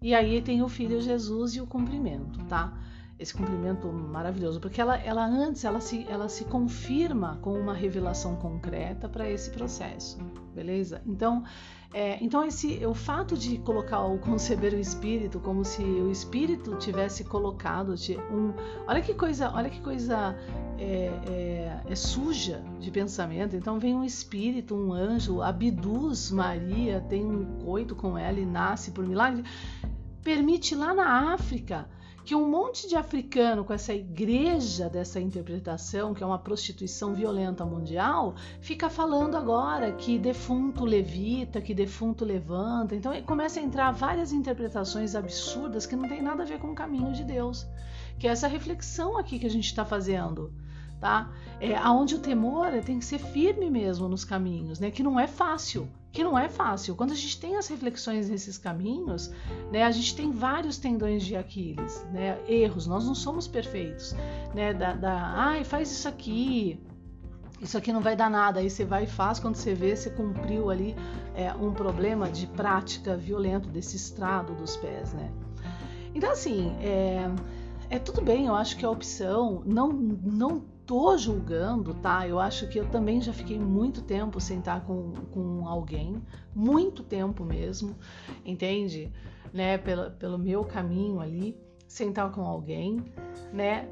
E 0.00 0.14
aí 0.14 0.42
tem 0.42 0.62
o 0.62 0.68
filho 0.68 1.00
Jesus 1.00 1.54
e 1.54 1.60
o 1.60 1.66
cumprimento, 1.66 2.44
tá? 2.46 2.76
Esse 3.22 3.34
cumprimento 3.34 3.90
maravilhoso, 3.92 4.60
porque 4.60 4.80
ela, 4.80 4.96
ela 4.98 5.24
antes 5.24 5.64
ela 5.64 5.80
se, 5.80 6.04
ela 6.08 6.28
se 6.28 6.44
confirma 6.44 7.38
com 7.40 7.52
uma 7.58 7.72
revelação 7.72 8.36
concreta 8.36 9.08
para 9.08 9.28
esse 9.30 9.50
processo, 9.50 10.18
beleza? 10.54 11.00
Então, 11.06 11.44
é, 11.94 12.22
então 12.24 12.44
esse 12.44 12.84
o 12.84 12.94
fato 12.94 13.36
de 13.36 13.58
colocar 13.58 14.00
o 14.00 14.18
conceber 14.18 14.72
o 14.72 14.78
espírito 14.78 15.38
como 15.38 15.64
se 15.64 15.82
o 15.82 16.10
espírito 16.10 16.74
tivesse 16.76 17.22
colocado 17.22 17.94
um, 18.30 18.52
olha 18.86 19.00
que 19.00 19.14
coisa, 19.14 19.52
olha 19.54 19.70
que 19.70 19.80
coisa 19.80 20.36
é, 20.78 21.10
é, 21.28 21.80
é 21.86 21.94
suja 21.94 22.62
de 22.80 22.90
pensamento. 22.90 23.54
Então 23.54 23.78
vem 23.78 23.94
um 23.94 24.04
espírito, 24.04 24.74
um 24.74 24.92
anjo, 24.92 25.42
abduz 25.42 26.30
Maria, 26.30 27.00
tem 27.08 27.24
um 27.24 27.58
coito 27.62 27.94
com 27.94 28.18
ela 28.18 28.40
e 28.40 28.46
nasce 28.46 28.90
por 28.90 29.06
milagre, 29.06 29.44
permite 30.24 30.74
lá 30.74 30.92
na 30.92 31.34
África 31.34 31.86
que 32.24 32.34
um 32.34 32.48
monte 32.48 32.88
de 32.88 32.96
africano 32.96 33.64
com 33.64 33.72
essa 33.72 33.92
igreja 33.92 34.88
dessa 34.88 35.20
interpretação, 35.20 36.14
que 36.14 36.22
é 36.22 36.26
uma 36.26 36.38
prostituição 36.38 37.14
violenta 37.14 37.64
mundial, 37.64 38.34
fica 38.60 38.88
falando 38.88 39.36
agora 39.36 39.92
que 39.92 40.18
defunto 40.18 40.84
levita, 40.84 41.60
que 41.60 41.74
defunto 41.74 42.24
levanta. 42.24 42.94
Então 42.94 43.12
começa 43.22 43.58
a 43.58 43.62
entrar 43.62 43.90
várias 43.90 44.32
interpretações 44.32 45.14
absurdas 45.14 45.86
que 45.86 45.96
não 45.96 46.08
tem 46.08 46.22
nada 46.22 46.42
a 46.42 46.46
ver 46.46 46.58
com 46.58 46.70
o 46.70 46.74
caminho 46.74 47.12
de 47.12 47.24
Deus. 47.24 47.66
Que 48.18 48.28
é 48.28 48.30
essa 48.30 48.46
reflexão 48.46 49.18
aqui 49.18 49.38
que 49.38 49.46
a 49.46 49.50
gente 49.50 49.66
está 49.66 49.84
fazendo. 49.84 50.52
Tá? 51.00 51.32
É, 51.58 51.74
aonde 51.74 52.14
o 52.14 52.20
temor 52.20 52.70
tem 52.84 53.00
que 53.00 53.04
ser 53.04 53.18
firme 53.18 53.68
mesmo 53.68 54.08
nos 54.08 54.24
caminhos, 54.24 54.78
né? 54.78 54.88
Que 54.88 55.02
não 55.02 55.18
é 55.18 55.26
fácil 55.26 55.88
que 56.12 56.22
não 56.22 56.38
é 56.38 56.48
fácil. 56.48 56.94
Quando 56.94 57.12
a 57.12 57.16
gente 57.16 57.40
tem 57.40 57.56
as 57.56 57.66
reflexões 57.66 58.28
nesses 58.28 58.58
caminhos, 58.58 59.32
né, 59.72 59.82
a 59.82 59.90
gente 59.90 60.14
tem 60.14 60.30
vários 60.30 60.76
tendões 60.76 61.24
de 61.24 61.34
Aquiles, 61.34 62.04
né, 62.12 62.38
erros. 62.46 62.86
Nós 62.86 63.06
não 63.06 63.14
somos 63.14 63.48
perfeitos, 63.48 64.14
né? 64.54 64.74
Da, 64.74 64.92
da 64.92 65.32
ai, 65.34 65.64
faz 65.64 65.90
isso 65.90 66.06
aqui, 66.06 66.78
isso 67.62 67.78
aqui 67.78 67.92
não 67.92 68.02
vai 68.02 68.14
dar 68.14 68.28
nada. 68.28 68.60
Aí 68.60 68.68
você 68.68 68.84
vai 68.84 69.04
e 69.04 69.06
faz, 69.06 69.40
quando 69.40 69.54
você 69.54 69.74
vê, 69.74 69.96
você 69.96 70.10
cumpriu 70.10 70.70
ali 70.70 70.94
é, 71.34 71.52
um 71.54 71.72
problema 71.72 72.30
de 72.30 72.46
prática 72.46 73.16
violento 73.16 73.68
desse 73.68 73.96
estrado 73.96 74.54
dos 74.54 74.76
pés, 74.76 75.14
né? 75.14 75.32
Então, 76.14 76.30
assim, 76.30 76.76
é, 76.80 77.30
é 77.88 77.98
tudo 77.98 78.20
bem, 78.20 78.46
eu 78.46 78.54
acho 78.54 78.76
que 78.76 78.84
a 78.84 78.90
opção 78.90 79.62
não, 79.64 79.88
não 79.90 80.71
tô 80.86 81.16
julgando, 81.16 81.94
tá? 81.94 82.26
Eu 82.26 82.38
acho 82.38 82.68
que 82.68 82.78
eu 82.78 82.88
também 82.88 83.20
já 83.20 83.32
fiquei 83.32 83.58
muito 83.58 84.02
tempo 84.02 84.40
sem 84.40 84.58
estar 84.58 84.84
com, 84.84 85.12
com 85.32 85.66
alguém, 85.66 86.22
muito 86.54 87.02
tempo 87.02 87.44
mesmo, 87.44 87.96
entende? 88.44 89.12
Né? 89.52 89.78
Pelo, 89.78 90.10
pelo 90.12 90.38
meu 90.38 90.64
caminho 90.64 91.20
ali, 91.20 91.56
sem 91.86 92.08
estar 92.08 92.30
com 92.30 92.42
alguém, 92.42 93.04
né? 93.52 93.88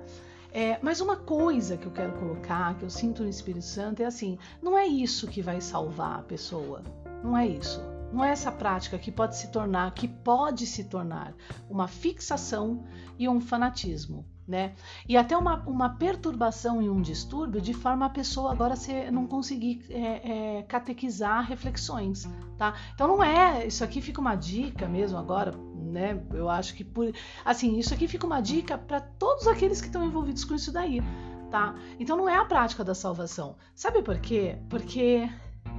É, 0.53 0.79
mas 0.83 1.01
uma 1.01 1.17
coisa 1.17 1.77
que 1.77 1.87
eu 1.87 1.93
quero 1.93 2.13
colocar, 2.19 2.77
que 2.77 2.85
eu 2.85 2.91
sinto 2.91 3.23
no 3.23 3.29
Espírito 3.29 3.65
Santo, 3.65 4.03
é 4.03 4.07
assim: 4.07 4.37
não 4.61 4.77
é 4.77 4.87
isso 4.87 5.29
que 5.29 5.41
vai 5.41 5.61
salvar 5.61 6.19
a 6.19 6.23
pessoa. 6.23 6.83
Não 7.23 7.37
é 7.37 7.47
isso. 7.47 7.81
Não 8.13 8.25
é 8.25 8.31
essa 8.31 8.51
prática 8.51 8.99
que 8.99 9.13
pode 9.13 9.37
se 9.37 9.49
tornar, 9.53 9.95
que 9.95 10.09
pode 10.09 10.67
se 10.67 10.85
tornar 10.85 11.33
uma 11.69 11.87
fixação 11.87 12.85
e 13.17 13.29
um 13.29 13.41
fanatismo 13.41 14.25
né? 14.51 14.75
E 15.09 15.17
até 15.17 15.37
uma, 15.37 15.63
uma 15.65 15.91
perturbação 15.91 16.83
e 16.83 16.91
um 16.91 17.01
distúrbio 17.01 17.61
de 17.61 17.73
forma 17.73 18.07
a 18.07 18.11
pessoa 18.11 18.51
agora 18.51 18.75
se, 18.75 19.09
não 19.13 19.25
conseguir 19.25 19.85
é, 19.89 20.59
é, 20.59 20.63
catequizar 20.65 21.47
reflexões, 21.47 22.29
tá? 22.59 22.75
Então 22.93 23.07
não 23.07 23.23
é, 23.23 23.65
isso 23.65 23.85
aqui 23.85 24.01
fica 24.01 24.21
uma 24.21 24.35
dica 24.35 24.89
mesmo 24.89 25.17
agora, 25.17 25.55
né? 25.77 26.21
Eu 26.35 26.51
acho 26.51 26.75
que 26.75 26.83
por, 26.83 27.15
assim, 27.45 27.79
isso 27.79 27.95
aqui 27.95 28.09
fica 28.09 28.27
uma 28.27 28.41
dica 28.41 28.77
para 28.77 29.01
todos 29.01 29.47
aqueles 29.47 29.81
que 29.81 29.87
estão 29.87 30.05
envolvidos 30.05 30.45
com 30.45 30.57
isso 30.57 30.73
daí, 30.73 31.01
tá? 31.49 31.77
Então 32.01 32.17
não 32.17 32.29
é 32.29 32.37
a 32.37 32.45
prática 32.45 32.83
da 32.83 32.95
salvação. 32.95 33.55
Sabe 33.73 34.03
por 34.03 34.19
quê? 34.19 34.59
Porque 34.69 35.31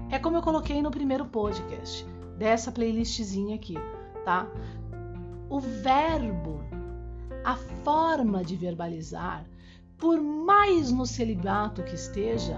é 0.10 0.18
como 0.18 0.38
eu 0.38 0.42
coloquei 0.42 0.82
no 0.82 0.90
primeiro 0.90 1.26
podcast 1.26 2.06
dessa 2.38 2.72
playlistzinha 2.72 3.56
aqui, 3.56 3.76
tá? 4.24 4.48
O 5.50 5.60
verbo 5.60 6.71
a 7.44 7.56
forma 7.56 8.44
de 8.44 8.56
verbalizar 8.56 9.46
por 10.02 10.20
mais 10.20 10.92
no 10.92 11.06
celibato 11.06 11.84
que 11.84 11.94
esteja, 11.94 12.58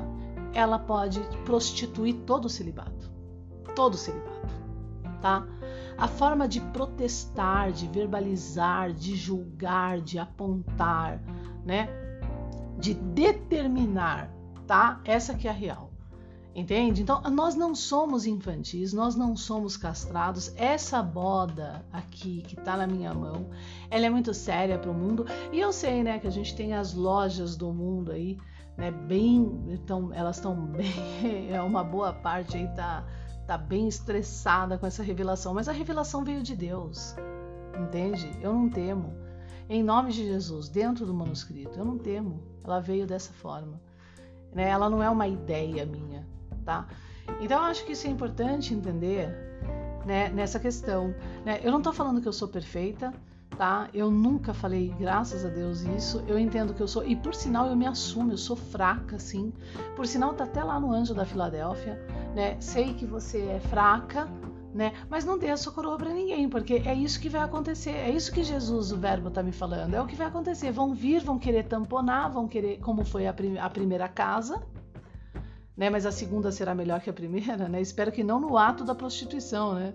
ela 0.53 0.79
pode 0.79 1.19
prostituir 1.43 2.15
todo 2.25 2.45
o 2.45 2.49
celibato. 2.49 3.11
Todo 3.75 3.95
o 3.95 3.97
celibato, 3.97 4.47
tá? 5.21 5.45
A 5.97 6.07
forma 6.07 6.47
de 6.47 6.61
protestar, 6.61 7.73
de 7.73 7.86
verbalizar, 7.88 8.93
de 8.93 9.15
julgar, 9.15 9.99
de 9.99 10.17
apontar, 10.17 11.21
né? 11.65 11.89
De 12.79 12.93
determinar, 12.93 14.31
tá? 14.65 15.01
Essa 15.03 15.34
que 15.34 15.47
é 15.47 15.51
a 15.51 15.53
real. 15.53 15.92
Entende? 16.55 17.01
Então, 17.01 17.19
nós 17.31 17.55
não 17.55 17.73
somos 17.73 18.27
infantis, 18.27 18.93
nós 18.93 19.15
não 19.15 19.35
somos 19.35 19.75
castrados. 19.75 20.53
Essa 20.55 21.01
boda 21.01 21.83
aqui 21.91 22.43
que 22.43 22.55
tá 22.55 22.77
na 22.77 22.85
minha 22.85 23.11
mão, 23.11 23.49
ela 23.89 24.05
é 24.05 24.09
muito 24.09 24.35
séria 24.35 24.77
para 24.77 24.91
o 24.91 24.93
mundo. 24.93 25.25
E 25.51 25.59
eu 25.59 25.73
sei, 25.73 26.03
né, 26.03 26.19
que 26.19 26.27
a 26.27 26.31
gente 26.31 26.55
tem 26.55 26.73
as 26.73 26.93
lojas 26.93 27.55
do 27.55 27.73
mundo 27.73 28.11
aí, 28.11 28.37
né, 28.77 28.91
bem, 28.91 29.63
então 29.69 30.13
elas 30.13 30.35
estão 30.35 30.55
bem, 30.67 31.51
é 31.51 31.59
uma 31.61 31.83
boa 31.83 32.13
parte 32.13 32.57
aí 32.57 32.67
tá 32.75 33.03
tá 33.47 33.57
bem 33.57 33.89
estressada 33.89 34.77
com 34.77 34.85
essa 34.85 35.03
revelação, 35.03 35.53
mas 35.53 35.67
a 35.67 35.73
revelação 35.73 36.23
veio 36.23 36.41
de 36.41 36.55
Deus. 36.55 37.13
Entende? 37.77 38.31
Eu 38.41 38.53
não 38.53 38.69
temo. 38.69 39.13
Em 39.67 39.83
nome 39.83 40.13
de 40.13 40.25
Jesus, 40.25 40.69
dentro 40.69 41.05
do 41.05 41.13
manuscrito, 41.13 41.77
eu 41.77 41.83
não 41.83 41.97
temo. 41.97 42.41
Ela 42.63 42.79
veio 42.79 43.05
dessa 43.05 43.33
forma. 43.33 43.81
Né? 44.53 44.69
Ela 44.69 44.89
não 44.89 45.03
é 45.03 45.09
uma 45.09 45.27
ideia 45.27 45.85
minha 45.85 46.25
tá? 46.64 46.88
Então 47.39 47.57
eu 47.57 47.66
acho 47.66 47.86
que 47.86 47.93
isso 47.93 48.07
é 48.07 48.09
importante 48.09 48.74
entender 48.74 49.30
né, 50.05 50.30
nessa 50.30 50.59
questão. 50.59 51.14
Né? 51.45 51.59
Eu 51.64 51.72
não 51.72 51.80
estou 51.80 51.93
falando 51.93 52.22
que 52.22 52.28
eu 52.28 52.34
sou 52.34 52.47
perfeita, 52.47 53.14
tá? 53.57 53.88
Eu 53.93 54.09
nunca 54.09 54.53
falei, 54.53 54.93
graças 54.99 55.45
a 55.45 55.49
Deus, 55.49 55.82
isso. 55.82 56.24
Eu 56.28 56.38
entendo 56.38 56.74
que 56.74 56.82
eu 56.82 56.88
sou, 56.88 57.05
e 57.05 57.16
por 57.16 57.34
sinal 57.34 57.68
eu 57.68 57.76
me 57.76 57.86
assumo, 57.86 58.32
eu 58.32 58.38
sou 58.38 58.55
fraca, 58.55 59.20
sim. 59.20 59.53
Por 59.95 60.05
sinal, 60.05 60.34
tá 60.34 60.43
até 60.43 60.64
lá 60.64 60.80
no 60.80 60.91
Anjo 60.91 61.14
da 61.14 61.26
Filadélfia, 61.26 61.99
né? 62.36 62.57
Sei 62.59 62.93
que 62.93 63.05
você 63.05 63.41
é 63.41 63.59
fraca, 63.59 64.28
né? 64.74 64.93
Mas 65.09 65.24
não 65.24 65.38
dê 65.38 65.49
a 65.49 65.57
sua 65.57 65.72
coroa 65.72 65.97
para 65.97 66.11
ninguém, 66.11 66.49
porque 66.49 66.82
é 66.86 66.93
isso 66.93 67.20
que 67.20 67.30
vai 67.30 67.41
acontecer. 67.41 67.91
É 67.91 68.09
isso 68.09 68.32
que 68.32 68.43
Jesus, 68.43 68.91
o 68.91 68.97
Verbo, 68.97 69.28
está 69.28 69.43
me 69.43 69.51
falando. 69.51 69.93
É 69.93 70.01
o 70.01 70.07
que 70.07 70.16
vai 70.16 70.28
acontecer. 70.28 70.72
Vão 70.72 70.93
vir, 70.93 71.22
vão 71.22 71.38
querer 71.38 71.64
tamponar, 71.66 72.32
vão 72.32 72.47
querer, 72.47 72.80
como 72.80 73.05
foi 73.05 73.28
a, 73.28 73.34
prim 73.34 73.57
a 73.57 73.70
primeira 73.70 74.07
casa, 74.07 74.61
né? 75.76 75.89
Mas 75.89 76.05
a 76.05 76.11
segunda 76.11 76.51
será 76.51 76.74
melhor 76.76 77.01
que 77.01 77.09
a 77.09 77.13
primeira, 77.13 77.67
né? 77.67 77.82
Espero 77.82 78.11
que 78.11 78.24
não 78.24 78.39
no 78.39 78.57
ato 78.57 78.84
da 78.84 78.95
prostituição, 78.95 79.74
né? 79.74 79.93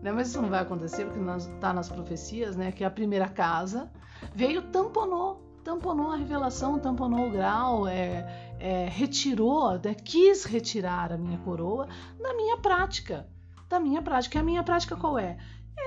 né? 0.00 0.12
Mas 0.12 0.28
isso 0.28 0.40
não 0.40 0.48
vai 0.48 0.60
acontecer 0.60 1.04
porque 1.04 1.20
está 1.54 1.72
nas 1.72 1.88
profecias, 1.88 2.56
né? 2.56 2.72
Que 2.72 2.84
a 2.84 2.90
primeira 2.90 3.28
casa 3.28 3.90
veio 4.34 4.62
tamponou, 4.62 5.42
tamponou 5.64 6.12
a 6.12 6.16
revelação, 6.16 6.78
tamponou 6.78 7.28
o 7.28 7.30
grau, 7.30 7.88
é, 7.88 8.54
é, 8.58 8.88
retirou, 8.88 9.72
né? 9.72 9.94
quis 9.94 10.44
retirar 10.44 11.12
a 11.12 11.18
minha 11.18 11.38
coroa 11.38 11.88
da 12.20 12.34
minha 12.34 12.56
prática, 12.58 13.26
da 13.68 13.80
minha 13.80 14.00
prática. 14.00 14.38
E 14.38 14.40
a 14.40 14.44
minha 14.44 14.62
prática 14.62 14.96
qual 14.96 15.18
é? 15.18 15.36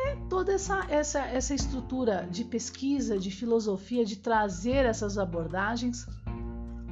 É 0.05 0.15
toda 0.29 0.53
essa, 0.53 0.85
essa, 0.87 1.19
essa 1.19 1.53
estrutura 1.55 2.27
de 2.29 2.43
pesquisa, 2.43 3.17
de 3.17 3.31
filosofia, 3.31 4.05
de 4.05 4.17
trazer 4.17 4.85
essas 4.85 5.17
abordagens 5.17 6.05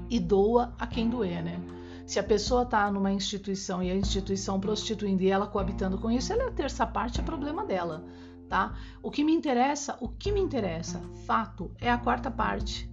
e 0.10 0.20
doa 0.20 0.74
a 0.80 0.88
quem 0.88 1.08
doer, 1.08 1.44
né? 1.44 1.77
Se 2.08 2.20
a 2.20 2.24
pessoa 2.24 2.64
está 2.64 2.90
numa 2.90 3.12
instituição 3.12 3.84
e 3.84 3.92
a 3.92 3.96
instituição 3.96 4.62
prostituindo 4.62 5.24
e 5.24 5.30
ela 5.30 5.46
coabitando 5.46 5.98
com 5.98 6.10
isso, 6.10 6.32
ela 6.32 6.44
é 6.44 6.48
a 6.48 6.52
terça 6.52 6.88
parte, 6.88 7.20
é 7.20 7.24
problema 7.24 7.66
dela, 7.66 8.02
tá? 8.48 8.76
O 9.04 9.12
que 9.12 9.26
me 9.26 9.34
interessa, 9.34 9.98
o 10.00 10.08
que 10.08 10.32
me 10.32 10.40
interessa, 10.40 11.02
fato, 11.26 11.70
é 11.78 11.92
a 11.92 11.98
quarta 11.98 12.32
parte. 12.32 12.90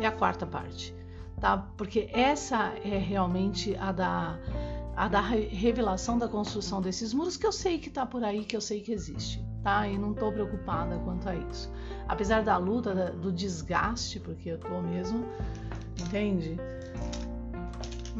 É 0.00 0.06
a 0.06 0.10
quarta 0.10 0.44
parte, 0.44 0.92
tá? 1.40 1.58
Porque 1.76 2.10
essa 2.12 2.74
é 2.84 2.98
realmente 2.98 3.76
a 3.76 3.92
da 3.92 4.38
a 4.96 5.06
da 5.06 5.20
revelação 5.20 6.18
da 6.18 6.28
construção 6.28 6.82
desses 6.82 7.14
muros 7.14 7.36
que 7.36 7.46
eu 7.46 7.52
sei 7.52 7.78
que 7.78 7.88
está 7.88 8.04
por 8.04 8.24
aí, 8.24 8.44
que 8.44 8.56
eu 8.56 8.60
sei 8.60 8.80
que 8.80 8.92
existe, 8.92 9.42
tá? 9.62 9.86
E 9.86 9.96
não 9.96 10.10
estou 10.10 10.32
preocupada 10.32 10.98
quanto 10.98 11.28
a 11.28 11.36
isso. 11.36 11.72
Apesar 12.08 12.42
da 12.42 12.56
luta, 12.56 13.12
do 13.12 13.30
desgaste, 13.30 14.18
porque 14.18 14.50
eu 14.50 14.58
tô 14.58 14.82
mesmo, 14.82 15.24
entende? 15.98 16.58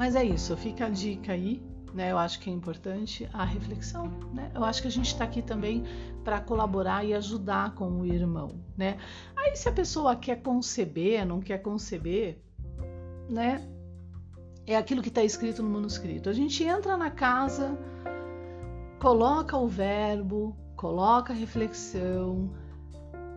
Mas 0.01 0.16
é 0.16 0.24
isso, 0.24 0.57
fica 0.57 0.86
a 0.86 0.88
dica 0.88 1.32
aí, 1.32 1.62
né? 1.92 2.11
Eu 2.11 2.16
acho 2.16 2.40
que 2.40 2.48
é 2.48 2.53
importante 2.55 3.28
a 3.34 3.44
reflexão, 3.44 4.07
né? 4.32 4.51
Eu 4.55 4.64
acho 4.64 4.80
que 4.80 4.88
a 4.88 4.90
gente 4.90 5.09
está 5.09 5.24
aqui 5.24 5.42
também 5.42 5.84
para 6.24 6.40
colaborar 6.40 7.05
e 7.05 7.12
ajudar 7.12 7.74
com 7.74 8.01
o 8.01 8.07
irmão, 8.07 8.48
né? 8.78 8.96
Aí 9.36 9.55
se 9.55 9.68
a 9.68 9.72
pessoa 9.72 10.16
quer 10.16 10.36
conceber, 10.36 11.26
não 11.26 11.42
quer 11.42 11.59
conceber, 11.59 12.40
né? 13.28 13.68
É 14.66 14.74
aquilo 14.74 15.03
que 15.03 15.11
está 15.11 15.22
escrito 15.22 15.62
no 15.62 15.68
manuscrito. 15.68 16.30
A 16.30 16.32
gente 16.32 16.64
entra 16.64 16.96
na 16.96 17.11
casa, 17.11 17.78
coloca 18.98 19.55
o 19.59 19.68
verbo, 19.68 20.57
coloca 20.76 21.34
a 21.34 21.36
reflexão, 21.36 22.51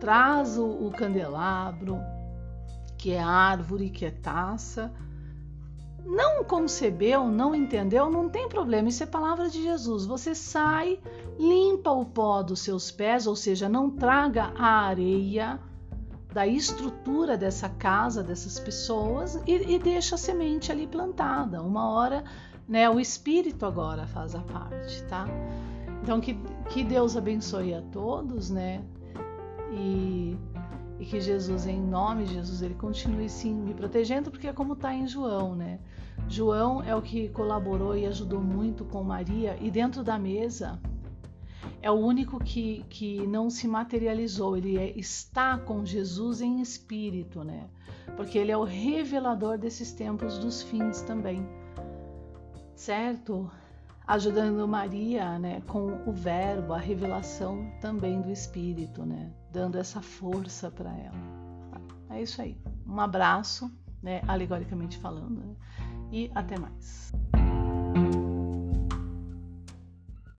traz 0.00 0.56
o, 0.56 0.66
o 0.66 0.90
candelabro, 0.90 1.98
que 2.96 3.10
é 3.10 3.22
árvore, 3.22 3.90
que 3.90 4.06
é 4.06 4.10
taça, 4.10 4.90
não 6.04 6.44
concebeu, 6.44 7.26
não 7.26 7.54
entendeu, 7.54 8.10
não 8.10 8.28
tem 8.28 8.48
problema, 8.48 8.88
isso 8.88 9.02
é 9.02 9.06
palavra 9.06 9.48
de 9.48 9.62
Jesus. 9.62 10.04
Você 10.06 10.34
sai, 10.34 10.98
limpa 11.38 11.90
o 11.90 12.04
pó 12.04 12.42
dos 12.42 12.60
seus 12.60 12.90
pés, 12.90 13.26
ou 13.26 13.34
seja, 13.34 13.68
não 13.68 13.90
traga 13.90 14.52
a 14.56 14.82
areia 14.86 15.58
da 16.32 16.46
estrutura 16.46 17.36
dessa 17.36 17.68
casa, 17.68 18.22
dessas 18.22 18.58
pessoas, 18.58 19.40
e, 19.46 19.74
e 19.74 19.78
deixa 19.78 20.16
a 20.16 20.18
semente 20.18 20.70
ali 20.70 20.86
plantada. 20.86 21.62
Uma 21.62 21.88
hora, 21.90 22.24
né, 22.68 22.90
o 22.90 22.98
Espírito 22.98 23.64
agora 23.64 24.06
faz 24.06 24.34
a 24.34 24.40
parte, 24.40 25.02
tá? 25.04 25.26
Então, 26.02 26.20
que, 26.20 26.34
que 26.70 26.84
Deus 26.84 27.16
abençoe 27.16 27.72
a 27.72 27.80
todos, 27.80 28.50
né? 28.50 28.82
E 29.72 30.36
e 31.04 31.06
que 31.06 31.20
Jesus, 31.20 31.66
em 31.66 31.78
nome 31.78 32.24
de 32.24 32.32
Jesus, 32.32 32.62
ele 32.62 32.74
continue 32.74 33.28
sim 33.28 33.52
me 33.54 33.74
protegendo, 33.74 34.30
porque 34.30 34.48
é 34.48 34.54
como 34.54 34.72
está 34.72 34.94
em 34.94 35.06
João, 35.06 35.54
né? 35.54 35.78
João 36.26 36.82
é 36.82 36.96
o 36.96 37.02
que 37.02 37.28
colaborou 37.28 37.94
e 37.94 38.06
ajudou 38.06 38.40
muito 38.40 38.86
com 38.86 39.04
Maria, 39.04 39.54
e 39.60 39.70
dentro 39.70 40.02
da 40.02 40.18
mesa 40.18 40.80
é 41.82 41.90
o 41.90 41.94
único 41.94 42.42
que, 42.42 42.86
que 42.88 43.26
não 43.26 43.50
se 43.50 43.68
materializou, 43.68 44.56
ele 44.56 44.78
é, 44.78 44.98
está 44.98 45.58
com 45.58 45.84
Jesus 45.84 46.40
em 46.40 46.62
espírito, 46.62 47.44
né? 47.44 47.68
Porque 48.16 48.38
ele 48.38 48.50
é 48.50 48.56
o 48.56 48.64
revelador 48.64 49.58
desses 49.58 49.92
tempos 49.92 50.38
dos 50.38 50.62
fins 50.62 51.02
também, 51.02 51.46
certo? 52.74 53.50
Ajudando 54.06 54.68
Maria, 54.68 55.38
né, 55.38 55.62
com 55.66 56.02
o 56.06 56.12
verbo, 56.12 56.74
a 56.74 56.78
revelação 56.78 57.72
também 57.80 58.20
do 58.20 58.30
espírito, 58.30 59.04
né? 59.04 59.32
dando 59.50 59.78
essa 59.78 60.02
força 60.02 60.70
para 60.70 60.90
ela. 60.90 61.34
É 62.10 62.20
isso 62.20 62.42
aí. 62.42 62.60
Um 62.86 63.00
abraço, 63.00 63.70
né, 64.02 64.20
alegoricamente 64.28 64.98
falando, 64.98 65.40
né? 65.40 65.54
e 66.12 66.30
até 66.34 66.58
mais. 66.58 67.14